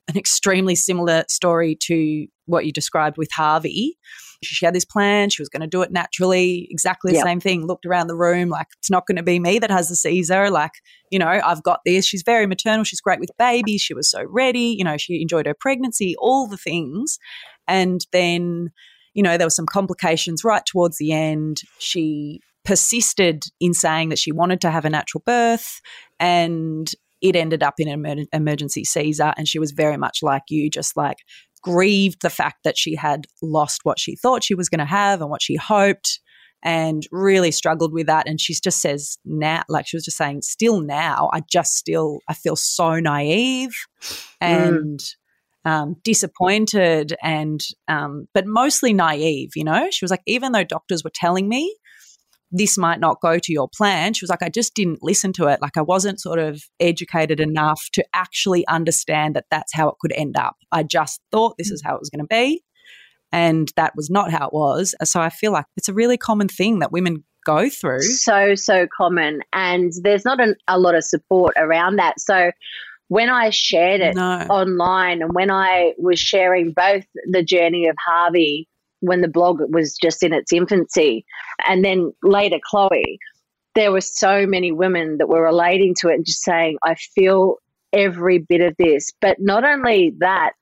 an 0.08 0.16
extremely 0.16 0.74
similar 0.74 1.24
story 1.28 1.76
to 1.82 2.26
what 2.46 2.64
you 2.64 2.72
described 2.72 3.18
with 3.18 3.30
Harvey. 3.32 3.98
She 4.42 4.64
had 4.64 4.74
this 4.74 4.85
plan. 4.85 5.31
She 5.31 5.42
was 5.42 5.48
going 5.48 5.62
to 5.62 5.66
do 5.66 5.83
it 5.83 5.90
naturally, 5.90 6.68
exactly 6.70 7.11
the 7.11 7.18
yep. 7.18 7.27
same 7.27 7.40
thing. 7.40 7.66
Looked 7.66 7.87
around 7.87 8.07
the 8.07 8.16
room 8.16 8.48
like, 8.48 8.68
it's 8.79 8.90
not 8.90 9.07
going 9.07 9.16
to 9.16 9.22
be 9.22 9.40
me 9.40 9.59
that 9.59 9.70
has 9.70 9.88
the 9.88 9.96
Caesar. 9.96 10.51
Like, 10.51 10.72
you 11.11 11.18
know, 11.18 11.27
I've 11.27 11.62
got 11.62 11.81
this. 11.85 12.07
She's 12.07 12.22
very 12.22 12.46
maternal. 12.46 12.85
She's 12.85 13.01
great 13.01 13.20
with 13.20 13.31
babies. 13.38 13.81
She 13.81 13.94
was 13.94 14.11
so 14.11 14.24
ready. 14.29 14.77
You 14.79 14.85
know, 14.85 14.96
she 14.96 15.20
enjoyed 15.20 15.46
her 15.46 15.55
pregnancy, 15.59 16.14
all 16.18 16.46
the 16.46 16.57
things. 16.57 17.18
And 17.66 18.01
then, 18.12 18.70
you 19.14 19.22
know, 19.22 19.37
there 19.37 19.46
were 19.46 19.51
some 19.51 19.66
complications 19.66 20.44
right 20.44 20.64
towards 20.64 20.98
the 20.98 21.12
end. 21.12 21.62
She 21.79 22.40
persisted 22.64 23.44
in 23.61 23.74
saying 23.74 24.11
that 24.11 24.18
she 24.18 24.31
wanted 24.31 24.61
to 24.61 24.70
have 24.70 24.85
a 24.85 24.90
natural 24.90 25.22
birth 25.24 25.81
and 26.20 26.92
it 27.20 27.35
ended 27.35 27.62
up 27.62 27.74
in 27.79 27.88
an 27.88 28.27
emergency 28.33 28.85
Caesar. 28.85 29.33
And 29.37 29.48
she 29.48 29.59
was 29.59 29.72
very 29.72 29.96
much 29.96 30.22
like 30.22 30.44
you, 30.48 30.70
just 30.70 30.96
like 30.96 31.18
grieved 31.62 32.22
the 32.22 32.30
fact 32.30 32.58
that 32.64 32.78
she 32.78 32.94
had 32.94 33.26
lost 33.42 33.80
what 33.84 33.98
she 33.98 34.16
thought 34.16 34.44
she 34.44 34.54
was 34.54 34.68
going 34.68 34.78
to 34.78 34.84
have 34.84 35.20
and 35.20 35.30
what 35.30 35.42
she 35.42 35.56
hoped 35.56 36.20
and 36.62 37.04
really 37.12 37.50
struggled 37.50 37.92
with 37.92 38.06
that 38.06 38.28
and 38.28 38.40
she 38.40 38.52
just 38.52 38.80
says 38.80 39.16
now 39.24 39.62
like 39.68 39.86
she 39.86 39.96
was 39.96 40.04
just 40.04 40.16
saying 40.16 40.42
still 40.42 40.80
now 40.80 41.30
i 41.32 41.40
just 41.50 41.74
still 41.74 42.18
i 42.28 42.34
feel 42.34 42.56
so 42.56 42.98
naive 42.98 43.70
and 44.40 44.98
mm. 44.98 45.70
um, 45.70 45.96
disappointed 46.02 47.14
and 47.22 47.60
um, 47.86 48.26
but 48.34 48.44
mostly 48.46 48.92
naive 48.92 49.50
you 49.54 49.64
know 49.64 49.88
she 49.90 50.04
was 50.04 50.10
like 50.10 50.22
even 50.26 50.52
though 50.52 50.64
doctors 50.64 51.04
were 51.04 51.12
telling 51.14 51.48
me 51.48 51.76
this 52.50 52.78
might 52.78 53.00
not 53.00 53.20
go 53.20 53.38
to 53.38 53.52
your 53.52 53.68
plan. 53.68 54.14
She 54.14 54.24
was 54.24 54.30
like, 54.30 54.42
I 54.42 54.48
just 54.48 54.74
didn't 54.74 55.02
listen 55.02 55.32
to 55.34 55.46
it. 55.48 55.61
Like, 55.61 55.76
I 55.76 55.82
wasn't 55.82 56.20
sort 56.20 56.38
of 56.38 56.62
educated 56.80 57.40
enough 57.40 57.88
to 57.92 58.04
actually 58.14 58.66
understand 58.68 59.37
that 59.37 59.46
that's 59.50 59.74
how 59.74 59.88
it 59.88 59.96
could 60.00 60.12
end 60.12 60.37
up. 60.37 60.56
I 60.72 60.82
just 60.82 61.20
thought 61.30 61.56
this 61.58 61.70
is 61.70 61.82
how 61.84 61.94
it 61.94 62.00
was 62.00 62.11
going 62.11 62.24
to 62.24 62.28
be. 62.28 62.62
And 63.30 63.70
that 63.76 63.92
was 63.94 64.08
not 64.08 64.30
how 64.30 64.46
it 64.46 64.54
was. 64.54 64.94
So 65.04 65.20
I 65.20 65.28
feel 65.28 65.52
like 65.52 65.66
it's 65.76 65.88
a 65.88 65.94
really 65.94 66.16
common 66.16 66.48
thing 66.48 66.78
that 66.78 66.92
women 66.92 67.24
go 67.44 67.68
through. 67.68 68.02
So, 68.02 68.54
so 68.54 68.87
common. 68.96 69.40
And 69.52 69.92
there's 70.02 70.24
not 70.24 70.40
an, 70.40 70.54
a 70.66 70.78
lot 70.78 70.94
of 70.94 71.04
support 71.04 71.54
around 71.56 71.96
that. 71.96 72.20
So, 72.20 72.52
when 73.08 73.30
I 73.30 73.48
shared 73.48 74.02
it 74.02 74.16
no. 74.16 74.46
online 74.50 75.22
and 75.22 75.32
when 75.32 75.50
I 75.50 75.94
was 75.96 76.18
sharing 76.18 76.72
both 76.72 77.04
the 77.30 77.42
journey 77.42 77.88
of 77.88 77.96
Harvey 78.06 78.68
when 79.00 79.20
the 79.20 79.28
blog 79.28 79.61
was 79.72 79.96
just 79.96 80.22
in 80.22 80.32
its 80.32 80.52
infancy. 80.52 81.24
And 81.66 81.84
then 81.84 82.12
later, 82.22 82.58
Chloe, 82.68 83.18
there 83.74 83.92
were 83.92 84.00
so 84.00 84.46
many 84.46 84.72
women 84.72 85.18
that 85.18 85.28
were 85.28 85.42
relating 85.42 85.94
to 86.00 86.08
it 86.08 86.14
and 86.14 86.26
just 86.26 86.42
saying, 86.42 86.78
I 86.82 86.94
feel 86.94 87.56
every 87.92 88.38
bit 88.38 88.61
of 88.61 88.74
this. 88.76 89.12
But 89.20 89.37
not 89.40 89.64
only 89.64 90.14
that, 90.18 90.52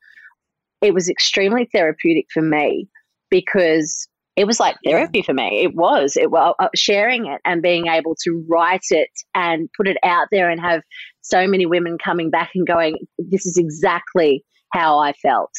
it 0.83 0.93
was 0.93 1.09
extremely 1.09 1.69
therapeutic 1.73 2.27
for 2.33 2.43
me 2.43 2.89
because 3.31 4.09
it 4.37 4.47
was 4.47 4.61
like 4.61 4.77
therapy 4.85 5.23
for 5.23 5.33
me. 5.33 5.63
It 5.63 5.75
was. 5.75 6.17
It 6.17 6.31
was 6.31 6.55
uh, 6.59 6.69
sharing 6.75 7.27
it 7.27 7.41
and 7.47 7.63
being 7.63 7.87
able 7.87 8.15
to 8.25 8.45
write 8.49 8.85
it 8.91 9.09
and 9.35 9.71
put 9.75 9.89
it 9.89 9.97
out 10.05 10.29
there 10.31 10.51
and 10.51 10.61
have 10.61 10.83
so 11.23 11.47
many 11.47 11.65
women 11.65 11.97
coming 11.97 12.29
back 12.29 12.51
and 12.55 12.67
going, 12.67 12.99
"This 13.19 13.47
is 13.47 13.57
exactly 13.57 14.45
how 14.75 14.99
I 14.99 15.15
felt." 15.15 15.53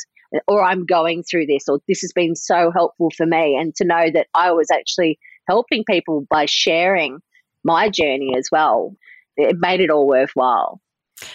Or 0.47 0.63
I'm 0.63 0.85
going 0.85 1.23
through 1.23 1.45
this, 1.47 1.67
or 1.67 1.79
this 1.87 2.01
has 2.01 2.11
been 2.13 2.35
so 2.35 2.71
helpful 2.71 3.11
for 3.15 3.25
me. 3.25 3.55
And 3.55 3.75
to 3.75 3.85
know 3.85 4.09
that 4.13 4.27
I 4.33 4.51
was 4.51 4.69
actually 4.71 5.19
helping 5.47 5.83
people 5.89 6.25
by 6.29 6.45
sharing 6.45 7.19
my 7.63 7.89
journey 7.89 8.33
as 8.37 8.49
well, 8.51 8.95
it 9.35 9.57
made 9.59 9.81
it 9.81 9.89
all 9.89 10.07
worthwhile. 10.07 10.81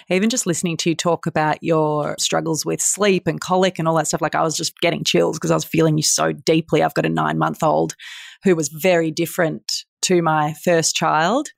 Even 0.08 0.30
just 0.30 0.46
listening 0.46 0.76
to 0.78 0.90
you 0.90 0.94
talk 0.94 1.26
about 1.26 1.62
your 1.62 2.14
struggles 2.18 2.64
with 2.64 2.80
sleep 2.80 3.26
and 3.26 3.40
colic 3.40 3.78
and 3.78 3.88
all 3.88 3.96
that 3.96 4.06
stuff, 4.06 4.22
like 4.22 4.34
I 4.34 4.42
was 4.42 4.56
just 4.56 4.78
getting 4.78 5.02
chills 5.02 5.38
because 5.38 5.50
I 5.50 5.54
was 5.54 5.64
feeling 5.64 5.96
you 5.96 6.04
so 6.04 6.32
deeply. 6.32 6.82
I've 6.82 6.94
got 6.94 7.06
a 7.06 7.10
nine 7.10 7.38
month 7.38 7.62
old 7.62 7.96
who 8.44 8.54
was 8.54 8.68
very 8.68 9.10
different 9.10 9.84
to 10.02 10.22
my 10.22 10.54
first 10.64 10.94
child 10.94 11.48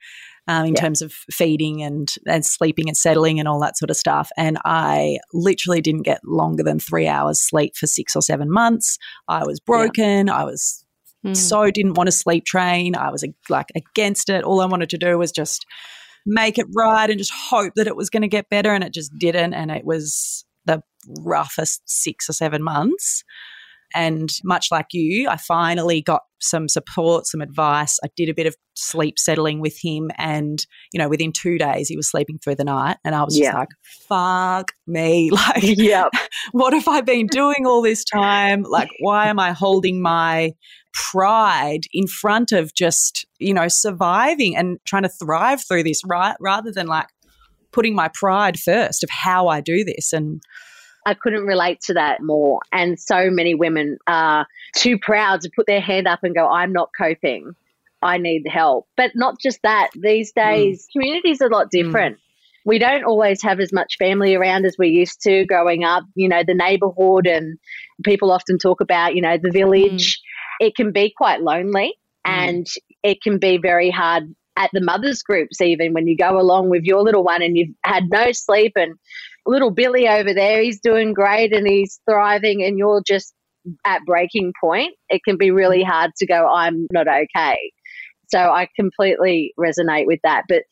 um, 0.46 0.66
in 0.66 0.74
yeah. 0.74 0.80
terms 0.80 1.02
of 1.02 1.12
feeding 1.30 1.82
and, 1.82 2.14
and 2.26 2.44
sleeping 2.44 2.88
and 2.88 2.96
settling 2.96 3.38
and 3.38 3.48
all 3.48 3.60
that 3.60 3.78
sort 3.78 3.90
of 3.90 3.96
stuff. 3.96 4.30
And 4.36 4.58
I 4.64 5.18
literally 5.32 5.80
didn't 5.80 6.02
get 6.02 6.20
longer 6.24 6.62
than 6.62 6.78
three 6.78 7.06
hours 7.06 7.40
sleep 7.40 7.76
for 7.76 7.86
six 7.86 8.14
or 8.14 8.22
seven 8.22 8.50
months. 8.50 8.98
I 9.28 9.44
was 9.44 9.60
broken. 9.60 10.26
Yeah. 10.26 10.36
I 10.36 10.44
was 10.44 10.84
mm. 11.24 11.36
so 11.36 11.70
didn't 11.70 11.94
want 11.94 12.08
to 12.08 12.12
sleep 12.12 12.44
train. 12.44 12.94
I 12.94 13.10
was 13.10 13.24
like 13.48 13.72
against 13.74 14.28
it. 14.28 14.44
All 14.44 14.60
I 14.60 14.66
wanted 14.66 14.90
to 14.90 14.98
do 14.98 15.18
was 15.18 15.32
just 15.32 15.64
make 16.26 16.58
it 16.58 16.66
right 16.74 17.08
and 17.08 17.18
just 17.18 17.32
hope 17.32 17.74
that 17.76 17.86
it 17.86 17.96
was 17.96 18.10
going 18.10 18.22
to 18.22 18.28
get 18.28 18.50
better. 18.50 18.72
And 18.72 18.84
it 18.84 18.92
just 18.92 19.12
didn't. 19.18 19.54
And 19.54 19.70
it 19.70 19.84
was 19.84 20.44
the 20.66 20.82
roughest 21.20 21.82
six 21.86 22.28
or 22.28 22.32
seven 22.32 22.62
months. 22.62 23.24
And 23.94 24.30
much 24.42 24.70
like 24.70 24.88
you, 24.92 25.28
I 25.28 25.36
finally 25.36 26.02
got 26.02 26.22
some 26.44 26.68
support, 26.68 27.26
some 27.26 27.40
advice. 27.40 27.98
I 28.04 28.08
did 28.16 28.28
a 28.28 28.34
bit 28.34 28.46
of 28.46 28.54
sleep 28.74 29.18
settling 29.18 29.60
with 29.60 29.76
him. 29.80 30.10
And, 30.18 30.64
you 30.92 30.98
know, 30.98 31.08
within 31.08 31.32
two 31.32 31.58
days, 31.58 31.88
he 31.88 31.96
was 31.96 32.10
sleeping 32.10 32.38
through 32.38 32.56
the 32.56 32.64
night. 32.64 32.98
And 33.04 33.14
I 33.14 33.24
was 33.24 33.36
just 33.36 33.54
like, 33.54 33.70
fuck 34.08 34.72
me. 34.86 35.30
Like, 35.44 35.62
yep. 35.62 36.10
what 36.52 36.72
have 36.72 36.86
I 36.86 37.00
been 37.00 37.26
doing 37.26 37.66
all 37.66 37.82
this 37.82 38.04
time? 38.04 38.62
Like, 38.62 38.88
why 39.00 39.26
am 39.26 39.38
I 39.38 39.52
holding 39.52 40.00
my 40.00 40.52
pride 40.92 41.80
in 41.92 42.06
front 42.06 42.52
of 42.52 42.72
just, 42.74 43.26
you 43.38 43.52
know, 43.52 43.68
surviving 43.68 44.56
and 44.56 44.78
trying 44.86 45.02
to 45.02 45.08
thrive 45.08 45.62
through 45.66 45.82
this, 45.82 46.02
right? 46.06 46.36
Rather 46.40 46.70
than 46.72 46.86
like 46.86 47.08
putting 47.72 47.94
my 47.94 48.08
pride 48.14 48.58
first 48.58 49.02
of 49.02 49.10
how 49.10 49.48
I 49.48 49.60
do 49.60 49.84
this. 49.84 50.12
And, 50.12 50.40
I 51.06 51.14
couldn't 51.14 51.44
relate 51.44 51.80
to 51.82 51.94
that 51.94 52.22
more. 52.22 52.60
And 52.72 52.98
so 52.98 53.30
many 53.30 53.54
women 53.54 53.98
are 54.06 54.46
too 54.74 54.98
proud 54.98 55.42
to 55.42 55.50
put 55.54 55.66
their 55.66 55.80
hand 55.80 56.06
up 56.06 56.20
and 56.22 56.34
go, 56.34 56.48
I'm 56.48 56.72
not 56.72 56.90
coping. 56.96 57.54
I 58.02 58.18
need 58.18 58.46
help. 58.48 58.86
But 58.96 59.12
not 59.14 59.38
just 59.40 59.60
that, 59.62 59.90
these 59.94 60.32
mm. 60.32 60.42
days, 60.44 60.86
mm. 60.86 60.92
communities 60.92 61.40
are 61.40 61.48
a 61.48 61.52
lot 61.52 61.70
different. 61.70 62.16
Mm. 62.16 62.20
We 62.66 62.78
don't 62.78 63.04
always 63.04 63.42
have 63.42 63.60
as 63.60 63.72
much 63.72 63.96
family 63.98 64.34
around 64.34 64.64
as 64.64 64.76
we 64.78 64.88
used 64.88 65.20
to 65.22 65.44
growing 65.44 65.84
up. 65.84 66.04
You 66.14 66.28
know, 66.28 66.42
the 66.46 66.54
neighborhood, 66.54 67.26
and 67.26 67.58
people 68.04 68.30
often 68.30 68.58
talk 68.58 68.80
about, 68.80 69.14
you 69.14 69.20
know, 69.20 69.36
the 69.36 69.50
village. 69.50 70.18
Mm. 70.62 70.66
It 70.66 70.74
can 70.74 70.92
be 70.92 71.12
quite 71.14 71.42
lonely. 71.42 71.94
And 72.26 72.66
it 73.02 73.20
can 73.20 73.38
be 73.38 73.58
very 73.58 73.90
hard 73.90 74.34
at 74.56 74.70
the 74.72 74.80
mothers 74.80 75.22
groups 75.22 75.60
even 75.60 75.92
when 75.92 76.06
you 76.06 76.16
go 76.16 76.38
along 76.40 76.68
with 76.68 76.84
your 76.84 77.02
little 77.02 77.24
one 77.24 77.42
and 77.42 77.56
you've 77.56 77.74
had 77.84 78.04
no 78.10 78.32
sleep 78.32 78.72
and 78.76 78.94
little 79.46 79.70
Billy 79.70 80.08
over 80.08 80.32
there 80.32 80.62
he's 80.62 80.80
doing 80.80 81.12
great 81.12 81.52
and 81.52 81.66
he's 81.66 82.00
thriving 82.08 82.62
and 82.62 82.78
you're 82.78 83.02
just 83.06 83.34
at 83.84 84.04
breaking 84.04 84.52
point 84.60 84.94
it 85.08 85.22
can 85.24 85.36
be 85.36 85.50
really 85.50 85.82
hard 85.82 86.12
to 86.16 86.26
go 86.26 86.48
I'm 86.52 86.86
not 86.92 87.08
okay. 87.08 87.72
So 88.28 88.38
I 88.38 88.68
completely 88.74 89.52
resonate 89.58 90.06
with 90.06 90.20
that. 90.24 90.44
But 90.48 90.62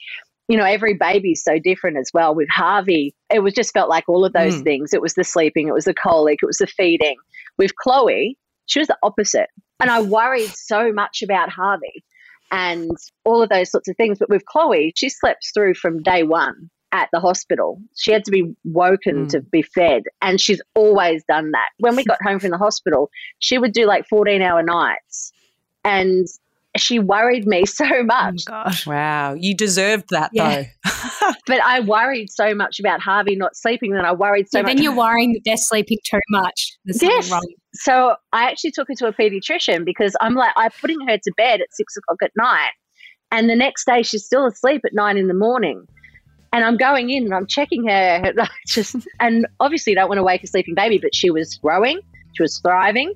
you 0.48 0.56
know 0.56 0.64
every 0.64 0.94
baby's 0.94 1.42
so 1.42 1.58
different 1.58 1.96
as 1.96 2.10
well. 2.14 2.34
With 2.34 2.48
Harvey 2.50 3.14
it 3.30 3.40
was 3.40 3.54
just 3.54 3.72
felt 3.72 3.88
like 3.88 4.08
all 4.08 4.24
of 4.24 4.32
those 4.32 4.56
mm. 4.56 4.64
things. 4.64 4.94
It 4.94 5.02
was 5.02 5.14
the 5.14 5.24
sleeping 5.24 5.68
it 5.68 5.74
was 5.74 5.86
the 5.86 5.94
colic 5.94 6.38
it 6.42 6.46
was 6.46 6.58
the 6.58 6.66
feeding. 6.66 7.16
With 7.58 7.74
Chloe 7.76 8.38
she 8.66 8.78
was 8.78 8.88
the 8.88 8.98
opposite. 9.02 9.48
And 9.80 9.90
I 9.90 10.00
worried 10.02 10.50
so 10.50 10.92
much 10.92 11.22
about 11.22 11.48
Harvey 11.48 12.04
and 12.52 12.90
all 13.24 13.42
of 13.42 13.48
those 13.48 13.70
sorts 13.70 13.88
of 13.88 13.96
things. 13.96 14.18
But 14.18 14.28
with 14.28 14.44
Chloe, 14.44 14.92
she 14.94 15.08
slept 15.08 15.50
through 15.52 15.74
from 15.74 16.02
day 16.02 16.22
one 16.22 16.70
at 16.92 17.08
the 17.12 17.18
hospital. 17.18 17.80
She 17.96 18.12
had 18.12 18.24
to 18.26 18.30
be 18.30 18.54
woken 18.64 19.26
mm. 19.26 19.28
to 19.30 19.40
be 19.40 19.62
fed, 19.62 20.04
and 20.20 20.40
she's 20.40 20.60
always 20.74 21.24
done 21.24 21.50
that. 21.52 21.70
When 21.78 21.96
we 21.96 22.04
got 22.04 22.18
home 22.22 22.38
from 22.38 22.50
the 22.50 22.58
hospital, 22.58 23.10
she 23.40 23.58
would 23.58 23.72
do 23.72 23.86
like 23.86 24.06
14 24.08 24.42
hour 24.42 24.62
nights. 24.62 25.32
And 25.84 26.28
she 26.76 26.98
worried 26.98 27.46
me 27.46 27.66
so 27.66 27.84
oh 27.90 28.02
much. 28.04 28.44
Oh 28.48 28.50
gosh. 28.50 28.86
Wow. 28.86 29.34
You 29.34 29.56
deserved 29.56 30.06
that 30.10 30.30
yeah. 30.32 30.64
though. 30.84 31.32
but 31.46 31.60
I 31.62 31.80
worried 31.80 32.30
so 32.30 32.54
much 32.54 32.78
about 32.78 33.00
Harvey 33.00 33.36
not 33.36 33.56
sleeping 33.56 33.92
that 33.92 34.04
I 34.04 34.12
worried 34.12 34.48
so 34.50 34.58
yeah, 34.58 34.62
much. 34.62 34.76
Then 34.76 34.82
you're 34.82 34.96
worrying 34.96 35.32
that 35.32 35.40
they're 35.44 35.56
sleeping 35.56 35.98
too 36.04 36.20
much. 36.30 36.76
There's 36.84 37.02
yes. 37.02 37.32
So 37.74 38.16
I 38.32 38.44
actually 38.50 38.72
took 38.72 38.88
her 38.88 38.94
to 38.96 39.06
a 39.06 39.12
pediatrician 39.12 39.84
because 39.84 40.14
I'm 40.20 40.34
like, 40.34 40.52
I'm 40.56 40.70
putting 40.80 41.00
her 41.08 41.16
to 41.16 41.32
bed 41.36 41.60
at 41.60 41.68
six 41.72 41.96
o'clock 41.96 42.18
at 42.22 42.32
night. 42.36 42.72
And 43.30 43.48
the 43.48 43.56
next 43.56 43.86
day 43.86 44.02
she's 44.02 44.24
still 44.24 44.46
asleep 44.46 44.82
at 44.84 44.92
nine 44.92 45.16
in 45.16 45.28
the 45.28 45.34
morning. 45.34 45.86
And 46.52 46.66
I'm 46.66 46.76
going 46.76 47.08
in 47.08 47.24
and 47.24 47.34
I'm 47.34 47.46
checking 47.46 47.88
her 47.88 48.32
just 48.66 48.96
and 49.20 49.46
obviously 49.58 49.94
don't 49.94 50.08
want 50.08 50.18
to 50.18 50.22
wake 50.22 50.44
a 50.44 50.46
sleeping 50.46 50.74
baby, 50.74 50.98
but 50.98 51.14
she 51.14 51.30
was 51.30 51.56
growing, 51.56 52.00
she 52.34 52.42
was 52.42 52.58
thriving 52.58 53.14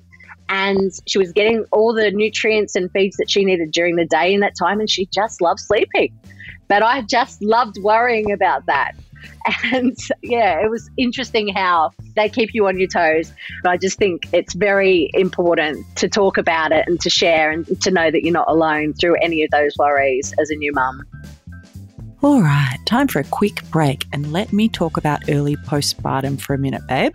and 0.49 0.91
she 1.07 1.17
was 1.17 1.31
getting 1.31 1.65
all 1.71 1.93
the 1.93 2.11
nutrients 2.11 2.75
and 2.75 2.91
feeds 2.91 3.17
that 3.17 3.29
she 3.29 3.43
needed 3.43 3.71
during 3.71 3.95
the 3.95 4.05
day 4.05 4.33
in 4.33 4.39
that 4.39 4.53
time 4.57 4.79
and 4.79 4.89
she 4.89 5.05
just 5.07 5.41
loved 5.41 5.59
sleeping 5.59 6.17
but 6.67 6.81
i 6.81 7.01
just 7.01 7.41
loved 7.41 7.77
worrying 7.81 8.31
about 8.31 8.65
that 8.65 8.93
and 9.63 9.97
yeah 10.21 10.59
it 10.59 10.69
was 10.69 10.89
interesting 10.97 11.47
how 11.47 11.91
they 12.15 12.29
keep 12.29 12.49
you 12.53 12.67
on 12.67 12.77
your 12.77 12.87
toes 12.87 13.31
but 13.63 13.71
i 13.71 13.77
just 13.77 13.97
think 13.97 14.27
it's 14.33 14.53
very 14.53 15.09
important 15.13 15.85
to 15.95 16.07
talk 16.07 16.37
about 16.37 16.71
it 16.71 16.85
and 16.87 16.99
to 16.99 17.09
share 17.09 17.51
and 17.51 17.81
to 17.81 17.91
know 17.91 18.11
that 18.11 18.23
you're 18.23 18.33
not 18.33 18.49
alone 18.49 18.93
through 18.93 19.15
any 19.21 19.43
of 19.43 19.51
those 19.51 19.75
worries 19.77 20.33
as 20.39 20.49
a 20.49 20.55
new 20.55 20.71
mum 20.73 21.01
all 22.23 22.41
right, 22.41 22.79
time 22.85 23.07
for 23.07 23.19
a 23.19 23.23
quick 23.25 23.61
break 23.69 24.07
and 24.11 24.33
let 24.33 24.51
me 24.51 24.67
talk 24.67 24.97
about 24.97 25.29
early 25.29 25.55
postpartum 25.55 26.41
for 26.41 26.55
a 26.55 26.57
minute, 26.57 26.81
babe. 26.87 27.13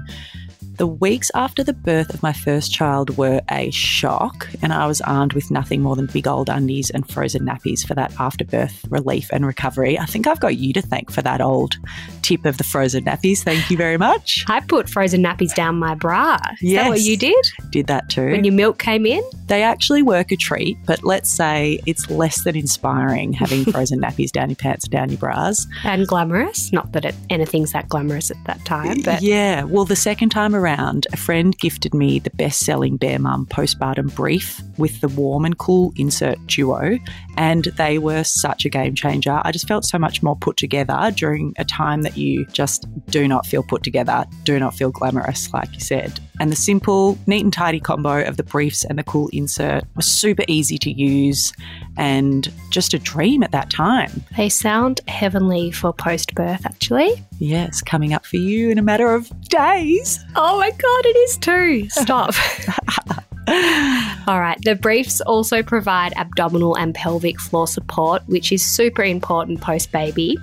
The 0.77 0.87
weeks 0.87 1.31
after 1.35 1.63
the 1.63 1.75
birth 1.75 2.15
of 2.15 2.23
my 2.23 2.33
first 2.33 2.73
child 2.73 3.19
were 3.19 3.43
a 3.51 3.71
shock, 3.71 4.49
and 4.63 4.73
I 4.73 4.87
was 4.87 5.03
armed 5.03 5.35
with 5.35 5.51
nothing 5.51 5.83
more 5.83 5.97
than 5.97 6.07
big 6.07 6.27
old 6.27 6.49
undies 6.49 6.89
and 6.89 7.09
frozen 7.09 7.43
nappies 7.43 7.87
for 7.87 7.95
that 7.95 8.19
afterbirth 8.19 8.83
relief 8.89 9.29
and 9.33 9.45
recovery. 9.45 9.99
I 9.99 10.07
think 10.07 10.27
I've 10.27 10.41
got 10.41 10.57
you 10.57 10.73
to 10.73 10.81
thank 10.81 11.13
for 11.13 11.21
that 11.23 11.43
old 11.43 11.77
tip 12.23 12.47
of 12.47 12.57
the 12.57 12.65
frozen 12.65 13.05
nappies. 13.05 13.43
Thank 13.43 13.71
you 13.71 13.77
very 13.77 13.99
much. 13.99 14.47
I 14.49 14.61
put 14.61 14.89
frozen 14.89 15.23
nappies 15.23 15.55
down 15.55 15.79
my 15.79 15.95
bra. 15.95 16.39
Is 16.55 16.71
yes, 16.71 16.85
that 16.85 16.89
what 16.89 17.01
you 17.03 17.19
did? 17.19 17.45
Did 17.71 17.87
that 17.89 18.09
too. 18.09 18.31
When 18.31 18.45
your 18.45 18.55
milk 18.55 18.79
came 18.79 19.05
in? 19.05 19.23
They 19.49 19.63
actually 19.63 20.03
work 20.03 20.33
a 20.33 20.37
treat, 20.37 20.79
but 20.87 21.05
let's 21.05 21.31
say 21.31 21.81
it's 21.85 22.09
less 22.09 22.45
than 22.45 22.57
inspiring 22.57 23.35
having 23.35 23.65
frozen 23.71 24.01
nappies 24.01 24.31
down 24.31 24.49
your 24.49 24.57
pants, 24.57 24.89
down 24.89 25.11
your 25.11 25.19
bras. 25.19 25.67
And 25.85 26.09
glamorous. 26.09 26.73
Not 26.73 26.93
that 26.93 27.05
it, 27.05 27.15
anything's 27.29 27.73
that 27.73 27.91
glamorous 27.91 28.31
at 28.31 28.43
that 28.47 28.65
time, 28.65 29.03
but. 29.03 29.21
Yeah. 29.21 29.65
Well, 29.65 29.85
the 29.85 29.97
second 29.97 30.31
time 30.31 30.55
around, 30.55 30.62
around, 30.63 31.07
a 31.13 31.17
friend 31.17 31.57
gifted 31.59 31.93
me 31.93 32.19
the 32.19 32.31
best 32.31 32.61
selling 32.61 32.97
Bare 32.97 33.19
Mum 33.19 33.47
postpartum 33.47 34.15
brief 34.15 34.61
with 34.79 35.01
the 35.01 35.09
warm 35.09 35.45
and 35.45 35.59
cool 35.59 35.93
insert 35.97 36.39
duo, 36.47 36.99
and 37.37 37.65
they 37.77 37.99
were 37.99 38.23
such 38.23 38.65
a 38.65 38.69
game 38.69 38.95
changer. 38.95 39.41
I 39.45 39.51
just 39.51 39.67
felt 39.67 39.85
so 39.85 39.99
much 39.99 40.23
more 40.23 40.37
put 40.37 40.57
together 40.57 41.13
during 41.15 41.53
a 41.59 41.65
time 41.65 42.03
that 42.03 42.17
you 42.17 42.47
just 42.47 42.87
do 43.07 43.27
not 43.27 43.47
feel 43.47 43.63
put 43.63 43.83
together, 43.83 44.25
do 44.45 44.59
not 44.59 44.75
feel 44.75 44.91
glamorous, 44.91 45.53
like 45.53 45.73
you 45.75 45.81
said. 45.81 46.21
And 46.41 46.51
the 46.51 46.57
simple, 46.57 47.19
neat 47.27 47.45
and 47.45 47.53
tidy 47.53 47.81
combo 47.81 48.25
of 48.25 48.37
the 48.37 48.43
briefs 48.43 48.85
and 48.85 48.99
the 48.99 49.05
cool 49.05 49.29
insert 49.33 49.85
was 49.95 50.07
super 50.07 50.45
easy 50.49 50.79
to 50.79 50.91
use 50.91 51.53
and 51.97 52.51
just 52.71 52.95
a 52.95 52.99
dream 52.99 53.43
at 53.43 53.53
that 53.53 53.71
time. 53.71 54.25
They 54.37 54.49
sound 54.49 55.01
heavenly 55.09 55.71
for 55.71 55.93
post 55.93 56.35
birth, 56.35 56.65
actually. 56.65 57.23
Yes, 57.39 57.83
coming 57.83 58.13
up 58.13 58.25
for 58.25 58.37
you 58.37 58.71
in 58.71 58.79
a 58.79 58.83
matter 58.83 59.13
of 59.15 59.31
days. 59.49 60.19
Oh 60.35 60.59
my 60.59 60.71
God, 60.71 61.07
it 61.07 61.17
is 61.17 61.37
too. 61.37 61.89
Stop. 61.91 62.35
All 63.49 64.39
right, 64.39 64.59
the 64.63 64.77
briefs 64.81 65.21
also 65.23 65.65
provide 65.65 66.13
abdominal 66.15 66.77
and 66.77 66.95
pelvic 66.95 67.41
floor 67.41 67.67
support, 67.67 68.23
which 68.27 68.53
is 68.53 68.65
super 68.65 69.03
important 69.03 69.61
post 69.61 69.91
baby, 69.91 70.39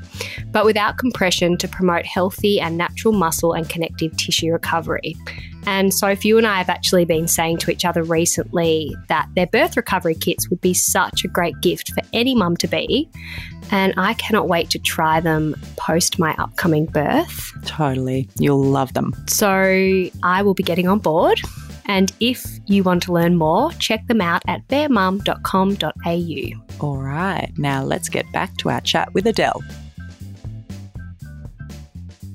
but 0.51 0.65
without 0.65 0.97
compression 0.97 1.57
to 1.59 1.67
promote 1.67 2.05
healthy 2.05 2.59
and 2.59 2.77
natural 2.77 3.13
muscle 3.13 3.53
and 3.53 3.69
connective 3.69 4.15
tissue 4.17 4.51
recovery. 4.51 5.15
And 5.65 5.93
so, 5.93 6.07
if 6.07 6.25
you 6.25 6.37
and 6.37 6.45
I 6.45 6.57
have 6.57 6.69
actually 6.69 7.05
been 7.05 7.27
saying 7.27 7.57
to 7.59 7.71
each 7.71 7.85
other 7.85 8.03
recently 8.03 8.95
that 9.07 9.29
their 9.35 9.47
birth 9.47 9.77
recovery 9.77 10.15
kits 10.15 10.49
would 10.49 10.59
be 10.61 10.73
such 10.73 11.23
a 11.23 11.27
great 11.27 11.59
gift 11.61 11.91
for 11.93 12.01
any 12.11 12.35
mum 12.35 12.57
to 12.57 12.67
be. 12.67 13.09
And 13.71 13.93
I 13.97 14.15
cannot 14.15 14.47
wait 14.47 14.69
to 14.71 14.79
try 14.79 15.19
them 15.19 15.55
post 15.77 16.17
my 16.17 16.33
upcoming 16.37 16.85
birth. 16.85 17.53
Totally. 17.65 18.27
You'll 18.39 18.63
love 18.63 18.93
them. 18.93 19.13
So, 19.27 20.09
I 20.23 20.41
will 20.41 20.53
be 20.53 20.63
getting 20.63 20.87
on 20.87 20.99
board. 20.99 21.39
And 21.89 22.13
if 22.19 22.45
you 22.67 22.83
want 22.83 23.01
to 23.03 23.11
learn 23.11 23.35
more, 23.35 23.71
check 23.73 24.05
them 24.05 24.21
out 24.21 24.43
at 24.47 24.67
baremum.com.au. 24.67 26.85
All 26.85 26.97
right, 26.97 27.51
now 27.57 27.83
let's 27.83 28.09
get 28.09 28.31
back 28.31 28.55
to 28.57 28.69
our 28.69 28.79
chat 28.79 29.11
with 29.15 29.25
Adele. 29.25 29.63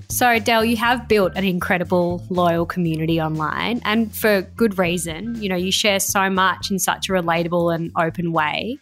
So, 0.09 0.28
Adele, 0.28 0.64
you 0.64 0.76
have 0.76 1.07
built 1.07 1.34
an 1.36 1.44
incredible, 1.44 2.24
loyal 2.30 2.66
community 2.66 3.20
online 3.20 3.80
and 3.84 4.14
for 4.14 4.42
good 4.42 4.76
reason. 4.76 5.40
You 5.40 5.48
know, 5.48 5.57
you 5.57 5.70
share 5.70 6.00
so 6.00 6.28
much 6.28 6.72
in 6.72 6.80
such 6.80 7.09
a 7.09 7.12
relatable 7.12 7.72
and 7.72 7.92
open 7.96 8.32
way. 8.32 8.78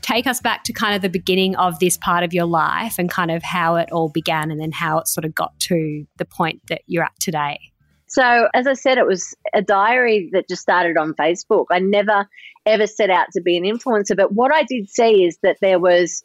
Take 0.00 0.26
us 0.26 0.40
back 0.40 0.64
to 0.64 0.72
kind 0.72 0.96
of 0.96 1.02
the 1.02 1.08
beginning 1.08 1.54
of 1.54 1.78
this 1.78 1.96
part 1.96 2.24
of 2.24 2.34
your 2.34 2.46
life 2.46 2.96
and 2.98 3.08
kind 3.08 3.30
of 3.30 3.44
how 3.44 3.76
it 3.76 3.92
all 3.92 4.08
began 4.08 4.50
and 4.50 4.60
then 4.60 4.72
how 4.72 4.98
it 4.98 5.06
sort 5.06 5.24
of 5.24 5.36
got 5.36 5.56
to 5.60 6.04
the 6.16 6.24
point 6.24 6.62
that 6.68 6.82
you're 6.86 7.04
at 7.04 7.12
today. 7.20 7.69
So, 8.10 8.48
as 8.54 8.66
I 8.66 8.72
said, 8.72 8.98
it 8.98 9.06
was 9.06 9.36
a 9.54 9.62
diary 9.62 10.30
that 10.32 10.48
just 10.48 10.62
started 10.62 10.96
on 10.96 11.14
Facebook. 11.14 11.66
I 11.70 11.78
never 11.78 12.26
ever 12.66 12.86
set 12.86 13.08
out 13.08 13.28
to 13.32 13.40
be 13.40 13.56
an 13.56 13.62
influencer, 13.62 14.16
but 14.16 14.32
what 14.32 14.52
I 14.52 14.64
did 14.64 14.90
see 14.90 15.24
is 15.24 15.38
that 15.44 15.58
there 15.60 15.78
was, 15.78 16.22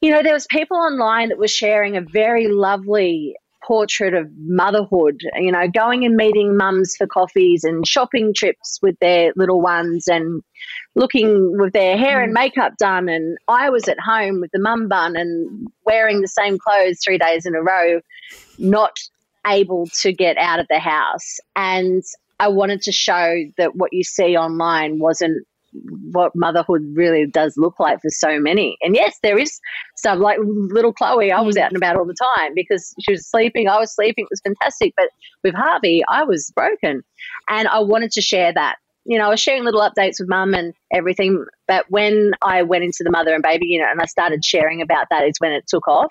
you 0.00 0.10
know, 0.10 0.22
there 0.22 0.34
was 0.34 0.46
people 0.50 0.76
online 0.76 1.28
that 1.28 1.38
were 1.38 1.48
sharing 1.48 1.96
a 1.96 2.00
very 2.00 2.48
lovely 2.48 3.36
portrait 3.64 4.14
of 4.14 4.28
motherhood, 4.36 5.20
you 5.36 5.52
know, 5.52 5.68
going 5.68 6.04
and 6.04 6.16
meeting 6.16 6.56
mums 6.56 6.96
for 6.96 7.06
coffees 7.06 7.62
and 7.62 7.86
shopping 7.86 8.34
trips 8.34 8.80
with 8.82 8.98
their 9.00 9.32
little 9.36 9.60
ones 9.60 10.08
and 10.08 10.42
looking 10.96 11.56
with 11.56 11.72
their 11.72 11.96
hair 11.96 12.20
and 12.20 12.32
mm. 12.32 12.34
makeup 12.34 12.72
done. 12.80 13.08
And 13.08 13.38
I 13.46 13.70
was 13.70 13.86
at 13.86 14.00
home 14.00 14.40
with 14.40 14.50
the 14.52 14.58
mum 14.58 14.88
bun 14.88 15.14
and 15.14 15.68
wearing 15.86 16.20
the 16.20 16.26
same 16.26 16.58
clothes 16.58 16.98
three 17.04 17.18
days 17.18 17.46
in 17.46 17.54
a 17.54 17.62
row, 17.62 18.00
not 18.58 18.98
able 19.46 19.86
to 20.00 20.12
get 20.12 20.36
out 20.38 20.60
of 20.60 20.66
the 20.68 20.78
house. 20.78 21.38
And 21.56 22.02
I 22.38 22.48
wanted 22.48 22.82
to 22.82 22.92
show 22.92 23.44
that 23.58 23.76
what 23.76 23.92
you 23.92 24.04
see 24.04 24.36
online 24.36 24.98
wasn't 24.98 25.46
what 26.10 26.32
motherhood 26.34 26.82
really 26.94 27.26
does 27.26 27.54
look 27.56 27.78
like 27.78 28.00
for 28.00 28.10
so 28.10 28.40
many. 28.40 28.76
And 28.82 28.96
yes, 28.96 29.18
there 29.22 29.38
is 29.38 29.60
stuff 29.96 30.18
like 30.18 30.38
little 30.42 30.92
Chloe, 30.92 31.30
I 31.30 31.40
was 31.40 31.56
mm. 31.56 31.60
out 31.60 31.70
and 31.70 31.76
about 31.76 31.96
all 31.96 32.04
the 32.04 32.16
time 32.36 32.52
because 32.54 32.92
she 33.00 33.12
was 33.12 33.26
sleeping, 33.26 33.68
I 33.68 33.78
was 33.78 33.94
sleeping, 33.94 34.24
it 34.24 34.30
was 34.30 34.40
fantastic. 34.40 34.94
But 34.96 35.10
with 35.44 35.54
Harvey, 35.54 36.02
I 36.08 36.24
was 36.24 36.50
broken. 36.56 37.02
And 37.48 37.68
I 37.68 37.80
wanted 37.80 38.10
to 38.12 38.20
share 38.20 38.52
that 38.52 38.76
you 39.04 39.18
know, 39.18 39.26
I 39.26 39.28
was 39.30 39.40
sharing 39.40 39.64
little 39.64 39.80
updates 39.80 40.20
with 40.20 40.28
mum 40.28 40.54
and 40.54 40.74
everything. 40.92 41.44
But 41.70 41.84
when 41.88 42.32
I 42.42 42.62
went 42.62 42.82
into 42.82 43.04
the 43.04 43.12
mother 43.12 43.32
and 43.32 43.44
baby 43.44 43.66
unit 43.66 43.86
and 43.92 44.00
I 44.02 44.06
started 44.06 44.44
sharing 44.44 44.82
about 44.82 45.06
that, 45.08 45.22
is 45.22 45.36
when 45.38 45.52
it 45.52 45.68
took 45.68 45.86
off. 45.86 46.10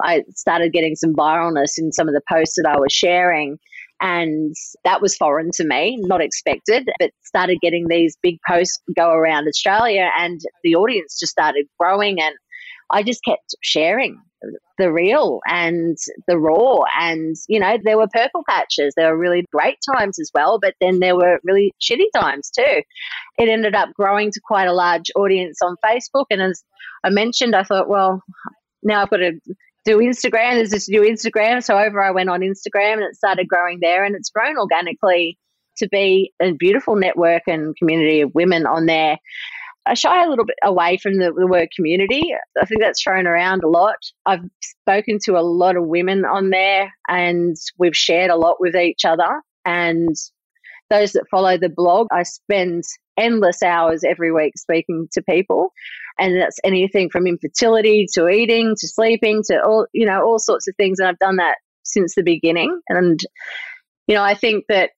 I 0.00 0.22
started 0.30 0.72
getting 0.72 0.96
some 0.96 1.12
viralness 1.12 1.76
in 1.76 1.92
some 1.92 2.08
of 2.08 2.14
the 2.14 2.22
posts 2.32 2.56
that 2.56 2.64
I 2.66 2.78
was 2.78 2.94
sharing. 2.94 3.58
And 4.00 4.54
that 4.84 5.02
was 5.02 5.14
foreign 5.14 5.50
to 5.56 5.66
me, 5.66 5.98
not 6.00 6.22
expected, 6.22 6.88
but 6.98 7.10
started 7.22 7.58
getting 7.60 7.88
these 7.88 8.16
big 8.22 8.38
posts 8.48 8.80
go 8.96 9.10
around 9.10 9.46
Australia 9.46 10.08
and 10.18 10.40
the 10.64 10.76
audience 10.76 11.18
just 11.18 11.32
started 11.32 11.66
growing. 11.78 12.18
And 12.18 12.34
I 12.90 13.02
just 13.02 13.22
kept 13.22 13.54
sharing 13.62 14.18
the 14.78 14.92
real 14.92 15.40
and 15.46 15.96
the 16.26 16.38
raw. 16.38 16.80
And, 16.98 17.36
you 17.48 17.60
know, 17.60 17.78
there 17.82 17.96
were 17.96 18.08
purple 18.08 18.44
patches. 18.48 18.94
There 18.96 19.10
were 19.10 19.18
really 19.18 19.44
great 19.52 19.78
times 19.94 20.18
as 20.18 20.30
well, 20.34 20.58
but 20.60 20.74
then 20.80 21.00
there 21.00 21.16
were 21.16 21.38
really 21.44 21.72
shitty 21.80 22.10
times 22.14 22.50
too. 22.50 22.82
It 23.38 23.48
ended 23.48 23.74
up 23.74 23.90
growing 23.94 24.30
to 24.32 24.40
quite 24.44 24.68
a 24.68 24.72
large 24.72 25.10
audience 25.16 25.58
on 25.62 25.76
Facebook. 25.84 26.26
And 26.30 26.42
as 26.42 26.62
I 27.04 27.10
mentioned, 27.10 27.54
I 27.54 27.62
thought, 27.62 27.88
well, 27.88 28.22
now 28.82 29.02
I've 29.02 29.10
got 29.10 29.18
to 29.18 29.32
do 29.84 29.98
Instagram. 29.98 30.54
There's 30.54 30.70
this 30.70 30.88
new 30.88 31.02
Instagram. 31.02 31.62
So 31.62 31.78
over 31.78 32.02
I 32.02 32.10
went 32.10 32.28
on 32.28 32.40
Instagram 32.40 32.94
and 32.94 33.04
it 33.04 33.14
started 33.14 33.48
growing 33.48 33.78
there 33.80 34.04
and 34.04 34.14
it's 34.14 34.30
grown 34.30 34.58
organically 34.58 35.38
to 35.78 35.88
be 35.88 36.32
a 36.40 36.52
beautiful 36.52 36.96
network 36.96 37.42
and 37.46 37.76
community 37.76 38.22
of 38.22 38.34
women 38.34 38.66
on 38.66 38.86
there. 38.86 39.18
I 39.86 39.94
shy 39.94 40.24
a 40.24 40.28
little 40.28 40.44
bit 40.44 40.56
away 40.64 40.98
from 41.00 41.18
the, 41.18 41.32
the, 41.32 41.46
word 41.46 41.68
community. 41.74 42.34
I 42.60 42.66
think 42.66 42.80
that's 42.80 43.02
thrown 43.02 43.26
around 43.26 43.62
a 43.62 43.68
lot. 43.68 43.96
I've 44.24 44.42
spoken 44.60 45.18
to 45.24 45.38
a 45.38 45.40
lot 45.40 45.76
of 45.76 45.86
women 45.86 46.24
on 46.24 46.50
there 46.50 46.92
and 47.08 47.56
we've 47.78 47.96
shared 47.96 48.30
a 48.30 48.36
lot 48.36 48.56
with 48.58 48.74
each 48.74 49.04
other. 49.04 49.42
And 49.64 50.14
those 50.90 51.12
that 51.12 51.28
follow 51.30 51.56
the 51.56 51.68
blog, 51.68 52.08
I 52.12 52.24
spend 52.24 52.84
endless 53.16 53.62
hours 53.62 54.04
every 54.04 54.32
week 54.32 54.52
speaking 54.56 55.08
to 55.12 55.22
people. 55.22 55.72
And 56.18 56.40
that's 56.40 56.58
anything 56.64 57.10
from 57.10 57.26
infertility 57.26 58.06
to 58.14 58.28
eating 58.28 58.74
to 58.78 58.88
sleeping 58.88 59.42
to 59.46 59.62
all, 59.62 59.86
you 59.92 60.06
know, 60.06 60.24
all 60.24 60.38
sorts 60.38 60.66
of 60.68 60.74
things. 60.76 60.98
And 60.98 61.08
I've 61.08 61.18
done 61.18 61.36
that 61.36 61.58
since 61.84 62.14
the 62.14 62.22
beginning. 62.22 62.80
And, 62.88 63.20
you 64.06 64.14
know, 64.14 64.22
I 64.22 64.34
think 64.34 64.64
that 64.68 64.90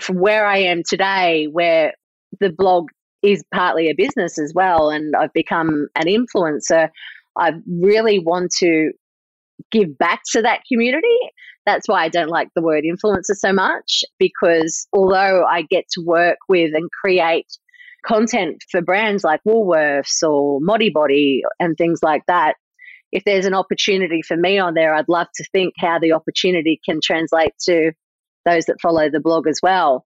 from 0.00 0.18
where 0.18 0.46
I 0.46 0.58
am 0.58 0.82
today, 0.88 1.46
where 1.50 1.94
the 2.40 2.50
blog 2.50 2.88
is 3.22 3.42
partly 3.52 3.88
a 3.88 3.94
business 3.94 4.38
as 4.38 4.52
well, 4.54 4.90
and 4.90 5.14
I've 5.16 5.32
become 5.32 5.88
an 5.96 6.06
influencer, 6.06 6.88
I 7.36 7.52
really 7.66 8.18
want 8.18 8.50
to 8.58 8.92
give 9.70 9.98
back 9.98 10.20
to 10.32 10.42
that 10.42 10.60
community. 10.70 11.18
That's 11.66 11.88
why 11.88 12.04
I 12.04 12.08
don't 12.08 12.30
like 12.30 12.48
the 12.54 12.62
word 12.62 12.84
influencer 12.84 13.34
so 13.34 13.52
much, 13.52 14.04
because 14.18 14.86
although 14.92 15.44
I 15.44 15.62
get 15.62 15.84
to 15.92 16.02
work 16.04 16.38
with 16.48 16.72
and 16.74 16.88
create 16.90 17.46
content 18.06 18.62
for 18.70 18.80
brands 18.80 19.24
like 19.24 19.40
Woolworths 19.46 20.22
or 20.22 20.60
Modibodi 20.60 21.40
and 21.58 21.76
things 21.76 22.00
like 22.02 22.22
that, 22.28 22.54
if 23.10 23.24
there's 23.24 23.46
an 23.46 23.54
opportunity 23.54 24.22
for 24.22 24.36
me 24.36 24.58
on 24.58 24.74
there, 24.74 24.94
I'd 24.94 25.08
love 25.08 25.26
to 25.34 25.44
think 25.52 25.74
how 25.78 25.98
the 25.98 26.12
opportunity 26.12 26.80
can 26.88 27.00
translate 27.02 27.52
to 27.62 27.92
those 28.44 28.66
that 28.66 28.80
follow 28.80 29.10
the 29.10 29.20
blog 29.20 29.46
as 29.46 29.60
well. 29.62 30.04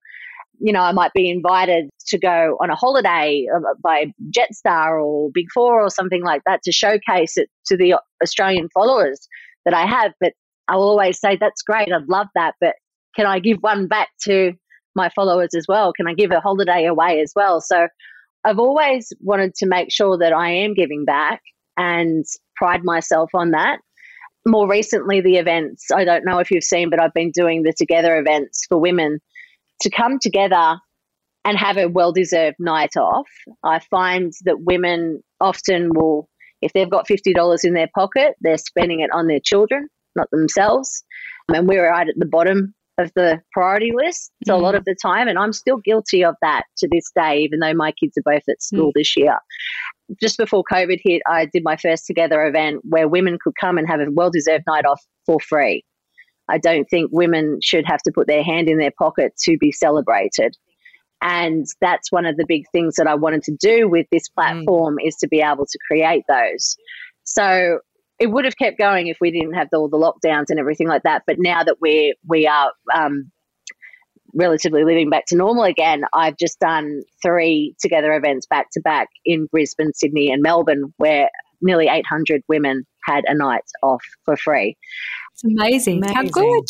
You 0.62 0.72
know, 0.72 0.80
I 0.80 0.92
might 0.92 1.12
be 1.12 1.28
invited 1.30 1.90
to 2.08 2.18
go 2.18 2.56
on 2.60 2.70
a 2.70 2.74
holiday 2.74 3.46
uh, 3.54 3.60
by 3.82 4.12
Jetstar 4.30 5.02
or 5.04 5.30
Big 5.32 5.46
Four 5.52 5.82
or 5.82 5.90
something 5.90 6.22
like 6.22 6.42
that 6.46 6.62
to 6.64 6.72
showcase 6.72 7.36
it 7.36 7.48
to 7.66 7.76
the 7.76 7.96
Australian 8.22 8.68
followers 8.72 9.28
that 9.64 9.74
I 9.74 9.86
have. 9.86 10.12
But 10.20 10.34
I'll 10.68 10.82
always 10.82 11.18
say, 11.18 11.36
that's 11.36 11.62
great, 11.62 11.92
I'd 11.92 12.08
love 12.08 12.28
that. 12.34 12.54
But 12.60 12.76
can 13.16 13.26
I 13.26 13.40
give 13.40 13.58
one 13.58 13.88
back 13.88 14.08
to 14.24 14.52
my 14.94 15.08
followers 15.10 15.54
as 15.54 15.66
well? 15.68 15.92
Can 15.92 16.06
I 16.06 16.14
give 16.14 16.30
a 16.30 16.40
holiday 16.40 16.86
away 16.86 17.20
as 17.20 17.32
well? 17.34 17.60
So 17.60 17.88
I've 18.44 18.58
always 18.58 19.12
wanted 19.20 19.54
to 19.56 19.66
make 19.66 19.90
sure 19.90 20.18
that 20.18 20.32
I 20.32 20.50
am 20.50 20.74
giving 20.74 21.04
back 21.04 21.40
and 21.76 22.24
pride 22.56 22.84
myself 22.84 23.30
on 23.34 23.50
that 23.50 23.78
more 24.46 24.68
recently, 24.68 25.20
the 25.20 25.36
events, 25.36 25.90
I 25.94 26.04
don't 26.04 26.24
know 26.24 26.38
if 26.38 26.50
you've 26.50 26.64
seen, 26.64 26.90
but 26.90 27.00
I've 27.00 27.14
been 27.14 27.30
doing 27.30 27.62
the 27.62 27.72
Together 27.72 28.18
events 28.18 28.66
for 28.68 28.78
women 28.78 29.20
to 29.82 29.90
come 29.90 30.18
together 30.20 30.78
and 31.44 31.58
have 31.58 31.76
a 31.76 31.88
well 31.88 32.12
deserved 32.12 32.56
night 32.58 32.96
off. 32.96 33.28
I 33.64 33.80
find 33.90 34.32
that 34.44 34.62
women 34.62 35.22
often 35.40 35.90
will, 35.94 36.28
if 36.60 36.72
they've 36.72 36.90
got 36.90 37.06
$50 37.08 37.64
in 37.64 37.74
their 37.74 37.90
pocket, 37.94 38.34
they're 38.40 38.58
spending 38.58 39.00
it 39.00 39.10
on 39.12 39.26
their 39.26 39.40
children, 39.40 39.88
not 40.16 40.30
themselves. 40.30 41.04
And 41.48 41.68
we're 41.68 41.88
right 41.88 42.08
at 42.08 42.14
the 42.16 42.26
bottom 42.26 42.74
of 42.98 43.10
the 43.14 43.40
priority 43.52 43.90
list 43.94 44.30
so 44.44 44.52
mm. 44.52 44.58
a 44.58 44.62
lot 44.62 44.74
of 44.74 44.84
the 44.84 44.94
time 45.00 45.26
and 45.26 45.38
i'm 45.38 45.52
still 45.52 45.78
guilty 45.78 46.22
of 46.22 46.34
that 46.42 46.64
to 46.76 46.86
this 46.92 47.10
day 47.16 47.38
even 47.38 47.58
though 47.58 47.72
my 47.72 47.90
kids 47.92 48.16
are 48.18 48.32
both 48.32 48.42
at 48.50 48.62
school 48.62 48.88
mm. 48.88 48.92
this 48.94 49.16
year 49.16 49.38
just 50.20 50.36
before 50.36 50.62
covid 50.70 50.98
hit 51.02 51.22
i 51.26 51.46
did 51.46 51.62
my 51.64 51.74
first 51.76 52.06
together 52.06 52.44
event 52.44 52.80
where 52.84 53.08
women 53.08 53.38
could 53.42 53.54
come 53.58 53.78
and 53.78 53.88
have 53.88 54.00
a 54.00 54.06
well-deserved 54.10 54.64
night 54.66 54.84
off 54.84 55.02
for 55.24 55.38
free 55.40 55.82
i 56.52 56.58
don't 56.58 56.88
think 56.88 57.10
women 57.12 57.58
should 57.62 57.84
have 57.86 58.02
to 58.02 58.12
put 58.12 58.26
their 58.26 58.44
hand 58.44 58.68
in 58.68 58.78
their 58.78 58.92
pocket 58.96 59.34
to 59.36 59.56
be 59.58 59.72
celebrated 59.72 60.56
and 61.20 61.66
that's 61.80 62.10
one 62.10 62.26
of 62.26 62.36
the 62.36 62.46
big 62.46 62.64
things 62.70 62.94
that 62.96 63.06
i 63.06 63.14
wanted 63.14 63.42
to 63.42 63.56
do 63.60 63.88
with 63.88 64.06
this 64.12 64.28
mm. 64.28 64.34
platform 64.34 64.96
mm. 64.96 65.08
is 65.08 65.16
to 65.16 65.28
be 65.28 65.40
able 65.40 65.66
to 65.66 65.78
create 65.88 66.24
those 66.28 66.76
so 67.24 67.78
it 68.22 68.30
would 68.30 68.44
have 68.44 68.56
kept 68.56 68.78
going 68.78 69.08
if 69.08 69.18
we 69.20 69.32
didn't 69.32 69.54
have 69.54 69.68
all 69.72 69.88
the 69.88 69.96
lockdowns 69.96 70.44
and 70.48 70.60
everything 70.60 70.86
like 70.86 71.02
that. 71.02 71.24
But 71.26 71.36
now 71.40 71.64
that 71.64 71.80
we're 71.80 72.14
we 72.24 72.46
are 72.46 72.70
um, 72.94 73.32
relatively 74.32 74.84
living 74.84 75.10
back 75.10 75.24
to 75.26 75.36
normal 75.36 75.64
again, 75.64 76.04
I've 76.12 76.36
just 76.36 76.60
done 76.60 77.02
three 77.20 77.74
together 77.80 78.12
events 78.12 78.46
back 78.46 78.68
to 78.74 78.80
back 78.80 79.08
in 79.24 79.46
Brisbane, 79.46 79.92
Sydney, 79.92 80.30
and 80.30 80.40
Melbourne, 80.40 80.94
where 80.98 81.30
nearly 81.60 81.88
800 81.88 82.42
women 82.46 82.86
had 83.04 83.24
a 83.26 83.34
night 83.34 83.64
off 83.82 84.04
for 84.24 84.36
free. 84.36 84.76
It's 85.42 85.60
amazing. 85.60 85.98
amazing. 85.98 86.16
How 86.16 86.22
good. 86.24 86.64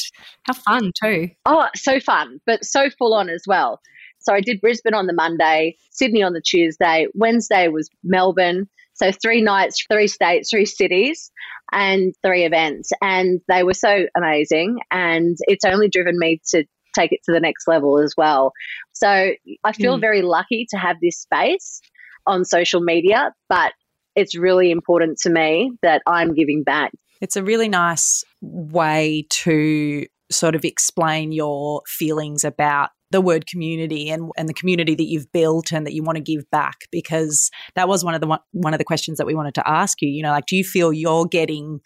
How 0.45 0.55
fun, 0.55 0.93
too. 1.03 1.31
Oh, 1.47 1.68
so 1.77 2.01
fun, 2.01 2.41
but 2.47 2.64
so 2.64 2.91
full 2.91 3.14
on 3.14 3.29
as 3.29 3.43
well. 3.47 3.81
So 4.20 4.33
I 4.33 4.41
did 4.41 4.61
Brisbane 4.61 4.95
on 4.95 5.07
the 5.07 5.12
Monday, 5.12 5.77
Sydney 5.91 6.23
on 6.23 6.33
the 6.33 6.41
Tuesday, 6.41 7.09
Wednesday 7.14 7.68
was 7.68 7.91
Melbourne, 8.05 8.68
so 8.95 9.11
three 9.11 9.43
nights, 9.43 9.85
three 9.91 10.07
states, 10.07 10.51
three 10.51 10.66
cities, 10.66 11.31
and 11.73 12.14
three 12.25 12.45
events. 12.45 12.91
And 13.01 13.41
they 13.49 13.64
were 13.64 13.75
so 13.75 14.07
amazing. 14.16 14.79
And 14.91 15.37
it's 15.43 15.64
only 15.64 15.89
driven 15.89 16.18
me 16.18 16.41
to 16.51 16.64
take 16.95 17.12
it 17.12 17.20
to 17.25 17.33
the 17.33 17.41
next 17.41 17.66
level 17.66 17.99
as 17.99 18.14
well. 18.16 18.53
So 18.93 19.33
I 19.64 19.73
feel 19.73 19.97
mm. 19.97 20.01
very 20.01 20.23
lucky 20.23 20.66
to 20.70 20.77
have 20.77 20.97
this 21.03 21.18
space 21.18 21.81
on 22.27 22.45
social 22.45 22.81
media, 22.81 23.33
but 23.49 23.73
it's 24.14 24.37
really 24.37 24.70
important 24.70 25.18
to 25.23 25.31
me 25.31 25.73
that 25.83 26.03
I'm 26.07 26.35
giving 26.35 26.62
back. 26.62 26.93
It's 27.23 27.37
a 27.37 27.45
really 27.45 27.68
nice 27.68 28.25
way 28.41 29.27
to 29.31 30.07
sort 30.31 30.57
of 30.57 30.64
explain 30.64 31.31
your 31.31 31.83
feelings 31.87 32.43
about 32.43 32.91
the 33.12 33.20
word 33.20 33.47
community 33.47 34.11
and, 34.11 34.31
and 34.37 34.49
the 34.49 34.55
community 34.55 34.97
that 34.97 35.07
you've 35.07 35.31
built 35.31 35.70
and 35.70 35.87
that 35.87 35.93
you 35.93 36.03
want 36.03 36.16
to 36.16 36.23
give 36.23 36.51
back 36.51 36.89
because 36.91 37.49
that 37.77 37.87
was 37.87 38.05
one 38.05 38.14
of 38.14 38.20
the 38.20 38.27
one, 38.27 38.41
one 38.51 38.75
of 38.75 38.79
the 38.79 38.85
questions 38.85 39.18
that 39.18 39.27
we 39.27 39.37
wanted 39.37 39.55
to 39.55 39.68
ask 39.68 40.03
you. 40.03 40.09
You 40.09 40.23
know 40.25 40.31
like 40.31 40.47
do 40.47 40.57
you 40.57 40.64
feel 40.64 40.93
you're 40.93 41.27
getting 41.27 41.79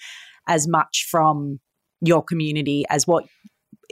as 0.49 0.67
much 0.67 1.07
from 1.11 1.61
your 2.01 2.23
community 2.23 2.85
as 2.89 3.07
what 3.07 3.27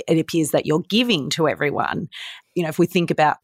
it 0.08 0.18
appears 0.18 0.52
that 0.52 0.64
you're 0.64 0.84
giving 0.88 1.28
to 1.30 1.46
everyone? 1.46 2.08
You 2.54 2.62
know 2.62 2.70
if 2.70 2.78
we 2.78 2.86
think 2.86 3.10
about 3.10 3.36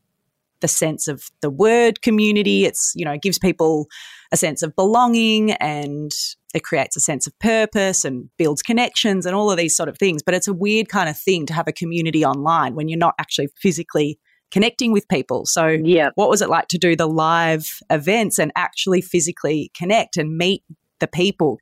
the 0.60 0.68
sense 0.68 1.08
of 1.08 1.24
the 1.40 1.50
word 1.50 2.02
community 2.02 2.64
it's 2.64 2.92
you 2.94 3.04
know 3.04 3.12
it 3.12 3.22
gives 3.22 3.38
people 3.38 3.86
a 4.32 4.36
sense 4.36 4.62
of 4.62 4.74
belonging 4.76 5.52
and 5.52 6.12
it 6.54 6.64
creates 6.64 6.96
a 6.96 7.00
sense 7.00 7.26
of 7.26 7.38
purpose 7.38 8.04
and 8.04 8.28
builds 8.36 8.62
connections 8.62 9.26
and 9.26 9.34
all 9.34 9.50
of 9.50 9.58
these 9.58 9.76
sort 9.76 9.88
of 9.88 9.98
things. 9.98 10.22
But 10.22 10.34
it's 10.34 10.48
a 10.48 10.52
weird 10.52 10.88
kind 10.88 11.08
of 11.08 11.18
thing 11.18 11.46
to 11.46 11.52
have 11.52 11.68
a 11.68 11.72
community 11.72 12.24
online 12.24 12.74
when 12.74 12.88
you're 12.88 12.98
not 12.98 13.14
actually 13.18 13.48
physically 13.56 14.18
connecting 14.50 14.92
with 14.92 15.06
people. 15.08 15.46
So, 15.46 15.68
yeah. 15.68 16.10
what 16.16 16.28
was 16.28 16.42
it 16.42 16.48
like 16.48 16.68
to 16.68 16.78
do 16.78 16.96
the 16.96 17.06
live 17.06 17.80
events 17.88 18.38
and 18.38 18.52
actually 18.56 19.00
physically 19.00 19.70
connect 19.76 20.16
and 20.16 20.36
meet 20.36 20.64
the 20.98 21.06
people? 21.06 21.58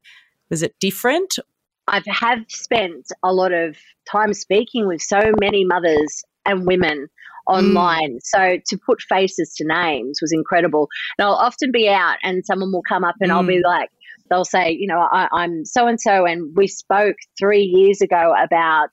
Was 0.51 0.63
it 0.63 0.75
different? 0.81 1.39
I 1.87 2.03
have 2.07 2.41
spent 2.49 3.07
a 3.23 3.33
lot 3.33 3.53
of 3.53 3.77
time 4.11 4.35
speaking 4.35 4.87
with 4.87 5.01
so 5.03 5.21
many 5.41 5.65
mothers 5.65 6.23
and 6.47 6.67
women 6.67 7.09
online. 7.49 8.17
Mm. 8.17 8.23
So 8.23 8.57
to 8.67 8.79
put 8.85 9.01
faces 9.09 9.55
to 9.57 9.65
names 9.67 10.19
was 10.21 10.33
incredible. 10.33 10.89
And 11.19 11.27
I'll 11.27 11.35
often 11.35 11.71
be 11.73 11.89
out 11.89 12.17
and 12.23 12.45
someone 12.45 12.73
will 12.73 12.83
come 12.89 13.05
up 13.05 13.17
and 13.21 13.31
mm. 13.31 13.35
I'll 13.35 13.47
be 13.47 13.59
mm. 13.59 13.65
like, 13.65 13.91
they'll 14.31 14.45
say, 14.45 14.71
you 14.71 14.87
know, 14.87 15.01
I, 15.01 15.29
I'm 15.33 15.65
so 15.65 15.87
and 15.87 16.01
so, 16.01 16.27
and 16.27 16.55
we 16.57 16.67
spoke 16.67 17.17
three 17.39 17.63
years 17.63 18.01
ago 18.01 18.35
about 18.43 18.91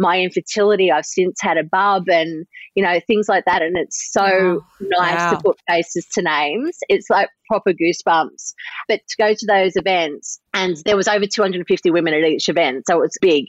my 0.00 0.18
infertility. 0.18 0.90
I've 0.90 1.04
since 1.04 1.38
had 1.40 1.58
a 1.58 1.62
bub 1.62 2.08
and, 2.08 2.46
you 2.74 2.82
know, 2.82 2.98
things 3.06 3.28
like 3.28 3.44
that. 3.44 3.62
And 3.62 3.76
it's 3.76 4.10
so 4.10 4.24
oh, 4.24 4.64
nice 4.80 5.18
wow. 5.18 5.30
to 5.30 5.40
put 5.42 5.60
faces 5.68 6.06
to 6.14 6.22
names. 6.22 6.76
It's 6.88 7.10
like 7.10 7.28
proper 7.46 7.72
goosebumps. 7.72 8.54
But 8.88 9.00
to 9.06 9.16
go 9.18 9.34
to 9.34 9.46
those 9.46 9.76
events, 9.76 10.40
and 10.54 10.76
there 10.86 10.96
was 10.96 11.06
over 11.06 11.26
250 11.26 11.90
women 11.90 12.14
at 12.14 12.24
each 12.24 12.48
event, 12.48 12.84
so 12.86 12.96
it 12.96 13.00
was 13.00 13.18
big. 13.20 13.44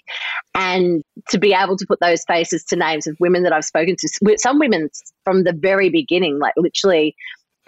And 0.54 1.04
to 1.30 1.40
be 1.40 1.54
able 1.54 1.78
to 1.78 1.86
put 1.88 2.00
those 2.02 2.24
faces 2.28 2.64
to 2.66 2.76
names 2.76 3.08
of 3.08 3.16
women 3.20 3.44
that 3.44 3.54
I've 3.54 3.66
spoken 3.66 3.96
to, 3.98 4.38
some 4.38 4.60
women 4.60 4.90
from 5.24 5.44
the 5.44 5.54
very 5.58 5.90
beginning, 5.90 6.38
like 6.40 6.54
literally 6.58 7.16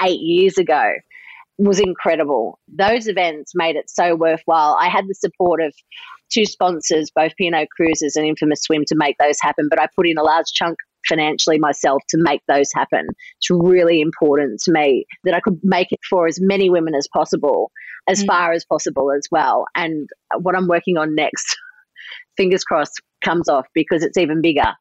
eight 0.01 0.19
years 0.19 0.57
ago, 0.57 0.91
was 1.57 1.79
incredible. 1.79 2.59
Those 2.67 3.07
events 3.07 3.53
made 3.55 3.75
it 3.75 3.89
so 3.89 4.15
worthwhile. 4.15 4.75
I 4.79 4.89
had 4.89 5.05
the 5.07 5.13
support 5.13 5.61
of 5.61 5.73
two 6.33 6.45
sponsors, 6.45 7.11
both 7.15 7.35
P&O 7.37 7.65
Cruises 7.75 8.15
and 8.15 8.25
Infamous 8.25 8.63
Swim, 8.63 8.83
to 8.87 8.95
make 8.95 9.15
those 9.19 9.37
happen, 9.41 9.67
but 9.69 9.79
I 9.79 9.87
put 9.95 10.07
in 10.07 10.17
a 10.17 10.23
large 10.23 10.47
chunk 10.53 10.77
financially 11.07 11.59
myself 11.59 12.01
to 12.09 12.17
make 12.21 12.41
those 12.47 12.69
happen. 12.73 13.07
It's 13.39 13.49
really 13.49 14.01
important 14.01 14.61
to 14.61 14.71
me 14.71 15.05
that 15.23 15.33
I 15.33 15.39
could 15.39 15.59
make 15.63 15.91
it 15.91 15.99
for 16.09 16.27
as 16.27 16.39
many 16.41 16.69
women 16.69 16.95
as 16.95 17.07
possible, 17.13 17.71
as 18.07 18.23
mm. 18.23 18.27
far 18.27 18.53
as 18.53 18.65
possible 18.65 19.11
as 19.11 19.27
well. 19.31 19.65
And 19.75 20.09
what 20.41 20.55
I'm 20.55 20.67
working 20.67 20.97
on 20.97 21.15
next, 21.15 21.57
fingers 22.37 22.63
crossed, 22.63 23.01
comes 23.23 23.49
off 23.49 23.65
because 23.73 24.03
it's 24.03 24.17
even 24.17 24.41
bigger. 24.41 24.73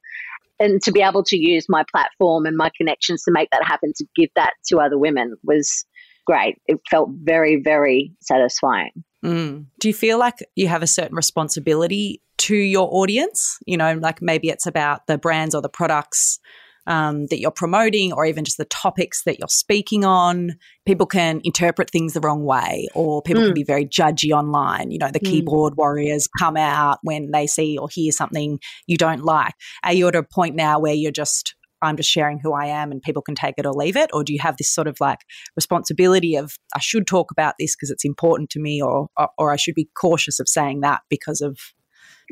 And 0.61 0.80
to 0.82 0.92
be 0.92 1.03
able 1.03 1.24
to 1.24 1.36
use 1.36 1.66
my 1.68 1.84
platform 1.90 2.46
and 2.46 2.57
my 2.57 2.70
connections 2.76 3.24
to 3.24 3.32
make 3.32 3.48
that 3.50 3.64
happen, 3.64 3.92
to 3.96 4.07
give 4.14 4.30
that 4.36 4.53
to 4.68 4.78
other 4.78 4.98
women 4.98 5.34
was 5.42 5.84
great. 6.24 6.57
It 6.66 6.78
felt 6.88 7.11
very, 7.11 7.61
very 7.61 8.12
satisfying. 8.20 9.03
Mm. 9.24 9.66
Do 9.78 9.88
you 9.88 9.94
feel 9.94 10.18
like 10.18 10.34
you 10.56 10.68
have 10.68 10.82
a 10.82 10.86
certain 10.86 11.16
responsibility 11.16 12.20
to 12.38 12.56
your 12.56 12.88
audience? 12.92 13.58
You 13.66 13.76
know, 13.76 13.94
like 13.94 14.20
maybe 14.20 14.48
it's 14.48 14.66
about 14.66 15.06
the 15.06 15.18
brands 15.18 15.54
or 15.54 15.62
the 15.62 15.68
products 15.68 16.38
um, 16.86 17.26
that 17.26 17.38
you're 17.38 17.52
promoting, 17.52 18.12
or 18.12 18.26
even 18.26 18.44
just 18.44 18.58
the 18.58 18.64
topics 18.64 19.22
that 19.22 19.38
you're 19.38 19.48
speaking 19.48 20.04
on. 20.04 20.56
People 20.84 21.06
can 21.06 21.40
interpret 21.44 21.90
things 21.90 22.12
the 22.12 22.20
wrong 22.20 22.44
way, 22.44 22.88
or 22.94 23.22
people 23.22 23.42
mm. 23.42 23.46
can 23.46 23.54
be 23.54 23.62
very 23.62 23.86
judgy 23.86 24.32
online. 24.32 24.90
You 24.90 24.98
know, 24.98 25.10
the 25.12 25.20
mm. 25.20 25.26
keyboard 25.26 25.76
warriors 25.76 26.28
come 26.40 26.56
out 26.56 26.98
when 27.02 27.30
they 27.30 27.46
see 27.46 27.78
or 27.78 27.88
hear 27.88 28.10
something 28.10 28.58
you 28.86 28.96
don't 28.96 29.22
like. 29.22 29.54
Are 29.84 29.92
you 29.92 30.08
at 30.08 30.16
a 30.16 30.24
point 30.24 30.56
now 30.56 30.80
where 30.80 30.94
you're 30.94 31.12
just 31.12 31.54
I'm 31.83 31.97
just 31.97 32.11
sharing 32.11 32.39
who 32.39 32.53
I 32.53 32.66
am 32.66 32.93
and 32.93 33.03
people 33.03 33.22
can 33.22 33.35
take 33.35 33.55
it 33.59 33.66
or 33.66 33.72
leave 33.72 33.97
it? 33.97 34.11
Or 34.12 34.24
do 34.24 34.33
you 34.33 34.39
have 34.41 34.57
this 34.57 34.72
sort 34.72 34.87
of 34.87 34.97
like 35.01 35.18
responsibility 35.57 36.37
of 36.37 36.57
I 36.74 36.80
should 36.80 37.07
talk 37.07 37.30
about 37.30 37.55
this 37.59 37.74
because 37.74 37.91
it's 37.91 38.05
important 38.05 38.51
to 38.51 38.61
me 38.61 38.83
or, 38.83 39.09
or, 39.16 39.28
or 39.39 39.53
I 39.53 39.57
should 39.57 39.74
be 39.74 39.89
cautious 39.99 40.41
of 40.41 40.49
saying 40.49 40.80
that 40.80 41.03
because 41.11 41.41
of 41.41 41.59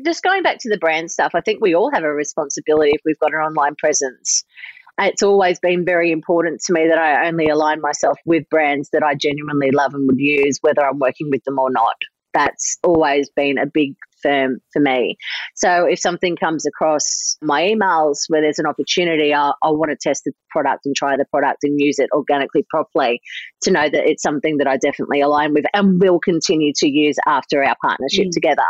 just 0.05 0.23
going 0.23 0.43
back 0.43 0.57
to 0.59 0.69
the 0.69 0.77
brand 0.77 1.11
stuff, 1.11 1.33
I 1.35 1.41
think 1.41 1.61
we 1.61 1.75
all 1.75 1.91
have 1.93 2.03
a 2.03 2.11
responsibility 2.11 2.91
if 2.93 3.01
we've 3.05 3.19
got 3.19 3.33
an 3.33 3.39
online 3.39 3.75
presence. 3.75 4.43
It's 4.99 5.23
always 5.23 5.59
been 5.59 5.85
very 5.85 6.11
important 6.11 6.61
to 6.61 6.73
me 6.73 6.87
that 6.87 6.97
I 6.97 7.27
only 7.27 7.47
align 7.47 7.81
myself 7.81 8.17
with 8.25 8.49
brands 8.49 8.89
that 8.93 9.03
I 9.03 9.15
genuinely 9.15 9.71
love 9.71 9.93
and 9.93 10.07
would 10.07 10.19
use, 10.19 10.59
whether 10.61 10.85
I'm 10.85 10.99
working 10.99 11.29
with 11.31 11.43
them 11.43 11.59
or 11.59 11.71
not. 11.71 11.95
That's 12.33 12.77
always 12.83 13.29
been 13.29 13.57
a 13.57 13.65
big 13.65 13.95
firm 14.21 14.59
for 14.71 14.79
me. 14.79 15.17
So 15.55 15.85
if 15.85 15.99
something 15.99 16.35
comes 16.35 16.65
across 16.65 17.37
my 17.41 17.63
emails 17.63 18.19
where 18.27 18.41
there's 18.41 18.59
an 18.59 18.65
opportunity, 18.65 19.33
I'll, 19.33 19.55
I'll 19.63 19.77
want 19.77 19.91
to 19.91 19.97
test 19.97 20.23
the 20.25 20.31
product 20.49 20.85
and 20.85 20.95
try 20.95 21.17
the 21.17 21.25
product 21.25 21.63
and 21.63 21.79
use 21.79 21.99
it 21.99 22.09
organically 22.13 22.65
properly 22.69 23.21
to 23.63 23.71
know 23.71 23.89
that 23.89 24.07
it's 24.07 24.23
something 24.23 24.57
that 24.57 24.67
I 24.67 24.77
definitely 24.77 25.21
align 25.21 25.53
with 25.53 25.65
and 25.73 25.99
will 25.99 26.19
continue 26.19 26.71
to 26.77 26.89
use 26.89 27.15
after 27.25 27.63
our 27.63 27.75
partnership 27.81 28.27
mm. 28.27 28.31
together. 28.31 28.61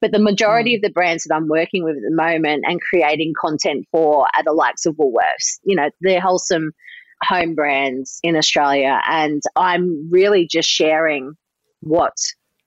But 0.00 0.12
the 0.12 0.18
majority 0.18 0.72
mm. 0.72 0.76
of 0.76 0.82
the 0.82 0.90
brands 0.90 1.24
that 1.24 1.34
I'm 1.34 1.48
working 1.48 1.84
with 1.84 1.96
at 1.96 2.02
the 2.02 2.14
moment 2.14 2.64
and 2.66 2.80
creating 2.80 3.32
content 3.40 3.86
for 3.90 4.26
are 4.36 4.44
the 4.44 4.52
likes 4.52 4.86
of 4.86 4.96
Woolworths. 4.96 5.58
You 5.64 5.76
know, 5.76 5.90
they're 6.00 6.20
wholesome 6.20 6.72
home 7.24 7.54
brands 7.54 8.20
in 8.22 8.36
Australia. 8.36 9.00
And 9.08 9.42
I'm 9.56 10.08
really 10.10 10.46
just 10.46 10.68
sharing 10.68 11.34
what 11.80 12.14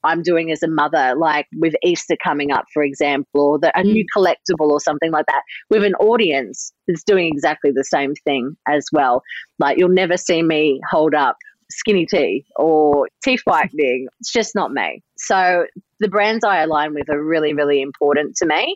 I'm 0.03 0.21
doing 0.21 0.51
as 0.51 0.63
a 0.63 0.67
mother, 0.67 1.13
like 1.17 1.47
with 1.57 1.73
Easter 1.83 2.15
coming 2.23 2.51
up, 2.51 2.65
for 2.73 2.83
example, 2.83 3.41
or 3.41 3.59
the, 3.59 3.71
a 3.77 3.83
new 3.83 4.03
mm. 4.03 4.07
collectible 4.15 4.69
or 4.69 4.79
something 4.79 5.11
like 5.11 5.25
that, 5.27 5.43
with 5.69 5.83
an 5.83 5.95
audience 5.95 6.73
that's 6.87 7.03
doing 7.03 7.27
exactly 7.27 7.71
the 7.71 7.83
same 7.83 8.13
thing 8.23 8.55
as 8.67 8.85
well. 8.91 9.21
Like 9.59 9.77
you'll 9.77 9.89
never 9.89 10.17
see 10.17 10.41
me 10.41 10.81
hold 10.89 11.13
up 11.13 11.37
skinny 11.69 12.05
tea 12.05 12.45
or 12.55 13.07
teeth 13.23 13.41
whitening. 13.45 14.07
It's 14.19 14.31
just 14.31 14.53
not 14.55 14.71
me. 14.71 15.01
So 15.17 15.65
the 15.99 16.07
brands 16.07 16.43
I 16.43 16.61
align 16.61 16.93
with 16.93 17.09
are 17.09 17.23
really, 17.23 17.53
really 17.53 17.81
important 17.81 18.35
to 18.37 18.45
me. 18.45 18.75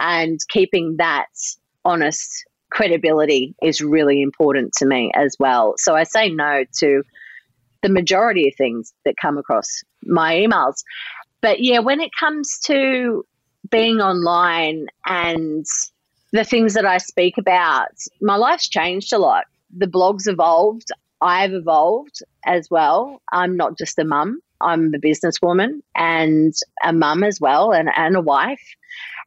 And 0.00 0.38
keeping 0.48 0.96
that 0.98 1.26
honest 1.84 2.30
credibility 2.70 3.54
is 3.62 3.80
really 3.80 4.22
important 4.22 4.72
to 4.78 4.86
me 4.86 5.10
as 5.14 5.36
well. 5.38 5.74
So 5.78 5.94
I 5.94 6.04
say 6.04 6.30
no 6.30 6.64
to 6.80 7.02
the 7.86 7.92
majority 7.92 8.48
of 8.48 8.54
things 8.56 8.92
that 9.04 9.14
come 9.20 9.38
across 9.38 9.84
my 10.02 10.34
emails. 10.34 10.82
But 11.40 11.60
yeah, 11.60 11.78
when 11.78 12.00
it 12.00 12.10
comes 12.18 12.58
to 12.64 13.24
being 13.70 14.00
online 14.00 14.88
and 15.06 15.64
the 16.32 16.42
things 16.42 16.74
that 16.74 16.84
I 16.84 16.98
speak 16.98 17.38
about, 17.38 17.92
my 18.20 18.34
life's 18.34 18.68
changed 18.68 19.12
a 19.12 19.18
lot. 19.18 19.44
The 19.76 19.86
blog's 19.86 20.26
evolved. 20.26 20.88
I've 21.20 21.52
evolved 21.52 22.18
as 22.44 22.66
well. 22.72 23.22
I'm 23.32 23.56
not 23.56 23.78
just 23.78 24.00
a 24.00 24.04
mum, 24.04 24.40
I'm 24.60 24.92
a 24.92 24.98
businesswoman 24.98 25.80
and 25.94 26.52
a 26.84 26.92
mum 26.92 27.22
as 27.22 27.40
well, 27.40 27.72
and, 27.72 27.88
and 27.96 28.16
a 28.16 28.20
wife 28.20 28.74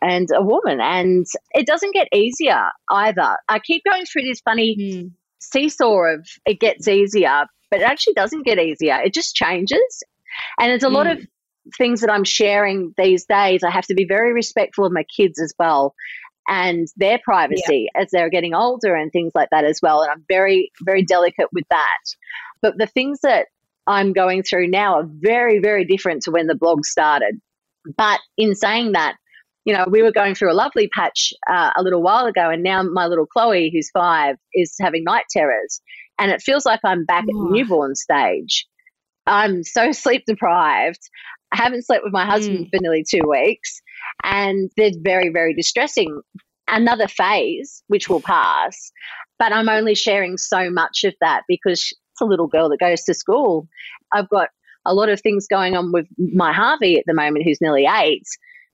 and 0.01 0.27
a 0.35 0.41
woman. 0.41 0.81
And 0.81 1.25
it 1.51 1.65
doesn't 1.65 1.93
get 1.93 2.09
easier 2.13 2.69
either. 2.89 3.37
I 3.47 3.59
keep 3.59 3.83
going 3.89 4.05
through 4.05 4.23
this 4.23 4.41
funny 4.41 4.75
mm. 4.77 5.11
seesaw 5.39 6.15
of 6.15 6.27
it 6.45 6.59
gets 6.59 6.89
easier, 6.89 7.45
but 7.71 7.81
it 7.81 7.83
actually 7.83 8.13
doesn't 8.13 8.45
get 8.45 8.59
easier. 8.59 8.99
It 9.03 9.13
just 9.13 9.35
changes. 9.35 10.03
And 10.59 10.69
there's 10.69 10.83
a 10.83 10.87
mm. 10.87 10.93
lot 10.93 11.07
of 11.07 11.25
things 11.77 12.01
that 12.01 12.11
I'm 12.11 12.23
sharing 12.23 12.93
these 12.97 13.25
days. 13.25 13.63
I 13.63 13.69
have 13.69 13.85
to 13.87 13.95
be 13.95 14.05
very 14.05 14.33
respectful 14.33 14.85
of 14.85 14.91
my 14.91 15.03
kids 15.03 15.39
as 15.39 15.53
well 15.59 15.93
and 16.49 16.87
their 16.97 17.19
privacy 17.23 17.89
yeah. 17.93 18.01
as 18.01 18.09
they're 18.11 18.29
getting 18.29 18.55
older 18.55 18.95
and 18.95 19.11
things 19.11 19.31
like 19.35 19.49
that 19.51 19.65
as 19.65 19.79
well. 19.81 20.01
And 20.01 20.11
I'm 20.11 20.25
very, 20.27 20.71
very 20.81 21.03
delicate 21.03 21.47
with 21.53 21.65
that. 21.69 21.99
But 22.61 22.77
the 22.77 22.87
things 22.87 23.19
that 23.21 23.47
I'm 23.87 24.13
going 24.13 24.43
through 24.43 24.67
now 24.67 24.95
are 24.95 25.07
very, 25.07 25.59
very 25.59 25.85
different 25.85 26.23
to 26.23 26.31
when 26.31 26.47
the 26.47 26.55
blog 26.55 26.85
started. 26.85 27.39
But 27.97 28.19
in 28.35 28.55
saying 28.55 28.93
that, 28.93 29.15
you 29.65 29.73
know, 29.73 29.85
we 29.89 30.01
were 30.01 30.11
going 30.11 30.35
through 30.35 30.51
a 30.51 30.53
lovely 30.53 30.89
patch 30.89 31.33
uh, 31.49 31.71
a 31.75 31.83
little 31.83 32.01
while 32.01 32.25
ago, 32.25 32.49
and 32.49 32.63
now 32.63 32.81
my 32.81 33.05
little 33.05 33.27
Chloe, 33.27 33.69
who's 33.71 33.91
five, 33.91 34.35
is 34.53 34.75
having 34.81 35.03
night 35.03 35.25
terrors. 35.29 35.81
And 36.19 36.31
it 36.31 36.41
feels 36.41 36.65
like 36.65 36.81
I'm 36.83 37.05
back 37.05 37.25
oh. 37.33 37.47
at 37.47 37.51
newborn 37.51 37.95
stage. 37.95 38.67
I'm 39.25 39.63
so 39.63 39.91
sleep 39.93 40.23
deprived. 40.27 40.99
I 41.51 41.57
haven't 41.57 41.85
slept 41.85 42.03
with 42.03 42.13
my 42.13 42.25
husband 42.25 42.67
mm. 42.67 42.69
for 42.69 42.81
nearly 42.81 43.03
two 43.09 43.27
weeks, 43.27 43.81
and 44.23 44.69
they're 44.77 44.91
very, 45.01 45.29
very 45.29 45.53
distressing. 45.53 46.21
Another 46.67 47.07
phase, 47.07 47.81
which 47.87 48.09
will 48.09 48.21
pass, 48.21 48.91
but 49.39 49.51
I'm 49.51 49.69
only 49.69 49.95
sharing 49.95 50.37
so 50.37 50.69
much 50.69 51.03
of 51.03 51.15
that 51.21 51.41
because 51.47 51.81
it's 51.81 52.21
a 52.21 52.25
little 52.25 52.47
girl 52.47 52.69
that 52.69 52.79
goes 52.79 53.03
to 53.05 53.15
school. 53.15 53.67
I've 54.11 54.29
got 54.29 54.49
a 54.85 54.93
lot 54.93 55.09
of 55.09 55.21
things 55.21 55.47
going 55.47 55.75
on 55.75 55.91
with 55.91 56.05
my 56.17 56.53
Harvey 56.53 56.97
at 56.97 57.05
the 57.07 57.15
moment, 57.15 57.45
who's 57.45 57.61
nearly 57.61 57.87
eight. 57.91 58.27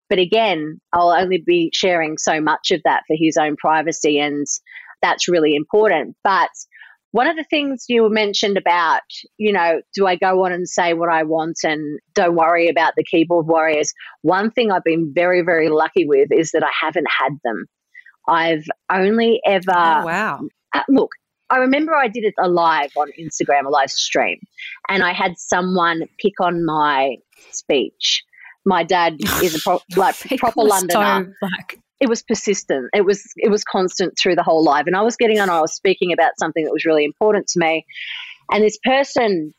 But 0.10 0.20
again, 0.20 0.80
I'll 0.94 1.12
only 1.12 1.42
be 1.46 1.72
sharing 1.74 2.18
so 2.18 2.42
much 2.42 2.72
of 2.72 2.82
that 2.84 3.04
for 3.08 3.16
his 3.18 3.38
own 3.38 3.56
privacy, 3.56 4.20
and 4.20 4.46
that's 5.02 5.30
really 5.30 5.56
important. 5.56 6.16
But 6.24 6.50
one 7.16 7.28
of 7.28 7.38
the 7.38 7.46
things 7.46 7.86
you 7.88 8.10
mentioned 8.10 8.58
about, 8.58 9.00
you 9.38 9.54
know, 9.54 9.82
do 9.94 10.06
I 10.06 10.18
go 10.18 10.44
on 10.44 10.52
and 10.52 10.68
say 10.68 10.94
what 10.94 11.08
I 11.08 11.24
want 11.24 11.60
and 11.64 11.98
don't 12.14 12.36
worry 12.36 12.68
about 12.68 12.92
the 12.98 13.06
keyboard 13.06 13.48
warriors? 13.48 13.94
One 14.24 14.52
thing 14.52 14.70
I've 14.70 14.84
been 14.84 15.14
very, 15.16 15.42
very 15.42 15.70
lucky 15.70 16.06
with 16.06 16.28
is 16.30 16.52
that 16.52 16.62
I 16.62 16.72
haven't 16.78 17.08
had 17.18 17.32
them. 17.46 17.68
I've 18.28 18.66
only 18.92 19.40
ever. 19.46 19.64
Oh, 19.70 20.06
wow. 20.06 20.42
Uh, 20.74 20.82
look, 20.90 21.12
I 21.50 21.60
remember 21.60 21.96
I 21.96 22.10
did 22.10 22.26
it 22.26 22.34
a 22.38 22.50
live 22.50 22.92
on 22.98 23.12
Instagram, 23.18 23.66
a 23.66 23.70
live 23.70 23.92
stream, 23.92 24.40
and 24.90 25.02
I 25.02 25.14
had 25.14 25.36
someone 25.38 26.02
pick 26.20 26.42
on 26.42 26.66
my 26.66 27.16
speech. 27.52 28.26
My 28.66 28.84
dad 28.84 29.22
is 29.42 29.56
a 29.56 29.60
pro- 29.62 29.80
like 29.96 30.18
proper 30.38 30.64
Londoner. 30.64 31.34
So, 31.42 31.78
it 32.00 32.10
was 32.10 32.24
persistent. 32.24 32.90
It 32.94 33.06
was 33.06 33.24
it 33.38 33.50
was 33.50 33.64
constant 33.64 34.18
through 34.20 34.36
the 34.36 34.44
whole 34.44 34.64
live. 34.64 34.88
And 34.88 34.96
I 34.96 35.02
was 35.02 35.16
getting 35.16 35.40
on, 35.40 35.50
I 35.50 35.62
was 35.62 35.74
speaking 35.74 36.12
about 36.12 36.32
something 36.38 36.66
that 36.66 36.72
was 36.72 36.86
really 36.86 37.06
important 37.06 37.48
to 37.48 37.60
me. 37.60 37.86
And 38.52 38.64
this 38.64 38.78
person 38.84 39.54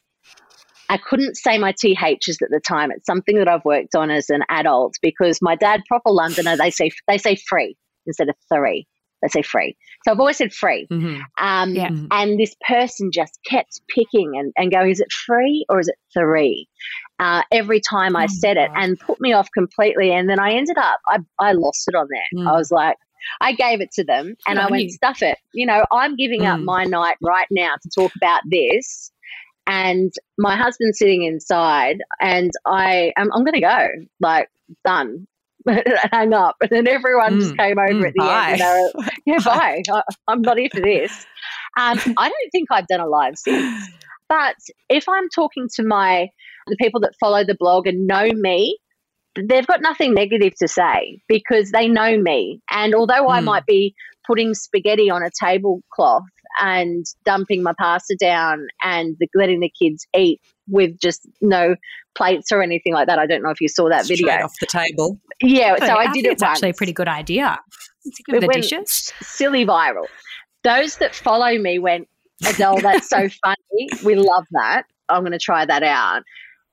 I 0.88 0.98
couldn't 0.98 1.36
say 1.36 1.58
my 1.58 1.72
THs 1.72 2.38
at 2.42 2.50
the 2.50 2.60
time. 2.66 2.90
It's 2.90 3.06
something 3.06 3.38
that 3.38 3.48
I've 3.48 3.64
worked 3.64 3.94
on 3.94 4.10
as 4.10 4.30
an 4.30 4.42
adult 4.48 4.94
because 5.02 5.40
my 5.42 5.56
dad, 5.56 5.82
proper 5.88 6.10
Londoner, 6.10 6.56
they 6.56 6.70
say 6.70 6.90
they 7.08 7.18
say 7.18 7.36
free 7.36 7.76
instead 8.06 8.28
of 8.28 8.36
three. 8.52 8.86
They 9.22 9.28
say 9.28 9.42
free. 9.42 9.76
So 10.04 10.12
I've 10.12 10.20
always 10.20 10.36
said 10.36 10.52
free. 10.52 10.86
Mm-hmm. 10.92 11.20
Um, 11.44 11.74
yeah. 11.74 11.90
And 12.10 12.38
this 12.38 12.54
person 12.66 13.10
just 13.12 13.38
kept 13.46 13.80
picking 13.92 14.34
and, 14.36 14.52
and 14.56 14.70
going, 14.70 14.90
is 14.90 15.00
it 15.00 15.10
free 15.10 15.64
or 15.68 15.80
is 15.80 15.88
it 15.88 15.96
three? 16.16 16.68
Uh, 17.18 17.42
every 17.50 17.80
time 17.80 18.16
I 18.16 18.24
oh, 18.24 18.26
said 18.28 18.56
it 18.56 18.70
and 18.74 18.98
put 18.98 19.20
me 19.20 19.32
off 19.32 19.48
completely. 19.52 20.12
And 20.12 20.28
then 20.28 20.38
I 20.38 20.52
ended 20.52 20.78
up, 20.78 21.00
I, 21.06 21.18
I 21.38 21.52
lost 21.52 21.88
it 21.88 21.94
on 21.94 22.08
there. 22.10 22.42
Mm. 22.42 22.48
I 22.48 22.52
was 22.56 22.70
like, 22.70 22.96
I 23.40 23.52
gave 23.52 23.80
it 23.80 23.90
to 23.92 24.04
them 24.04 24.36
and 24.46 24.58
I 24.58 24.70
went, 24.70 24.84
you. 24.84 24.90
stuff 24.90 25.22
it. 25.22 25.38
You 25.52 25.66
know, 25.66 25.84
I'm 25.92 26.16
giving 26.16 26.42
mm. 26.42 26.54
up 26.54 26.60
my 26.60 26.84
night 26.84 27.16
right 27.20 27.48
now 27.50 27.74
to 27.82 27.88
talk 27.88 28.12
about 28.16 28.42
this. 28.48 29.10
And 29.66 30.12
my 30.38 30.56
husband's 30.56 30.98
sitting 30.98 31.24
inside 31.24 32.02
and 32.20 32.52
I, 32.66 33.12
I'm, 33.16 33.32
I'm 33.32 33.42
going 33.42 33.54
to 33.54 33.60
go, 33.60 33.88
like, 34.20 34.48
done. 34.84 35.26
hang 36.12 36.32
up. 36.32 36.54
And 36.60 36.70
then 36.70 36.86
everyone 36.86 37.34
mm. 37.34 37.40
just 37.40 37.56
came 37.56 37.78
over 37.78 37.92
mm, 37.92 38.06
at 38.06 38.12
the 38.14 38.18
bye. 38.18 38.52
end. 38.52 38.60
And 38.60 38.92
were, 38.94 39.04
yeah, 39.26 39.38
bye. 39.44 39.82
I, 39.90 40.02
I'm 40.28 40.42
not 40.42 40.58
here 40.58 40.68
for 40.72 40.80
this. 40.80 41.26
Um, 41.76 41.98
I 42.16 42.28
don't 42.28 42.50
think 42.52 42.68
I've 42.70 42.86
done 42.86 43.00
a 43.00 43.08
live 43.08 43.36
since. 43.36 43.88
But 44.28 44.56
if 44.88 45.08
I'm 45.08 45.28
talking 45.28 45.68
to 45.76 45.82
my 45.82 46.30
the 46.66 46.76
people 46.76 47.00
that 47.00 47.12
follow 47.20 47.44
the 47.44 47.56
blog 47.58 47.86
and 47.86 48.06
know 48.06 48.28
me, 48.32 48.78
they've 49.36 49.66
got 49.66 49.82
nothing 49.82 50.14
negative 50.14 50.54
to 50.60 50.68
say 50.68 51.20
because 51.28 51.70
they 51.70 51.88
know 51.88 52.18
me. 52.18 52.60
And 52.70 52.94
although 52.94 53.26
mm. 53.26 53.30
I 53.30 53.38
hmm. 53.40 53.46
might 53.46 53.66
be 53.66 53.94
putting 54.26 54.54
spaghetti 54.54 55.10
on 55.10 55.22
a 55.22 55.30
tablecloth 55.38 56.24
and 56.60 57.04
dumping 57.24 57.62
my 57.62 57.72
pasta 57.78 58.16
down 58.18 58.66
and 58.82 59.16
the, 59.20 59.28
letting 59.34 59.60
the 59.60 59.70
kids 59.80 60.06
eat 60.16 60.40
with 60.68 60.98
just 60.98 61.28
no 61.40 61.76
plates 62.16 62.50
or 62.50 62.62
anything 62.62 62.92
like 62.92 63.06
that. 63.06 63.18
I 63.18 63.26
don't 63.26 63.42
know 63.42 63.50
if 63.50 63.60
you 63.60 63.68
saw 63.68 63.88
that 63.88 64.04
Straight 64.04 64.20
video. 64.20 64.44
off 64.44 64.54
the 64.58 64.66
table. 64.66 65.20
Yeah, 65.42 65.76
so 65.76 65.92
I, 65.92 66.04
I, 66.08 66.12
did 66.12 66.24
it 66.24 66.32
It's 66.32 66.42
actually 66.42 66.70
a 66.70 66.74
pretty 66.74 66.92
good 66.92 67.08
idea. 67.08 67.58
It 68.28 68.40
the 68.40 68.48
dishes. 68.48 69.12
silly 69.20 69.66
viral. 69.66 70.06
Those 70.64 70.96
that 70.96 71.14
follow 71.14 71.56
me 71.58 71.78
went, 71.78 72.08
Adele, 72.46 72.80
that's 72.80 73.08
so 73.08 73.28
funny. 73.44 73.88
We 74.04 74.14
love 74.14 74.46
that. 74.52 74.84
I'm 75.08 75.22
going 75.22 75.32
to 75.32 75.38
try 75.38 75.64
that 75.66 75.82
out. 75.82 76.22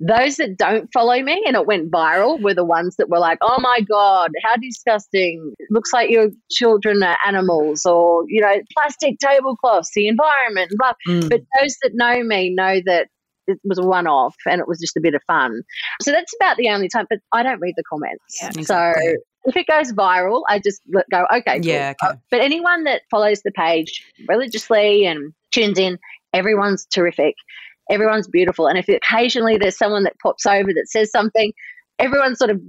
Those 0.05 0.35
that 0.35 0.57
don't 0.57 0.89
follow 0.93 1.21
me 1.21 1.41
and 1.45 1.55
it 1.55 1.65
went 1.65 1.89
viral 1.89 2.41
were 2.41 2.53
the 2.53 2.65
ones 2.65 2.95
that 2.97 3.09
were 3.09 3.19
like, 3.19 3.37
oh 3.41 3.59
my 3.61 3.79
God, 3.81 4.31
how 4.43 4.57
disgusting. 4.57 5.53
It 5.59 5.67
looks 5.71 5.93
like 5.93 6.09
your 6.09 6.29
children 6.51 7.01
are 7.03 7.17
animals 7.25 7.85
or, 7.85 8.25
you 8.27 8.41
know, 8.41 8.55
plastic 8.73 9.17
tablecloths, 9.19 9.91
the 9.95 10.07
environment, 10.07 10.71
blah. 10.77 10.93
Mm. 11.07 11.29
But 11.29 11.41
those 11.59 11.77
that 11.83 11.91
know 11.93 12.23
me 12.23 12.49
know 12.53 12.81
that 12.85 13.07
it 13.47 13.59
was 13.63 13.77
a 13.77 13.83
one 13.83 14.07
off 14.07 14.35
and 14.45 14.59
it 14.59 14.67
was 14.67 14.79
just 14.79 14.97
a 14.97 15.01
bit 15.01 15.13
of 15.13 15.21
fun. 15.27 15.61
So 16.01 16.11
that's 16.11 16.33
about 16.39 16.57
the 16.57 16.69
only 16.69 16.89
time, 16.89 17.05
but 17.09 17.19
I 17.31 17.43
don't 17.43 17.59
read 17.59 17.75
the 17.77 17.83
comments. 17.89 18.39
Yeah, 18.41 18.51
so 18.63 18.93
if 19.45 19.55
it 19.55 19.67
goes 19.67 19.91
viral, 19.91 20.43
I 20.49 20.59
just 20.59 20.81
let 20.93 21.05
go, 21.09 21.25
okay, 21.33 21.59
cool. 21.59 21.65
Yeah, 21.65 21.93
okay. 22.03 22.17
But 22.29 22.41
anyone 22.41 22.85
that 22.85 23.01
follows 23.11 23.41
the 23.43 23.51
page 23.51 24.05
religiously 24.27 25.05
and 25.05 25.33
tunes 25.51 25.77
in, 25.77 25.97
everyone's 26.33 26.85
terrific. 26.85 27.35
Everyone's 27.89 28.27
beautiful. 28.27 28.67
And 28.67 28.77
if 28.77 28.87
occasionally 28.87 29.57
there's 29.57 29.77
someone 29.77 30.03
that 30.03 30.19
pops 30.19 30.45
over 30.45 30.71
that 30.73 30.87
says 30.87 31.11
something, 31.11 31.51
everyone 31.99 32.35
sort 32.35 32.51
of 32.51 32.61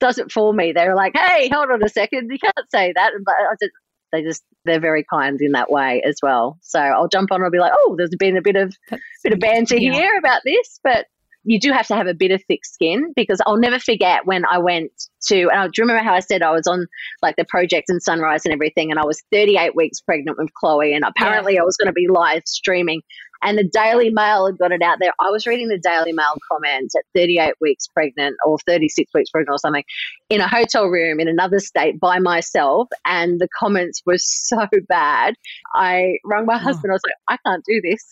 does 0.00 0.18
it 0.18 0.32
for 0.32 0.52
me. 0.52 0.72
They're 0.72 0.94
like, 0.94 1.12
hey, 1.16 1.48
hold 1.52 1.70
on 1.70 1.82
a 1.82 1.88
second. 1.88 2.30
You 2.30 2.38
can't 2.38 2.70
say 2.70 2.92
that. 2.94 3.12
But 3.24 3.34
I 3.34 3.54
just, 3.60 3.72
they 4.12 4.22
just, 4.22 4.42
they're 4.64 4.80
very 4.80 5.04
kind 5.12 5.40
in 5.40 5.52
that 5.52 5.70
way 5.70 6.02
as 6.02 6.16
well. 6.22 6.58
So 6.62 6.80
I'll 6.80 7.08
jump 7.08 7.30
on 7.32 7.36
and 7.36 7.44
I'll 7.44 7.50
be 7.50 7.58
like, 7.58 7.72
oh, 7.76 7.94
there's 7.96 8.14
been 8.18 8.36
a 8.36 8.42
bit 8.42 8.56
of, 8.56 8.74
That's- 8.88 9.02
bit 9.22 9.32
of 9.32 9.40
banter 9.40 9.76
yeah. 9.76 9.92
here 9.92 10.18
about 10.18 10.42
this. 10.44 10.80
But 10.82 11.06
you 11.44 11.58
do 11.58 11.72
have 11.72 11.86
to 11.86 11.96
have 11.96 12.06
a 12.06 12.14
bit 12.14 12.30
of 12.30 12.42
thick 12.46 12.64
skin 12.64 13.12
because 13.16 13.40
I'll 13.46 13.56
never 13.56 13.78
forget 13.78 14.26
when 14.26 14.44
I 14.44 14.58
went 14.58 14.92
to, 15.28 15.48
and 15.48 15.58
I 15.58 15.66
do 15.68 15.82
remember 15.82 16.02
how 16.02 16.14
I 16.14 16.20
said 16.20 16.42
I 16.42 16.50
was 16.50 16.66
on 16.66 16.86
like 17.22 17.36
the 17.36 17.46
project 17.46 17.88
and 17.88 18.02
sunrise 18.02 18.44
and 18.44 18.52
everything, 18.52 18.90
and 18.90 19.00
I 19.00 19.06
was 19.06 19.22
38 19.32 19.74
weeks 19.74 20.00
pregnant 20.00 20.36
with 20.38 20.52
Chloe, 20.54 20.94
and 20.94 21.04
apparently 21.04 21.58
I 21.58 21.62
was 21.62 21.76
going 21.76 21.86
to 21.86 21.92
be 21.92 22.08
live 22.08 22.42
streaming. 22.44 23.00
And 23.42 23.56
the 23.58 23.64
Daily 23.64 24.10
Mail 24.10 24.46
had 24.46 24.58
got 24.58 24.72
it 24.72 24.82
out 24.82 24.98
there. 25.00 25.12
I 25.20 25.30
was 25.30 25.46
reading 25.46 25.68
the 25.68 25.78
Daily 25.78 26.12
Mail 26.12 26.34
comments 26.50 26.94
at 26.94 27.02
38 27.14 27.54
weeks 27.60 27.86
pregnant 27.88 28.36
or 28.46 28.58
36 28.66 29.10
weeks 29.14 29.30
pregnant 29.30 29.54
or 29.54 29.58
something 29.58 29.84
in 30.28 30.40
a 30.40 30.48
hotel 30.48 30.86
room 30.86 31.20
in 31.20 31.28
another 31.28 31.58
state 31.58 31.98
by 31.98 32.18
myself. 32.18 32.88
And 33.06 33.40
the 33.40 33.48
comments 33.58 34.02
were 34.04 34.18
so 34.18 34.66
bad. 34.88 35.34
I 35.74 36.18
rang 36.24 36.46
my 36.46 36.58
husband. 36.58 36.92
I 36.92 36.94
was 36.94 37.02
like, 37.06 37.38
I 37.40 37.48
can't 37.48 37.64
do 37.64 37.80
this. 37.82 38.04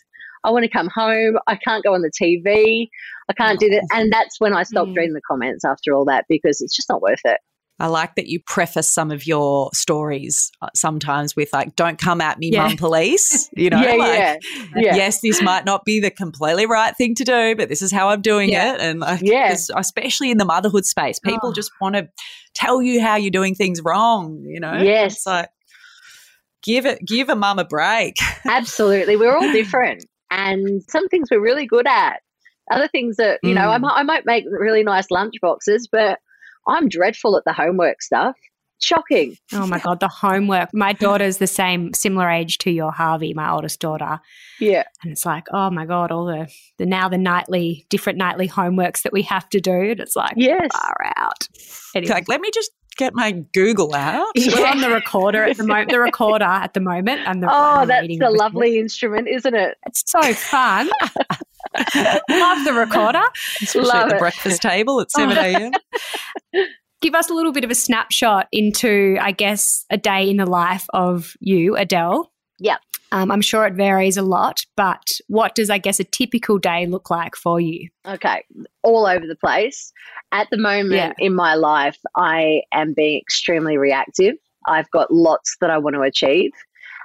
I 0.45 0.51
want 0.51 0.65
to 0.65 0.71
come 0.71 0.89
home. 0.89 1.39
I 1.47 1.57
can't 1.57 1.83
go 1.85 1.95
on 1.95 2.03
the 2.03 2.11
TV. 2.11 2.89
I 3.29 3.33
can't 3.35 3.59
do 3.59 3.69
that. 3.71 3.85
And 3.93 4.13
that's 4.13 4.41
when 4.41 4.55
I 4.55 4.63
stopped 4.63 4.93
Mm. 4.93 4.97
reading 4.97 5.15
the 5.15 5.21
comments 5.29 5.65
after 5.65 5.93
all 5.95 6.05
that 6.07 6.27
because 6.29 6.61
it's 6.61 6.75
just 6.75 6.89
not 6.89 7.03
worth 7.03 7.21
it. 7.25 7.39
I 7.81 7.87
like 7.87 8.17
that 8.17 8.27
you 8.27 8.41
preface 8.45 8.89
some 8.89 9.11
of 9.11 9.27
your 9.27 9.71
stories 9.73 10.51
uh, 10.63 10.69
sometimes 10.75 11.37
with 11.37 11.53
like, 11.53 11.77
"Don't 11.77 11.99
come 11.99 12.21
at 12.21 12.39
me, 12.39 12.51
Yeah. 12.53 12.67
mum, 12.69 12.77
police." 12.77 13.49
You 13.57 13.71
know, 13.71 13.81
yeah, 13.81 13.93
like, 13.95 14.19
yeah, 14.19 14.37
yeah. 14.77 14.97
yes, 14.97 15.21
this 15.21 15.41
might 15.43 15.65
not 15.65 15.85
be 15.85 16.01
the 16.01 16.11
completely 16.11 16.67
right 16.67 16.97
thing 16.97 17.15
to 17.17 17.25
do, 17.25 17.55
but 17.57 17.69
this 17.69 17.83
is 17.83 17.91
how 17.93 18.09
I'm 18.09 18.21
doing 18.23 18.51
Yeah. 18.51 18.75
it. 18.75 18.81
And 18.81 19.01
like, 19.01 19.21
Yeah. 19.23 19.57
especially 19.77 20.31
in 20.31 20.39
the 20.39 20.45
motherhood 20.45 20.85
space, 20.87 21.19
people 21.19 21.51
Oh. 21.51 21.53
just 21.53 21.71
want 21.81 21.95
to 21.97 22.09
tell 22.55 22.81
you 22.83 23.01
how 23.01 23.17
you're 23.17 23.31
doing 23.31 23.55
things 23.55 23.81
wrong. 23.85 24.43
You 24.47 24.61
know, 24.61 24.75
Yes. 24.75 25.17
it's 25.17 25.27
like 25.27 25.49
give 26.63 26.87
it, 26.87 26.99
give 27.07 27.29
a 27.29 27.37
mum 27.37 27.59
a 27.59 27.65
break. 27.65 28.17
Absolutely. 28.45 29.17
We're 29.17 29.37
all 29.37 29.53
different. 29.53 30.05
And 30.31 30.83
some 30.89 31.09
things 31.09 31.29
we're 31.31 31.41
really 31.41 31.67
good 31.67 31.87
at. 31.87 32.21
Other 32.71 32.89
things 32.89 33.17
that, 33.17 33.41
you 33.43 33.55
know, 33.55 33.71
I, 33.71 33.79
Mm. 33.79 33.83
might, 33.83 33.95
I 33.97 34.03
might 34.03 34.27
make 34.27 34.45
really 34.51 34.83
nice 34.83 35.11
lunch 35.11 35.35
boxes, 35.41 35.89
but 35.91 36.19
I'm 36.69 36.89
dreadful 36.89 37.37
at 37.37 37.45
the 37.45 37.53
homework 37.53 38.03
stuff. 38.03 38.37
Shocking. 38.81 39.37
Oh 39.53 39.67
my 39.67 39.81
God, 39.81 39.99
the 39.99 40.07
homework. 40.09 40.69
My 40.73 40.93
daughter's 40.93 41.39
the 41.39 41.49
same, 41.49 41.93
similar 41.95 42.31
age 42.31 42.59
to 42.59 42.71
your 42.71 42.93
Harvey, 42.93 43.35
my 43.35 43.51
oldest 43.51 43.81
daughter. 43.81 44.21
Yeah. 44.61 44.85
And 45.03 45.11
it's 45.11 45.27
like, 45.27 45.47
oh 45.53 45.69
my 45.71 45.85
God, 45.85 46.13
all 46.13 46.27
the, 46.27 46.49
the 46.79 46.87
now 46.87 47.09
the 47.09 47.19
nightly, 47.19 47.87
different 47.91 48.19
nightly 48.19 48.49
homeworks 48.49 49.03
that 49.03 49.13
we 49.13 49.23
have 49.23 49.49
to 49.49 49.61
do. 49.61 49.73
And 49.73 49.99
it's 49.99 50.15
like, 50.15 50.35
Yes. 50.37 50.69
far 50.73 51.13
out. 51.17 51.49
Anyway, 51.97 52.13
like, 52.15 52.29
let 52.29 52.41
me 52.41 52.51
just 52.55 52.71
get 52.99 53.15
my 53.15 53.33
Google 53.55 53.95
out. 53.95 54.27
we're 54.37 54.67
on 54.67 54.81
the 54.83 54.91
recorder 54.91 55.45
at 55.45 55.57
the 55.57 55.65
moment, 55.65 55.91
the 55.91 55.99
recorder 56.01 56.45
at 56.45 56.75
the 56.75 56.81
moment. 56.81 57.23
And 57.27 57.43
the, 57.43 57.49
Oh, 57.51 57.81
the 57.81 57.87
that's 57.87 58.09
a 58.09 58.13
of 58.13 58.19
the- 58.19 58.31
lovely 58.39 58.79
instrument, 58.79 59.29
isn't 59.29 59.55
it? 59.55 59.79
It's 59.87 60.03
so 60.07 60.21
fun. 60.35 60.91
Love 62.31 62.65
the 62.65 62.75
recorder. 62.77 63.23
Especially 63.63 63.89
Love 63.89 64.03
at 64.05 64.09
the 64.11 64.17
it. 64.17 64.19
breakfast 64.19 64.63
table 64.63 65.01
at 65.01 65.11
7 65.11 65.37
a.m. 65.37 65.73
Give 67.01 67.15
us 67.15 67.31
a 67.31 67.35
little 67.35 67.53
bit 67.53 67.63
of 67.65 67.71
a 67.71 67.75
snapshot 67.77 68.49
into, 68.51 69.17
I 69.21 69.31
guess, 69.31 69.85
a 69.91 69.97
day 69.97 70.29
in 70.29 70.37
the 70.37 70.47
life 70.47 70.87
of 70.93 71.35
you, 71.41 71.77
Adele. 71.77 72.33
Yep. 72.59 72.81
Um, 73.11 73.31
I'm 73.31 73.41
sure 73.41 73.67
it 73.67 73.75
varies 73.75 74.17
a 74.17 74.23
lot, 74.23 74.61
but 74.77 75.09
what 75.29 75.55
does, 75.55 75.71
I 75.71 75.79
guess, 75.79 75.99
a 75.99 76.05
typical 76.05 76.59
day 76.59 76.87
look 76.87 77.11
like 77.11 77.37
for 77.37 77.59
you? 77.61 77.89
Okay. 78.07 78.45
All 78.83 79.07
over 79.07 79.27
the 79.27 79.37
place. 79.37 79.93
At 80.33 80.49
the 80.51 80.59
moment 80.59 80.95
Yeah. 80.95 81.13
in 81.19 81.35
my 81.35 81.55
life, 81.55 81.99
I 82.17 82.63
am 82.73 82.93
being 82.93 83.19
extremely 83.19 83.79
reactive. 83.79 84.35
I've 84.67 84.91
got 84.91 85.11
lots 85.11 85.57
that 85.61 85.71
I 85.71 85.79
want 85.79 85.95
to 85.95 86.03
achieve, 86.03 86.51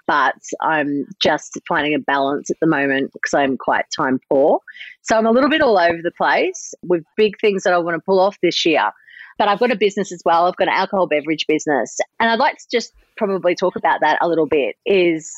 but 0.05 0.35
I'm 0.61 1.05
just 1.21 1.57
finding 1.67 1.93
a 1.93 1.99
balance 1.99 2.51
at 2.51 2.59
the 2.59 2.67
moment 2.67 3.13
because 3.13 3.33
I'm 3.33 3.57
quite 3.57 3.85
time 3.95 4.19
poor. 4.29 4.59
So 5.03 5.17
I'm 5.17 5.25
a 5.25 5.31
little 5.31 5.49
bit 5.49 5.61
all 5.61 5.77
over 5.77 6.01
the 6.01 6.11
place 6.11 6.73
with 6.83 7.05
big 7.15 7.39
things 7.39 7.63
that 7.63 7.73
I 7.73 7.77
want 7.77 7.95
to 7.95 8.01
pull 8.01 8.19
off 8.19 8.37
this 8.41 8.65
year. 8.65 8.91
But 9.37 9.47
I've 9.47 9.59
got 9.59 9.71
a 9.71 9.77
business 9.77 10.11
as 10.11 10.21
well. 10.25 10.47
I've 10.47 10.57
got 10.57 10.67
an 10.67 10.73
alcohol 10.73 11.07
beverage 11.07 11.47
business. 11.47 11.97
And 12.19 12.29
I'd 12.29 12.39
like 12.39 12.57
to 12.57 12.65
just 12.69 12.93
probably 13.15 13.55
talk 13.55 13.75
about 13.77 14.01
that 14.01 14.17
a 14.21 14.27
little 14.27 14.45
bit 14.45 14.75
is 14.85 15.31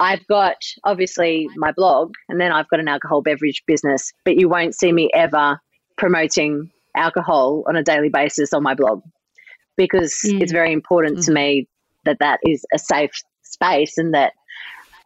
I've 0.00 0.26
got 0.26 0.56
obviously 0.84 1.48
my 1.56 1.72
blog 1.72 2.12
and 2.28 2.40
then 2.40 2.52
I've 2.52 2.68
got 2.68 2.80
an 2.80 2.88
alcohol 2.88 3.22
beverage 3.22 3.62
business, 3.66 4.12
but 4.24 4.36
you 4.36 4.48
won't 4.48 4.74
see 4.74 4.92
me 4.92 5.10
ever 5.14 5.60
promoting 5.96 6.70
alcohol 6.96 7.64
on 7.68 7.76
a 7.76 7.82
daily 7.82 8.08
basis 8.08 8.52
on 8.52 8.62
my 8.62 8.74
blog 8.74 9.02
because 9.76 10.20
Mm. 10.24 10.42
it's 10.42 10.52
very 10.52 10.72
important 10.72 11.22
to 11.24 11.32
me 11.32 11.68
that 12.04 12.18
that 12.20 12.40
is 12.46 12.64
a 12.72 12.78
safe 12.78 13.12
space 13.42 13.98
and 13.98 14.14
that 14.14 14.32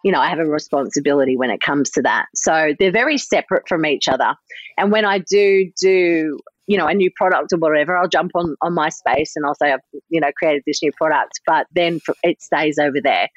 you 0.02 0.12
know 0.12 0.20
I 0.20 0.28
have 0.28 0.38
a 0.38 0.46
responsibility 0.46 1.36
when 1.36 1.50
it 1.50 1.60
comes 1.60 1.90
to 1.90 2.02
that. 2.02 2.26
So 2.34 2.74
they're 2.78 2.92
very 2.92 3.18
separate 3.18 3.68
from 3.68 3.84
each 3.86 4.08
other. 4.08 4.34
And 4.76 4.92
when 4.92 5.04
I 5.04 5.18
do 5.18 5.70
do 5.80 6.38
you 6.68 6.76
know 6.78 6.86
a 6.86 6.94
new 6.94 7.10
product 7.16 7.52
or 7.52 7.58
whatever, 7.58 7.96
I'll 7.96 8.08
jump 8.08 8.32
on 8.34 8.54
on 8.62 8.74
my 8.74 8.90
space 8.90 9.32
and 9.34 9.44
I'll 9.44 9.54
say 9.56 9.72
I've 9.72 9.80
you 10.10 10.20
know 10.20 10.30
created 10.38 10.62
this 10.66 10.80
new 10.82 10.92
product, 10.96 11.40
but 11.46 11.66
then 11.74 11.98
it 12.22 12.40
stays 12.40 12.78
over 12.78 12.98
there. 13.02 13.28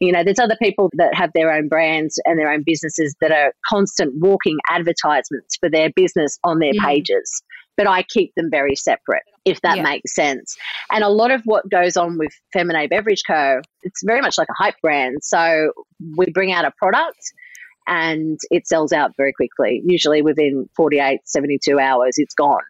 You 0.00 0.10
know, 0.12 0.24
there's 0.24 0.38
other 0.40 0.56
people 0.60 0.90
that 0.94 1.14
have 1.14 1.30
their 1.34 1.52
own 1.52 1.68
brands 1.68 2.18
and 2.24 2.38
their 2.38 2.50
own 2.50 2.62
businesses 2.66 3.14
that 3.20 3.30
are 3.30 3.52
constant 3.68 4.14
walking 4.18 4.56
advertisements 4.70 5.56
for 5.60 5.70
their 5.70 5.90
business 5.94 6.38
on 6.44 6.58
their 6.58 6.72
Mm. 6.72 6.84
pages. 6.84 7.42
But 7.76 7.86
I 7.86 8.02
keep 8.02 8.32
them 8.36 8.48
very 8.50 8.74
separate, 8.74 9.22
if 9.44 9.60
that 9.60 9.76
Yeah. 9.76 9.82
makes 9.84 10.14
sense. 10.14 10.56
And 10.90 11.04
a 11.04 11.08
lot 11.08 11.30
of 11.30 11.42
what 11.44 11.68
goes 11.70 11.96
on 11.96 12.18
with 12.18 12.32
Feminine 12.52 12.88
Beverage 12.88 13.22
Co., 13.26 13.60
it's 13.82 14.02
very 14.04 14.20
much 14.20 14.36
like 14.36 14.48
a 14.48 14.54
hype 14.62 14.74
brand. 14.82 15.18
So 15.22 15.72
we 16.16 16.26
bring 16.32 16.50
out 16.52 16.64
a 16.64 16.72
product 16.78 17.20
and 17.86 18.38
it 18.50 18.66
sells 18.66 18.92
out 18.92 19.12
very 19.16 19.32
quickly. 19.32 19.82
Usually 19.86 20.22
within 20.22 20.68
48, 20.76 21.20
72 21.24 21.78
hours, 21.78 22.14
it's 22.16 22.34
gone. 22.34 22.60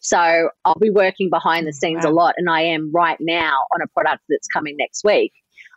So 0.00 0.50
I'll 0.64 0.78
be 0.80 0.90
working 0.90 1.30
behind 1.30 1.66
the 1.66 1.72
scenes 1.72 2.04
a 2.04 2.10
lot, 2.10 2.34
and 2.36 2.48
I 2.48 2.62
am 2.62 2.90
right 2.92 3.18
now 3.20 3.58
on 3.74 3.82
a 3.82 3.86
product 3.88 4.22
that's 4.28 4.48
coming 4.48 4.76
next 4.78 5.04
week, 5.04 5.32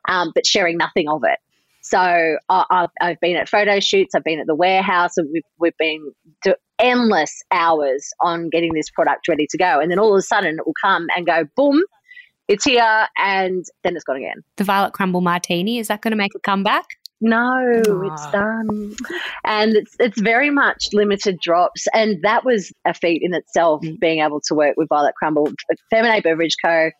um, 0.07 0.31
but 0.33 0.45
sharing 0.45 0.77
nothing 0.77 1.07
of 1.09 1.23
it. 1.23 1.39
So 1.81 1.97
I, 1.97 2.65
I've, 2.69 2.89
I've 3.01 3.19
been 3.19 3.35
at 3.37 3.49
photo 3.49 3.79
shoots, 3.79 4.13
I've 4.13 4.23
been 4.23 4.39
at 4.39 4.47
the 4.47 4.55
warehouse, 4.55 5.17
and 5.17 5.29
we've, 5.31 5.43
we've 5.59 5.77
been 5.77 6.11
to 6.43 6.57
endless 6.77 7.41
hours 7.51 8.09
on 8.21 8.49
getting 8.49 8.73
this 8.73 8.89
product 8.89 9.27
ready 9.27 9.47
to 9.49 9.57
go. 9.57 9.79
And 9.79 9.89
then 9.89 9.99
all 9.99 10.13
of 10.13 10.19
a 10.19 10.21
sudden 10.21 10.55
it 10.59 10.65
will 10.65 10.73
come 10.81 11.07
and 11.15 11.25
go, 11.25 11.45
boom, 11.55 11.81
it's 12.47 12.65
here, 12.65 13.07
and 13.17 13.63
then 13.83 13.95
it's 13.95 14.03
gone 14.03 14.17
again. 14.17 14.41
The 14.57 14.63
Violet 14.63 14.93
Crumble 14.93 15.21
Martini, 15.21 15.77
is 15.77 15.87
that 15.87 16.01
going 16.01 16.11
to 16.11 16.17
make 16.17 16.33
a 16.35 16.39
comeback? 16.39 16.85
No, 17.21 17.61
it's 18.05 18.31
done. 18.31 18.93
And 19.43 19.75
it's 19.75 19.95
it's 19.99 20.19
very 20.21 20.49
much 20.49 20.87
limited 20.93 21.39
drops. 21.41 21.85
And 21.93 22.21
that 22.23 22.45
was 22.45 22.71
a 22.85 22.93
feat 22.93 23.21
in 23.23 23.33
itself, 23.33 23.81
Mm. 23.83 23.99
being 23.99 24.19
able 24.21 24.41
to 24.47 24.55
work 24.55 24.75
with 24.77 24.87
Violet 24.89 25.15
Crumble. 25.15 25.51
Feminine 25.89 26.21
Beverage 26.21 26.55
Co. 26.63 26.91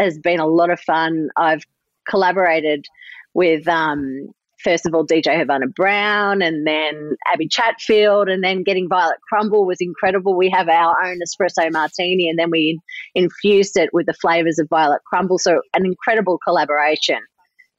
has 0.00 0.18
been 0.18 0.40
a 0.40 0.46
lot 0.46 0.70
of 0.70 0.80
fun. 0.80 1.28
I've 1.36 1.62
collaborated 2.08 2.86
with 3.34 3.68
um 3.68 4.28
first 4.64 4.84
of 4.86 4.92
all 4.94 5.06
DJ 5.06 5.38
Havana 5.38 5.66
Brown 5.68 6.42
and 6.42 6.66
then 6.66 7.12
Abbie 7.32 7.46
Chatfield 7.48 8.28
and 8.28 8.42
then 8.42 8.64
getting 8.64 8.88
Violet 8.88 9.18
Crumble 9.28 9.64
was 9.64 9.76
incredible. 9.80 10.36
We 10.36 10.50
have 10.50 10.68
our 10.68 10.96
own 11.04 11.18
espresso 11.20 11.70
martini 11.70 12.28
and 12.28 12.36
then 12.36 12.50
we 12.50 12.80
infused 13.14 13.76
it 13.76 13.90
with 13.92 14.06
the 14.06 14.14
flavors 14.14 14.58
of 14.58 14.68
Violet 14.68 15.00
Crumble. 15.06 15.38
So 15.38 15.60
an 15.74 15.86
incredible 15.86 16.38
collaboration 16.42 17.18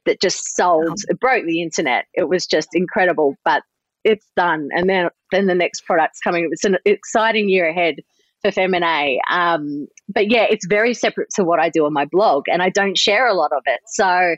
that 0.09 0.19
just 0.19 0.55
sold. 0.55 0.99
It 1.07 1.19
broke 1.19 1.45
the 1.45 1.61
internet. 1.61 2.05
It 2.15 2.27
was 2.27 2.47
just 2.47 2.69
incredible, 2.73 3.35
but 3.45 3.61
it's 4.03 4.25
done. 4.35 4.69
And 4.71 4.89
then 4.89 5.09
then 5.31 5.45
the 5.45 5.55
next 5.55 5.85
product's 5.85 6.19
coming. 6.19 6.49
It's 6.51 6.65
an 6.65 6.77
exciting 6.83 7.47
year 7.47 7.69
ahead 7.69 7.97
for 8.41 8.51
Feminine. 8.51 9.19
Um, 9.29 9.87
but 10.07 10.31
yeah, 10.31 10.47
it's 10.49 10.65
very 10.65 10.95
separate 10.95 11.29
to 11.35 11.43
what 11.43 11.59
I 11.59 11.69
do 11.69 11.85
on 11.85 11.93
my 11.93 12.05
blog, 12.05 12.45
and 12.47 12.63
I 12.63 12.69
don't 12.69 12.97
share 12.97 13.27
a 13.27 13.35
lot 13.35 13.51
of 13.51 13.61
it. 13.67 13.81
So 13.85 14.35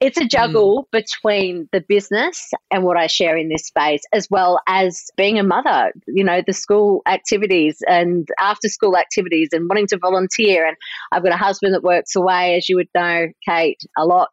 it's 0.00 0.18
a 0.18 0.24
juggle 0.24 0.84
mm. 0.84 0.90
between 0.92 1.68
the 1.72 1.80
business 1.80 2.50
and 2.70 2.84
what 2.84 2.96
I 2.96 3.08
share 3.08 3.36
in 3.36 3.48
this 3.48 3.66
space, 3.66 4.02
as 4.12 4.28
well 4.30 4.60
as 4.68 5.10
being 5.16 5.38
a 5.38 5.42
mother, 5.42 5.92
you 6.06 6.22
know, 6.22 6.42
the 6.46 6.52
school 6.52 7.02
activities 7.06 7.78
and 7.88 8.28
after 8.38 8.68
school 8.68 8.96
activities 8.96 9.48
and 9.52 9.68
wanting 9.68 9.88
to 9.88 9.98
volunteer. 9.98 10.66
And 10.66 10.76
I've 11.12 11.24
got 11.24 11.32
a 11.32 11.36
husband 11.36 11.74
that 11.74 11.82
works 11.82 12.14
away, 12.14 12.56
as 12.56 12.68
you 12.68 12.76
would 12.76 12.88
know, 12.94 13.26
Kate, 13.46 13.80
a 13.96 14.04
lot, 14.04 14.30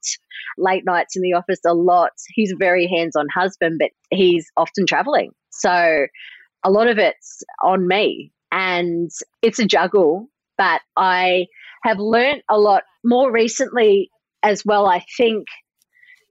late 0.58 0.86
nights 0.86 1.16
in 1.16 1.24
the 1.24 1.34
office, 1.34 1.60
a 1.66 1.74
lot. 1.74 2.12
He's 2.30 2.52
a 2.52 2.58
very 2.58 2.88
hands 2.88 3.16
on 3.16 3.26
husband, 3.34 3.80
but 3.80 3.90
he's 4.12 4.48
often 4.58 4.86
traveling. 4.86 5.32
So 5.50 6.06
a 6.64 6.70
lot 6.70 6.88
of 6.88 7.00
it's 7.00 7.44
on 7.64 7.88
me 7.88 8.32
and 8.52 9.10
it's 9.42 9.60
a 9.60 9.66
juggle, 9.66 10.28
but 10.58 10.82
I 10.96 11.48
have 11.84 11.98
learned 12.00 12.44
a 12.50 12.60
lot 12.60 12.84
more 13.04 13.32
recently 13.32 14.10
as 14.46 14.64
well, 14.64 14.86
I 14.88 15.04
think 15.18 15.48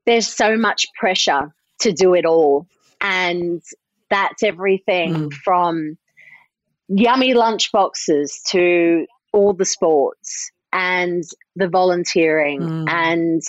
there's 0.06 0.28
so 0.28 0.56
much 0.56 0.86
pressure 0.98 1.52
to 1.80 1.92
do 1.92 2.14
it 2.14 2.24
all. 2.24 2.66
And 3.00 3.60
that's 4.08 4.42
everything 4.42 5.14
mm. 5.14 5.32
from 5.32 5.98
yummy 6.88 7.34
lunch 7.34 7.72
boxes 7.72 8.40
to 8.50 9.06
all 9.32 9.52
the 9.52 9.64
sports 9.64 10.50
and 10.72 11.24
the 11.56 11.68
volunteering 11.68 12.60
mm. 12.60 12.88
and 12.88 13.42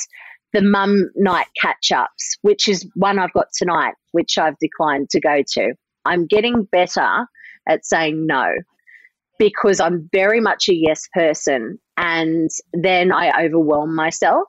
the 0.54 0.62
mum 0.62 1.12
night 1.16 1.48
catch 1.62 1.92
ups, 1.92 2.38
which 2.42 2.68
is 2.68 2.88
one 2.96 3.20
I've 3.20 3.34
got 3.34 3.48
tonight, 3.56 3.94
which 4.12 4.38
I've 4.38 4.58
declined 4.60 5.10
to 5.12 5.20
go 5.20 5.44
to. 5.54 5.74
I'm 6.06 6.26
getting 6.26 6.64
better 6.64 7.28
at 7.68 7.86
saying 7.86 8.26
no 8.26 8.54
because 9.38 9.80
I'm 9.80 10.10
very 10.12 10.40
much 10.40 10.70
a 10.70 10.74
yes 10.74 11.08
person 11.14 11.80
and 11.98 12.50
then 12.74 13.12
I 13.12 13.46
overwhelm 13.46 13.96
myself. 13.96 14.46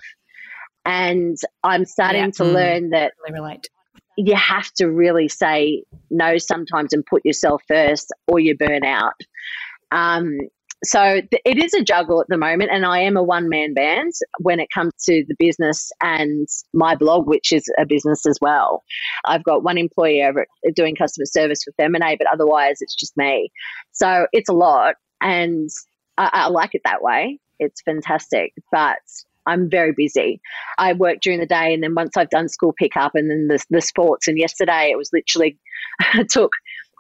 And 0.85 1.37
I'm 1.65 1.85
starting 1.85 2.27
yeah. 2.27 2.31
to 2.31 2.43
mm. 2.45 2.53
learn 2.53 2.91
that 2.91 3.13
I 3.29 3.33
relate. 3.33 3.69
You 4.17 4.37
have 4.37 4.71
to 4.75 4.87
really 4.87 5.29
say 5.29 5.83
no 6.11 6.39
sometimes 6.39 6.93
and 6.93 7.05
put 7.05 7.25
yourself 7.25 7.63
first, 7.67 8.13
or 8.29 8.39
you 8.39 8.57
burn 8.57 8.85
out. 8.85 9.15
Um, 9.91 10.39
so 10.85 11.21
th- 11.21 11.43
it 11.45 11.59
is 11.59 11.75
a 11.75 11.83
juggle 11.83 12.21
at 12.21 12.29
the 12.29 12.39
moment, 12.39 12.71
and 12.73 12.87
I 12.87 13.01
am 13.01 13.17
a 13.17 13.23
one 13.23 13.49
man 13.49 13.75
band 13.75 14.13
when 14.41 14.61
it 14.61 14.69
comes 14.73 14.93
to 15.07 15.25
the 15.27 15.35
business 15.39 15.91
and 16.03 16.47
my 16.73 16.95
blog, 16.95 17.27
which 17.27 17.51
is 17.51 17.65
a 17.79 17.87
business 17.87 18.25
as 18.27 18.39
well. 18.41 18.85
I've 19.25 19.45
got 19.45 19.65
one 19.65 19.79
employee 19.79 20.23
over 20.23 20.47
doing 20.75 20.95
customer 20.95 21.27
service 21.27 21.65
for 21.65 21.73
Feminine, 21.77 22.17
but 22.19 22.29
otherwise 22.33 22.77
it's 22.81 22.95
just 22.95 23.17
me. 23.17 23.51
So 23.93 24.27
it's 24.33 24.49
a 24.49 24.55
lot, 24.55 24.95
and 25.21 25.69
I, 26.19 26.31
I 26.33 26.49
like 26.49 26.71
it 26.75 26.83
that 26.85 27.03
way. 27.03 27.39
It's 27.59 27.81
fantastic, 27.83 28.53
but 28.71 28.99
I'm 29.47 29.71
very 29.71 29.93
busy. 29.97 30.41
I 30.79 30.93
work 30.93 31.19
during 31.23 31.41
the 31.41 31.47
day, 31.47 31.73
and 31.73 31.83
then 31.83 31.95
once 31.95 32.17
I've 32.17 32.31
done 32.31 32.49
school 32.49 32.75
pickup, 32.77 33.13
and 33.15 33.31
then 33.31 33.49
the, 33.49 33.65
the 33.71 33.81
sports. 33.81 34.29
And 34.29 34.39
yesterday 34.39 34.91
it 34.91 34.97
was 34.97 35.11
literally 35.13 35.59
took 36.31 36.51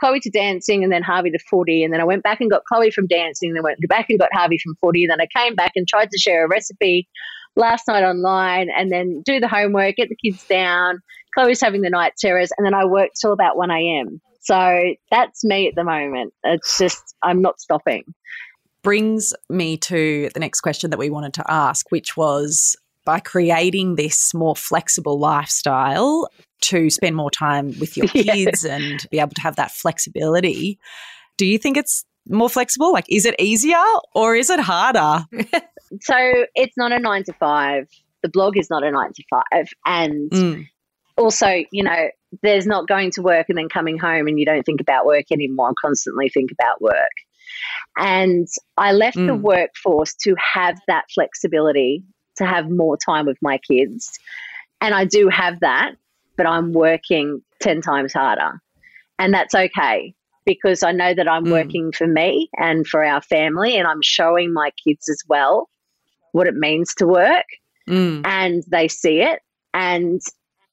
Chloe 0.01 0.21
to 0.21 0.31
dancing, 0.31 0.85
and 0.85 0.93
then 0.93 1.03
Harvey 1.03 1.31
to 1.31 1.39
footy, 1.51 1.83
and 1.83 1.93
then 1.93 2.01
I 2.01 2.05
went 2.05 2.23
back 2.23 2.41
and 2.41 2.51
got 2.51 2.63
Chloe 2.71 2.91
from 2.91 3.07
dancing, 3.07 3.51
and 3.51 3.57
then 3.57 3.65
went 3.65 3.79
back 3.89 4.07
and 4.09 4.19
got 4.19 4.31
Harvey 4.33 4.59
from 4.63 4.77
footy. 4.81 5.05
And 5.05 5.11
then 5.11 5.21
I 5.21 5.29
came 5.39 5.55
back 5.55 5.73
and 5.75 5.87
tried 5.87 6.11
to 6.11 6.19
share 6.19 6.45
a 6.45 6.49
recipe 6.49 7.09
last 7.57 7.89
night 7.89 8.05
online, 8.05 8.69
and 8.71 8.91
then 8.91 9.23
do 9.25 9.41
the 9.41 9.49
homework, 9.49 9.97
get 9.97 10.09
the 10.09 10.17
kids 10.17 10.45
down. 10.47 11.01
Chloe's 11.35 11.61
having 11.61 11.83
the 11.83 11.91
night 11.91 12.15
terrors, 12.19 12.51
and 12.57 12.65
then 12.65 12.75
I 12.75 12.87
worked 12.87 13.21
till 13.21 13.33
about 13.33 13.57
one 13.57 13.71
a.m. 13.71 14.21
So 14.41 14.95
that's 15.11 15.43
me 15.43 15.67
at 15.67 15.75
the 15.75 15.83
moment. 15.83 16.33
It's 16.45 16.79
just 16.79 17.17
I'm 17.23 17.43
not 17.43 17.61
stopping 17.61 18.05
brings 18.87 19.35
me 19.51 19.77
to 19.77 20.31
the 20.33 20.39
next 20.39 20.61
question 20.61 20.91
that 20.91 20.99
we 20.99 21.11
wanted 21.11 21.35
to 21.35 21.45
ask, 21.51 21.91
which 21.91 22.17
was 22.17 22.77
by 23.05 23.19
creating 23.19 23.97
this 23.97 24.33
more 24.33 24.55
flexible 24.55 25.19
lifestyle 25.19 26.29
to 26.61 26.89
spend 26.89 27.17
more 27.17 27.33
time 27.33 27.75
with 27.81 27.97
your 27.97 28.07
kids 28.07 28.65
yeah. 28.65 28.77
and 28.77 29.05
be 29.11 29.19
able 29.19 29.33
to 29.35 29.41
have 29.41 29.57
that 29.57 29.73
flexibility, 29.73 30.79
do 31.37 31.45
you 31.45 31.59
think 31.59 31.77
it's 31.77 32.05
more 32.29 32.49
flexible? 32.49 32.93
Like, 32.93 33.07
is 33.09 33.27
it 33.27 33.35
easier 33.41 33.83
or 34.15 34.37
is 34.37 34.51
it 34.51 34.61
harder? 34.61 35.25
so 36.03 36.45
it's 36.55 36.77
not 36.77 36.93
a 36.93 37.01
nine 37.01 37.25
to 37.25 37.33
five. 37.33 37.89
The 38.23 38.29
blog 38.29 38.57
is 38.57 38.71
not 38.71 38.85
a 38.85 38.93
nine 38.93 39.13
to 39.15 39.23
five. 39.29 39.67
And 39.85 40.31
mm. 40.31 40.69
also, 41.17 41.49
you 41.73 41.83
know, 41.83 42.09
there's 42.41 42.69
not 42.69 42.87
going 42.87 43.11
to 43.13 43.23
work 43.23 43.47
and 43.49 43.59
then 43.59 43.69
coming 43.69 43.99
home 43.99 44.29
and 44.29 44.39
you 44.39 44.47
don't 44.47 44.63
think 44.63 44.81
about 44.81 45.07
work 45.07 45.25
anymore, 45.33 45.73
constantly 45.83 46.29
think 46.29 46.53
about 46.53 46.81
work. 46.81 47.11
And 47.97 48.47
I 48.77 48.93
left 48.93 49.17
mm. 49.17 49.27
the 49.27 49.35
workforce 49.35 50.15
to 50.23 50.35
have 50.55 50.79
that 50.89 51.05
flexibility 51.15 52.05
to 52.37 52.47
have 52.47 52.71
more 52.71 52.97
time 52.97 53.27
with 53.27 53.39
my 53.41 53.59
kids. 53.59 54.11
And 54.81 54.95
I 54.95 55.05
do 55.05 55.29
have 55.29 55.61
that, 55.61 55.93
but 56.37 56.47
I'm 56.47 56.73
working 56.73 57.43
10 57.61 57.81
times 57.81 58.13
harder. 58.13 58.61
And 59.19 59.33
that's 59.33 59.55
okay 59.55 60.15
because 60.45 60.83
I 60.83 60.93
know 60.93 61.15
that 61.15 61.29
I'm 61.29 61.47
mm. 61.47 61.53
working 61.53 61.93
for 61.93 62.07
me 62.07 62.51
and 62.59 62.87
for 62.87 63.05
our 63.05 63.23
family, 63.23 63.77
and 63.77 63.89
I'm 63.89 64.03
showing 64.03 64.53
my 64.53 64.71
kids 64.87 65.09
as 65.09 65.19
well 65.29 65.69
what 66.33 66.47
it 66.47 66.55
means 66.55 66.95
to 66.97 67.07
work. 67.07 67.47
Mm. 67.89 68.27
And 68.27 68.63
they 68.69 68.89
see 68.89 69.23
it. 69.23 69.41
And 69.73 70.21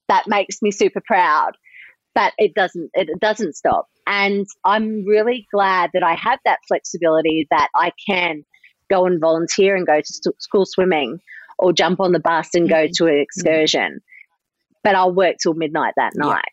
that 0.09 0.27
makes 0.27 0.61
me 0.61 0.71
super 0.71 1.01
proud 1.05 1.53
but 2.15 2.33
it 2.37 2.53
doesn't 2.53 2.89
it 2.93 3.19
doesn't 3.19 3.55
stop 3.55 3.87
and 4.07 4.45
i'm 4.65 5.05
really 5.05 5.47
glad 5.53 5.89
that 5.93 6.03
i 6.03 6.13
have 6.13 6.39
that 6.45 6.59
flexibility 6.67 7.47
that 7.49 7.69
i 7.75 7.91
can 8.07 8.43
go 8.89 9.05
and 9.05 9.19
volunteer 9.19 9.75
and 9.75 9.87
go 9.87 9.99
to 9.99 10.13
st- 10.13 10.41
school 10.41 10.65
swimming 10.65 11.19
or 11.59 11.71
jump 11.71 11.99
on 11.99 12.11
the 12.11 12.19
bus 12.19 12.49
and 12.53 12.69
go 12.69 12.75
mm-hmm. 12.75 12.91
to 12.95 13.07
an 13.07 13.19
excursion 13.19 13.99
but 14.83 14.95
i'll 14.95 15.13
work 15.13 15.35
till 15.41 15.53
midnight 15.53 15.93
that 15.97 16.13
night 16.15 16.43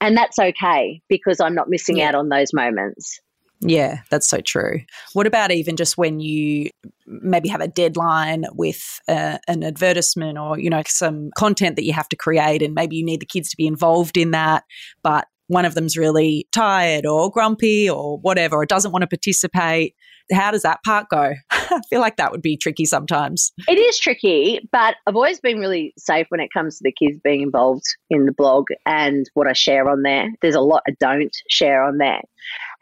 yeah. 0.00 0.06
and 0.06 0.16
that's 0.16 0.38
okay 0.38 1.00
because 1.08 1.40
i'm 1.40 1.54
not 1.54 1.68
missing 1.68 1.98
yeah. 1.98 2.08
out 2.08 2.14
on 2.14 2.28
those 2.28 2.52
moments 2.52 3.20
yeah, 3.60 4.02
that's 4.10 4.28
so 4.28 4.40
true. 4.40 4.82
What 5.14 5.26
about 5.26 5.50
even 5.50 5.76
just 5.76 5.98
when 5.98 6.20
you 6.20 6.70
maybe 7.06 7.48
have 7.48 7.60
a 7.60 7.66
deadline 7.66 8.44
with 8.52 9.00
uh, 9.08 9.38
an 9.48 9.64
advertisement 9.64 10.38
or, 10.38 10.58
you 10.58 10.70
know, 10.70 10.82
some 10.86 11.30
content 11.36 11.74
that 11.76 11.84
you 11.84 11.92
have 11.92 12.08
to 12.10 12.16
create 12.16 12.62
and 12.62 12.74
maybe 12.74 12.96
you 12.96 13.04
need 13.04 13.20
the 13.20 13.26
kids 13.26 13.50
to 13.50 13.56
be 13.56 13.66
involved 13.66 14.16
in 14.16 14.30
that, 14.30 14.62
but 15.02 15.26
one 15.48 15.64
of 15.64 15.74
them's 15.74 15.96
really 15.96 16.46
tired 16.52 17.04
or 17.04 17.30
grumpy 17.30 17.90
or 17.90 18.18
whatever, 18.18 18.56
or 18.56 18.66
doesn't 18.66 18.92
want 18.92 19.02
to 19.02 19.08
participate. 19.08 19.94
How 20.30 20.50
does 20.50 20.62
that 20.62 20.80
part 20.84 21.06
go? 21.10 21.32
I 21.50 21.80
feel 21.88 22.00
like 22.00 22.16
that 22.16 22.30
would 22.30 22.42
be 22.42 22.56
tricky 22.56 22.84
sometimes. 22.84 23.50
It 23.66 23.78
is 23.78 23.98
tricky, 23.98 24.60
but 24.70 24.96
I've 25.06 25.16
always 25.16 25.40
been 25.40 25.58
really 25.58 25.94
safe 25.96 26.26
when 26.28 26.40
it 26.40 26.52
comes 26.52 26.78
to 26.78 26.84
the 26.84 26.92
kids 26.92 27.18
being 27.24 27.40
involved 27.40 27.84
in 28.10 28.26
the 28.26 28.32
blog 28.32 28.66
and 28.84 29.28
what 29.34 29.46
I 29.46 29.54
share 29.54 29.88
on 29.88 30.02
there. 30.02 30.28
There's 30.42 30.54
a 30.54 30.60
lot 30.60 30.82
I 30.86 30.92
don't 31.00 31.34
share 31.48 31.82
on 31.82 31.96
there. 31.96 32.20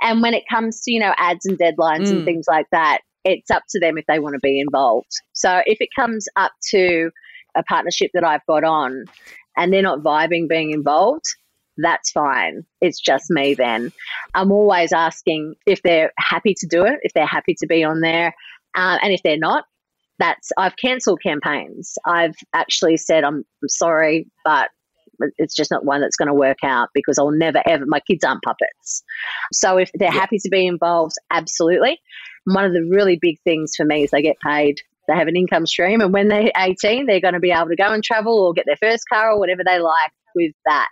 And 0.03 0.23
when 0.23 0.35
it 0.35 0.43
comes 0.51 0.83
to, 0.83 0.93
you 0.93 1.01
know, 1.01 1.15
ads 1.17 1.47
and 1.47 1.59
deadlines 1.59 2.09
mm. 2.09 2.13
and 2.13 2.25
things 2.25 2.47
like 2.49 2.67
that, 2.73 2.99
it's 3.25 3.51
up 3.51 3.63
to 3.71 3.81
them 3.81 3.99
if 3.99 4.07
they 4.07 4.19
want 4.19 4.35
to 4.35 4.41
be 4.41 4.61
involved. 4.61 5.11
So 5.33 5.61
if 5.67 5.79
it 5.81 5.89
comes 5.97 6.27
up 6.37 6.53
to 6.71 7.11
a 7.57 7.63
partnership 7.63 8.11
that 8.15 8.25
I've 8.25 8.45
got 8.47 8.65
on 8.65 9.05
and 9.57 9.73
they're 9.73 9.83
not 9.83 10.01
vibing 10.01 10.49
being 10.49 10.73
involved, 10.73 11.25
that's 11.79 12.11
fine. 12.11 12.65
It's 12.81 13.01
just 13.01 13.31
me 13.31 13.55
then. 13.55 13.93
I'm 14.35 14.53
always 14.53 14.93
asking 14.93 15.55
if 15.67 15.83
they're 15.83 16.13
happy 16.19 16.55
to 16.59 16.67
do 16.67 16.85
it, 16.85 16.99
if 17.03 17.13
they're 17.13 17.27
happy 17.27 17.55
to 17.59 17.67
be 17.67 17.85
on 17.85 18.01
there. 18.01 18.35
Uh, 18.75 18.99
and 19.03 19.13
if 19.13 19.23
they're 19.23 19.39
not, 19.39 19.65
that's 20.19 20.51
I've 20.57 20.77
cancelled 20.77 21.21
campaigns. 21.23 21.95
I've 22.07 22.37
actually 22.55 22.97
said 22.97 23.25
I'm, 23.25 23.45
I'm 23.63 23.69
sorry, 23.69 24.27
but 24.45 24.71
it's 25.39 25.55
just 25.55 25.71
not 25.71 25.85
one 25.85 26.01
that's 26.01 26.17
going 26.17 26.29
to 26.29 26.35
work 26.35 26.59
out 26.63 26.89
because 26.95 27.19
I'll 27.19 27.31
never 27.31 27.63
ever, 27.67 27.85
my 27.87 28.01
kids 28.01 28.25
aren't 28.25 28.43
puppets. 28.43 29.03
So 29.53 29.79
if 29.79 29.91
they're 29.95 30.13
yeah. 30.13 30.21
happy 30.21 30.39
to 30.39 30.49
be 30.51 30.67
involved, 30.67 31.15
absolutely. 31.31 31.99
One 32.45 32.65
of 32.65 32.73
the 32.73 32.89
really 32.91 33.19
big 33.21 33.41
things 33.43 33.73
for 33.77 33.85
me 33.85 34.05
is 34.05 34.11
they 34.11 34.23
get 34.23 34.37
paid. 34.45 34.77
They 35.09 35.15
have 35.15 35.29
an 35.29 35.37
income 35.37 35.67
stream, 35.67 36.01
and 36.01 36.13
when 36.13 36.29
they're 36.29 36.51
18, 36.57 37.07
they're 37.07 37.21
going 37.21 37.35
to 37.35 37.41
be 37.41 37.53
able 37.53 37.69
to 37.69 37.77
go 37.77 37.93
and 37.93 38.03
travel 38.03 38.41
or 38.41 38.53
get 38.53 38.67
their 38.67 38.77
first 38.77 39.05
car 39.09 39.31
or 39.31 39.39
whatever 39.39 39.63
they 39.65 39.79
like 39.79 40.13
with 40.35 40.53
that. 40.65 40.89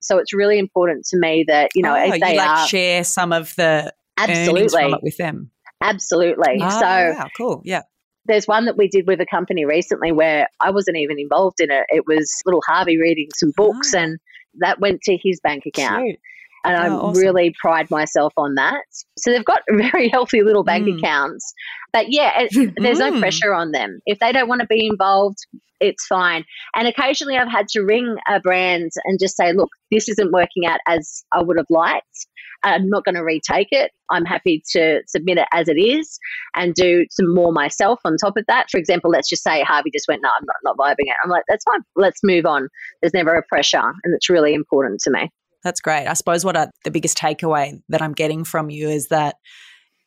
So 0.00 0.18
it's 0.18 0.32
really 0.32 0.58
important 0.58 1.06
to 1.06 1.18
me 1.18 1.44
that 1.48 1.70
you 1.74 1.82
know 1.82 1.94
oh, 1.94 2.12
if 2.12 2.20
they 2.20 2.32
you 2.32 2.38
like 2.38 2.48
are, 2.48 2.66
share 2.66 3.04
some 3.04 3.32
of 3.32 3.54
the 3.56 3.92
absolutely 4.18 4.94
with 5.02 5.16
them. 5.16 5.50
Absolutely. 5.82 6.58
Oh, 6.60 6.70
so 6.70 6.80
wow, 6.80 7.28
cool. 7.36 7.62
Yeah. 7.64 7.82
There's 8.26 8.46
one 8.46 8.66
that 8.66 8.76
we 8.76 8.86
did 8.88 9.06
with 9.06 9.20
a 9.20 9.26
company 9.26 9.64
recently 9.64 10.12
where 10.12 10.48
I 10.60 10.70
wasn't 10.70 10.98
even 10.98 11.18
involved 11.18 11.60
in 11.60 11.70
it. 11.70 11.86
It 11.88 12.04
was 12.06 12.42
little 12.44 12.62
Harvey 12.66 12.98
reading 12.98 13.28
some 13.34 13.52
books, 13.56 13.94
oh. 13.94 13.98
and 13.98 14.18
that 14.58 14.78
went 14.78 15.00
to 15.02 15.18
his 15.22 15.40
bank 15.40 15.64
account. 15.66 16.04
Cute. 16.04 16.18
And 16.64 16.76
Oh, 16.76 16.80
I 16.80 16.88
awesome. 16.88 17.20
really 17.22 17.54
pride 17.60 17.90
myself 17.90 18.32
on 18.36 18.54
that. 18.56 18.82
So 19.18 19.30
they've 19.30 19.44
got 19.44 19.62
very 19.70 20.08
healthy 20.08 20.42
little 20.42 20.64
bank 20.64 20.86
Mm. 20.86 20.98
accounts. 20.98 21.52
But 21.92 22.06
yeah, 22.12 22.32
it, 22.42 22.74
there's 22.76 22.98
no 22.98 23.12
Mm. 23.12 23.18
pressure 23.20 23.54
on 23.54 23.72
them. 23.72 24.00
If 24.06 24.18
they 24.18 24.32
don't 24.32 24.48
want 24.48 24.60
to 24.60 24.66
be 24.66 24.86
involved, 24.86 25.38
it's 25.80 26.04
fine. 26.06 26.44
And 26.74 26.86
occasionally 26.86 27.38
I've 27.38 27.50
had 27.50 27.66
to 27.68 27.80
ring 27.82 28.16
a 28.28 28.38
brand 28.40 28.90
and 29.06 29.18
just 29.18 29.36
say, 29.36 29.52
look, 29.54 29.70
this 29.90 30.08
isn't 30.10 30.32
working 30.32 30.66
out 30.66 30.80
as 30.86 31.24
I 31.32 31.42
would 31.42 31.56
have 31.56 31.66
liked. 31.70 32.26
I'm 32.62 32.90
not 32.90 33.06
going 33.06 33.14
to 33.14 33.24
retake 33.24 33.68
it. 33.70 33.90
I'm 34.10 34.26
happy 34.26 34.62
to 34.72 35.00
submit 35.06 35.38
it 35.38 35.46
as 35.54 35.66
it 35.68 35.78
is 35.80 36.18
and 36.54 36.74
do 36.74 37.06
some 37.10 37.34
more 37.34 37.52
myself 37.54 38.00
on 38.04 38.18
top 38.18 38.36
of 38.36 38.44
that. 38.48 38.68
For 38.70 38.76
example, 38.76 39.10
let's 39.10 39.30
just 39.30 39.42
say 39.42 39.62
Harvey 39.62 39.90
just 39.90 40.06
went, 40.08 40.20
no, 40.20 40.28
I'm 40.28 40.44
not, 40.44 40.56
not 40.62 40.76
vibing 40.76 41.08
it. 41.08 41.16
I'm 41.24 41.30
like, 41.30 41.44
that's 41.48 41.64
fine. 41.64 41.80
Let's 41.96 42.20
move 42.22 42.44
on. 42.44 42.68
There's 43.00 43.14
never 43.14 43.32
a 43.34 43.42
pressure. 43.48 43.78
And 44.04 44.14
it's 44.14 44.28
really 44.28 44.52
important 44.52 45.00
to 45.04 45.10
me. 45.10 45.30
That's 45.62 45.80
great. 45.80 46.06
I 46.06 46.14
suppose 46.14 46.44
what 46.44 46.56
I, 46.56 46.68
the 46.84 46.90
biggest 46.90 47.18
takeaway 47.18 47.80
that 47.88 48.00
I'm 48.00 48.12
getting 48.12 48.44
from 48.44 48.70
you 48.70 48.88
is 48.88 49.08
that 49.08 49.36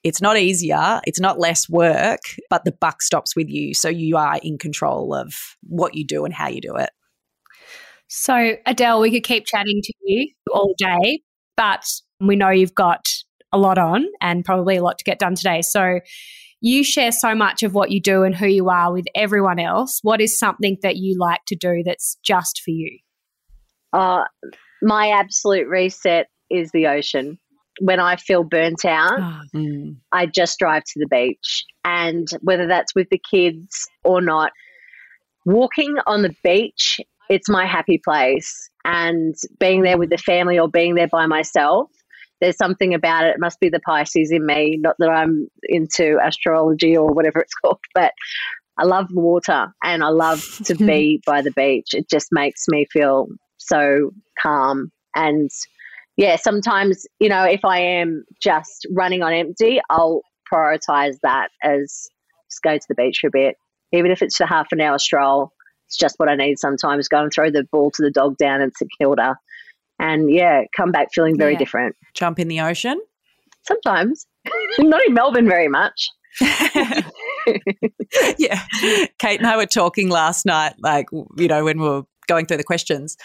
it's 0.04 0.22
not 0.22 0.38
easier, 0.38 1.00
it's 1.06 1.20
not 1.20 1.40
less 1.40 1.70
work, 1.70 2.20
but 2.50 2.66
the 2.66 2.74
buck 2.74 3.02
stops 3.02 3.36
with 3.36 3.50
you. 3.50 3.74
So 3.74 3.88
you 3.88 4.18
are 4.18 4.40
in 4.44 4.58
control 4.58 5.14
of 5.14 5.34
what 5.62 5.96
you 5.96 6.06
do 6.06 6.26
and 6.26 6.34
how 6.34 6.48
you 6.50 6.60
do 6.60 6.76
it. 6.76 6.90
So, 8.10 8.58
Adele, 8.66 9.00
we 9.00 9.12
could 9.12 9.24
keep 9.24 9.46
chatting 9.46 9.82
to 9.82 9.94
you 10.04 10.30
all 10.52 10.76
day, 10.78 11.22
but 11.56 11.86
we 12.20 12.36
know 12.36 12.50
you've 12.50 12.76
got 12.76 13.08
a 13.52 13.58
lot 13.58 13.78
on 13.78 14.06
and 14.22 14.44
probably 14.44 14.76
a 14.78 14.84
lot 14.84 14.98
to 15.00 15.04
get 15.04 15.20
done 15.20 15.36
today. 15.36 15.62
So, 15.62 16.00
you 16.62 16.84
share 16.84 17.12
so 17.12 17.36
much 17.36 17.62
of 17.64 17.74
what 17.74 17.92
you 17.92 18.00
do 18.00 18.24
and 18.24 18.34
who 18.34 18.48
you 18.48 18.70
are 18.70 18.94
with 18.94 19.06
everyone 19.16 19.60
else. 19.60 20.00
What 20.02 20.22
is 20.22 20.38
something 20.38 20.78
that 20.82 20.96
you 20.96 21.18
like 21.20 21.42
to 21.48 21.56
do 21.56 21.84
that's 21.84 22.18
just 22.24 22.62
for 22.64 22.72
you? 22.72 23.00
Uh, 23.92 24.24
my 24.84 25.10
absolute 25.10 25.68
reset 25.70 26.28
is 26.52 26.72
the 26.74 26.88
ocean. 26.88 27.40
When 27.82 28.00
I 28.00 28.18
feel 28.18 28.44
burnt 28.44 28.86
out, 28.86 29.20
Mm. 29.56 29.98
I 30.12 30.28
just 30.28 30.60
drive 30.60 30.84
to 30.86 31.00
the 31.00 31.08
beach. 31.08 31.66
And 31.86 32.28
whether 32.42 32.68
that's 32.68 32.96
with 32.96 33.10
the 33.12 33.22
kids 33.32 33.88
or 34.04 34.22
not, 34.22 34.52
walking 35.46 35.96
on 36.08 36.24
the 36.24 36.36
beach, 36.44 37.00
it's 37.30 37.50
my 37.50 37.66
happy 37.66 38.00
place. 38.04 38.70
And 38.86 39.36
being 39.60 39.84
there 39.84 39.98
with 39.98 40.10
the 40.12 40.18
family 40.20 40.60
or 40.60 40.70
being 40.70 40.96
there 40.96 41.08
by 41.10 41.26
myself, 41.28 41.90
there's 42.42 42.58
something 42.58 42.94
about 42.94 43.26
it. 43.26 43.36
It 43.36 43.40
must 43.40 43.60
be 43.62 43.70
the 43.70 43.80
Pisces 43.80 44.32
in 44.32 44.46
me. 44.46 44.78
Not 44.82 44.96
that 45.00 45.10
I'm 45.10 45.48
into 45.64 46.20
astrology 46.24 46.98
or 46.98 47.14
whatever 47.14 47.40
it's 47.40 47.56
called, 47.64 47.80
but 47.96 48.14
I 48.78 48.86
love 48.86 49.08
water 49.14 49.74
and 49.84 50.04
I 50.04 50.10
love 50.10 50.44
to 50.66 50.76
be 50.88 51.22
by 51.26 51.42
the 51.42 51.52
beach. 51.52 51.94
It 51.94 52.10
just 52.10 52.30
makes 52.32 52.66
me 52.70 52.88
feel 52.92 53.28
so 53.68 54.12
calm. 54.42 54.92
And 55.16 55.50
yeah, 56.18 56.36
sometimes, 56.36 57.06
you 57.20 57.30
know, 57.30 57.44
if 57.44 57.66
I 57.66 57.80
am 57.80 58.24
just 58.42 58.86
running 58.92 59.22
on 59.24 59.34
empty, 59.34 59.80
I'll 59.90 60.22
prioritize 60.52 61.16
that 61.24 61.50
as 61.64 62.08
just 62.50 62.62
go 62.64 62.78
to 62.78 62.86
the 62.88 62.96
beach 62.96 63.20
for 63.22 63.28
a 63.28 63.32
bit. 63.32 63.56
Even 63.92 64.12
if 64.12 64.22
it's 64.22 64.40
a 64.40 64.46
half 64.46 64.68
an 64.72 64.82
hour 64.82 64.98
stroll, 65.00 65.52
it's 65.88 65.98
just 65.98 66.16
what 66.18 66.30
I 66.30 66.36
need 66.36 66.58
sometimes. 66.60 67.08
Go 67.08 67.22
and 67.22 67.32
throw 67.34 67.50
the 67.52 67.64
ball 67.72 67.92
to 67.92 68.02
the 68.04 68.12
dog 68.12 68.38
down 68.38 68.62
in 68.62 68.72
St 68.76 68.90
Kilda. 69.00 69.38
And 70.00 70.32
yeah, 70.32 70.64
come 70.76 70.92
back 70.92 71.10
feeling 71.14 71.38
very 71.38 71.54
Yeah. 71.54 71.60
different. 71.60 71.96
Jump 72.16 72.40
in 72.40 72.48
the 72.48 72.62
ocean. 72.62 73.00
Sometimes. 73.64 74.26
Not 74.80 75.02
in 75.08 75.14
Melbourne 75.14 75.48
very 75.48 75.68
much. 75.68 76.10
yeah. 78.38 78.62
Kate 79.20 79.40
and 79.40 79.48
I 79.48 79.58
were 79.58 79.66
talking 79.66 80.10
last 80.10 80.46
night, 80.46 80.74
like, 80.80 81.08
you 81.38 81.48
know, 81.48 81.64
when 81.64 81.80
we 81.80 81.88
were 81.88 82.04
going 82.28 82.46
through 82.46 82.58
the 82.58 82.64
questions. 82.64 83.18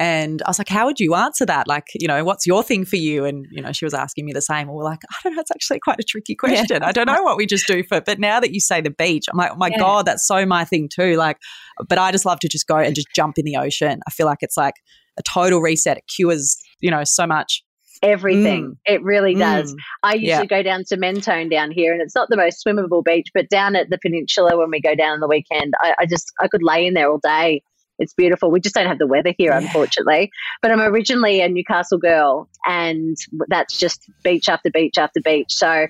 And 0.00 0.40
I 0.46 0.48
was 0.48 0.58
like, 0.58 0.70
how 0.70 0.86
would 0.86 0.98
you 0.98 1.14
answer 1.14 1.44
that? 1.44 1.68
Like, 1.68 1.84
you 1.94 2.08
know, 2.08 2.24
what's 2.24 2.46
your 2.46 2.62
thing 2.62 2.86
for 2.86 2.96
you? 2.96 3.26
And, 3.26 3.46
you 3.50 3.60
know, 3.60 3.70
she 3.70 3.84
was 3.84 3.92
asking 3.92 4.24
me 4.24 4.32
the 4.32 4.40
same. 4.40 4.66
And 4.66 4.70
we're 4.70 4.82
like, 4.82 5.00
I 5.10 5.16
don't 5.22 5.36
know. 5.36 5.40
It's 5.42 5.50
actually 5.50 5.78
quite 5.78 6.00
a 6.00 6.02
tricky 6.02 6.34
question. 6.34 6.82
I 6.82 6.90
don't 6.90 7.06
know 7.06 7.22
what 7.22 7.36
we 7.36 7.44
just 7.44 7.66
do 7.66 7.82
for, 7.84 8.00
but 8.00 8.18
now 8.18 8.40
that 8.40 8.54
you 8.54 8.60
say 8.60 8.80
the 8.80 8.90
beach, 8.90 9.26
I'm 9.30 9.36
like, 9.36 9.52
oh 9.52 9.56
my 9.56 9.68
Yeah. 9.68 9.78
God, 9.78 10.06
that's 10.06 10.26
so 10.26 10.46
my 10.46 10.64
thing 10.64 10.88
too. 10.88 11.16
Like, 11.16 11.36
but 11.86 11.98
I 11.98 12.12
just 12.12 12.24
love 12.24 12.40
to 12.40 12.48
just 12.48 12.66
go 12.66 12.78
and 12.78 12.94
just 12.94 13.08
jump 13.14 13.36
in 13.36 13.44
the 13.44 13.56
ocean. 13.56 14.00
I 14.08 14.10
feel 14.10 14.24
like 14.24 14.38
it's 14.40 14.56
like 14.56 14.74
a 15.18 15.22
total 15.22 15.60
reset. 15.60 15.98
It 15.98 16.04
cures, 16.08 16.56
you 16.80 16.90
know, 16.90 17.02
so 17.04 17.26
much. 17.26 17.62
Everything. 18.02 18.78
It 18.86 19.02
really 19.02 19.34
does. 19.34 19.74
Mm. 19.74 19.78
I 20.02 20.14
usually 20.14 20.28
Yeah. 20.30 20.44
go 20.46 20.62
down 20.62 20.84
to 20.88 20.96
Mentone 20.96 21.50
down 21.50 21.70
here, 21.70 21.92
and 21.92 22.00
it's 22.00 22.14
not 22.14 22.30
the 22.30 22.36
most 22.38 22.64
swimmable 22.66 23.04
beach, 23.04 23.26
but 23.34 23.50
down 23.50 23.76
at 23.76 23.90
the 23.90 23.98
peninsula 23.98 24.56
when 24.56 24.70
we 24.70 24.80
go 24.80 24.94
down 24.94 25.10
on 25.10 25.20
the 25.20 25.28
weekend, 25.28 25.74
I, 25.78 25.94
I 25.98 26.06
just 26.06 26.32
I 26.40 26.48
could 26.48 26.62
lay 26.62 26.86
in 26.86 26.94
there 26.94 27.10
all 27.10 27.20
day. 27.22 27.62
It's 28.00 28.14
beautiful. 28.14 28.50
We 28.50 28.60
just 28.60 28.74
don't 28.74 28.86
have 28.86 28.98
the 28.98 29.06
weather 29.06 29.32
here, 29.38 29.52
Yeah. 29.52 29.58
unfortunately. 29.58 30.30
But 30.62 30.72
I'm 30.72 30.80
originally 30.80 31.40
a 31.42 31.48
Newcastle 31.48 31.98
girl, 31.98 32.48
and 32.66 33.16
that's 33.48 33.78
just 33.78 34.10
beach 34.24 34.48
after 34.48 34.70
beach 34.70 34.98
after 34.98 35.20
beach. 35.20 35.52
So, 35.52 35.86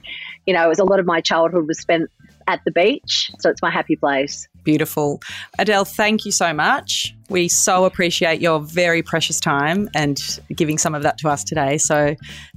you 0.46 0.52
know, 0.52 0.64
it 0.66 0.68
was 0.68 0.78
a 0.80 0.84
lot 0.84 1.00
of 1.00 1.06
my 1.06 1.20
childhood 1.20 1.66
was 1.66 1.80
spent 1.80 2.10
at 2.48 2.60
the 2.64 2.72
beach. 2.72 3.30
So 3.38 3.48
it's 3.48 3.62
my 3.62 3.70
happy 3.70 3.94
place. 3.96 4.48
Beautiful. 4.64 5.20
Adele, 5.58 5.84
thank 5.84 6.24
you 6.24 6.32
so 6.32 6.52
much. 6.52 7.14
We 7.28 7.46
so 7.48 7.84
appreciate 7.84 8.40
your 8.40 8.58
very 8.60 9.02
precious 9.02 9.38
time 9.38 9.88
and 9.94 10.18
giving 10.56 10.76
some 10.76 10.94
of 10.94 11.02
that 11.04 11.16
to 11.18 11.28
us 11.28 11.44
today. 11.44 11.78
So 11.78 12.16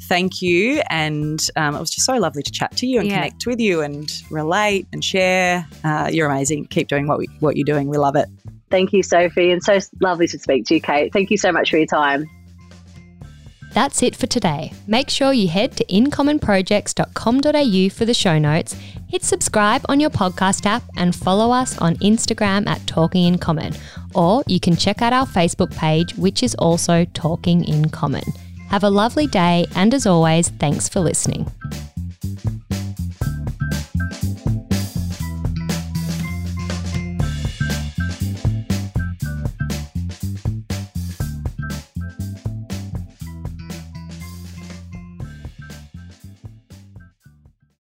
thank 0.10 0.42
you. 0.42 0.82
And 0.90 1.40
um, 1.56 1.76
it 1.76 1.80
was 1.80 1.92
just 1.92 2.08
so 2.08 2.16
lovely 2.18 2.42
to 2.42 2.52
chat 2.52 2.76
to 2.78 2.88
you 2.88 3.00
and 3.00 3.08
Yeah. 3.08 3.16
connect 3.18 3.46
with 3.46 3.60
you 3.60 3.82
and 3.82 4.12
relate 4.32 4.88
and 4.92 5.04
share. 5.04 5.68
Uh, 5.84 6.10
you're 6.12 6.28
amazing. 6.30 6.66
Keep 6.66 6.88
doing 6.88 7.06
what, 7.08 7.20
we, 7.20 7.28
what 7.40 7.56
you're 7.56 7.66
doing. 7.66 7.88
We 7.88 7.98
love 7.98 8.16
it. 8.16 8.28
Thank 8.74 8.92
you, 8.92 9.04
Sophie, 9.04 9.52
and 9.52 9.62
so 9.62 9.78
lovely 10.02 10.26
to 10.26 10.40
speak 10.40 10.66
to 10.66 10.74
you, 10.74 10.82
Kate. 10.82 11.14
Thank 11.14 11.30
you 11.30 11.38
so 11.38 11.52
much 11.52 11.70
for 11.70 11.78
your 11.78 11.86
time. 11.86 12.28
That's 13.72 14.02
it 14.02 14.16
for 14.16 14.26
today. 14.26 14.74
Make 14.88 15.12
sure 15.12 15.32
you 15.32 15.48
head 15.48 15.78
to 15.78 15.86
incommonprojects.com.au 15.86 17.96
for 17.96 18.06
the 18.06 18.16
show 18.16 18.40
notes, 18.40 18.74
hit 19.08 19.24
subscribe 19.24 19.86
on 19.90 20.00
your 20.00 20.10
podcast 20.10 20.66
app, 20.66 20.82
and 20.98 21.16
follow 21.16 21.52
us 21.52 21.78
on 21.78 21.98
Instagram 21.98 22.66
at 22.66 22.88
Talking 22.88 23.26
in 23.26 23.38
Common. 23.38 23.76
Or 24.16 24.44
you 24.48 24.60
can 24.60 24.76
check 24.76 25.04
out 25.04 25.14
our 25.14 25.28
Facebook 25.28 25.70
page, 25.78 26.16
which 26.16 26.42
is 26.42 26.56
also 26.56 27.06
Talking 27.14 27.64
in 27.66 27.90
Common. 27.90 28.24
Have 28.70 28.84
a 28.84 28.90
lovely 28.90 29.28
day, 29.28 29.68
and 29.76 29.94
as 29.94 30.08
always, 30.08 30.50
thanks 30.50 30.90
for 30.90 31.00
listening. 31.00 31.46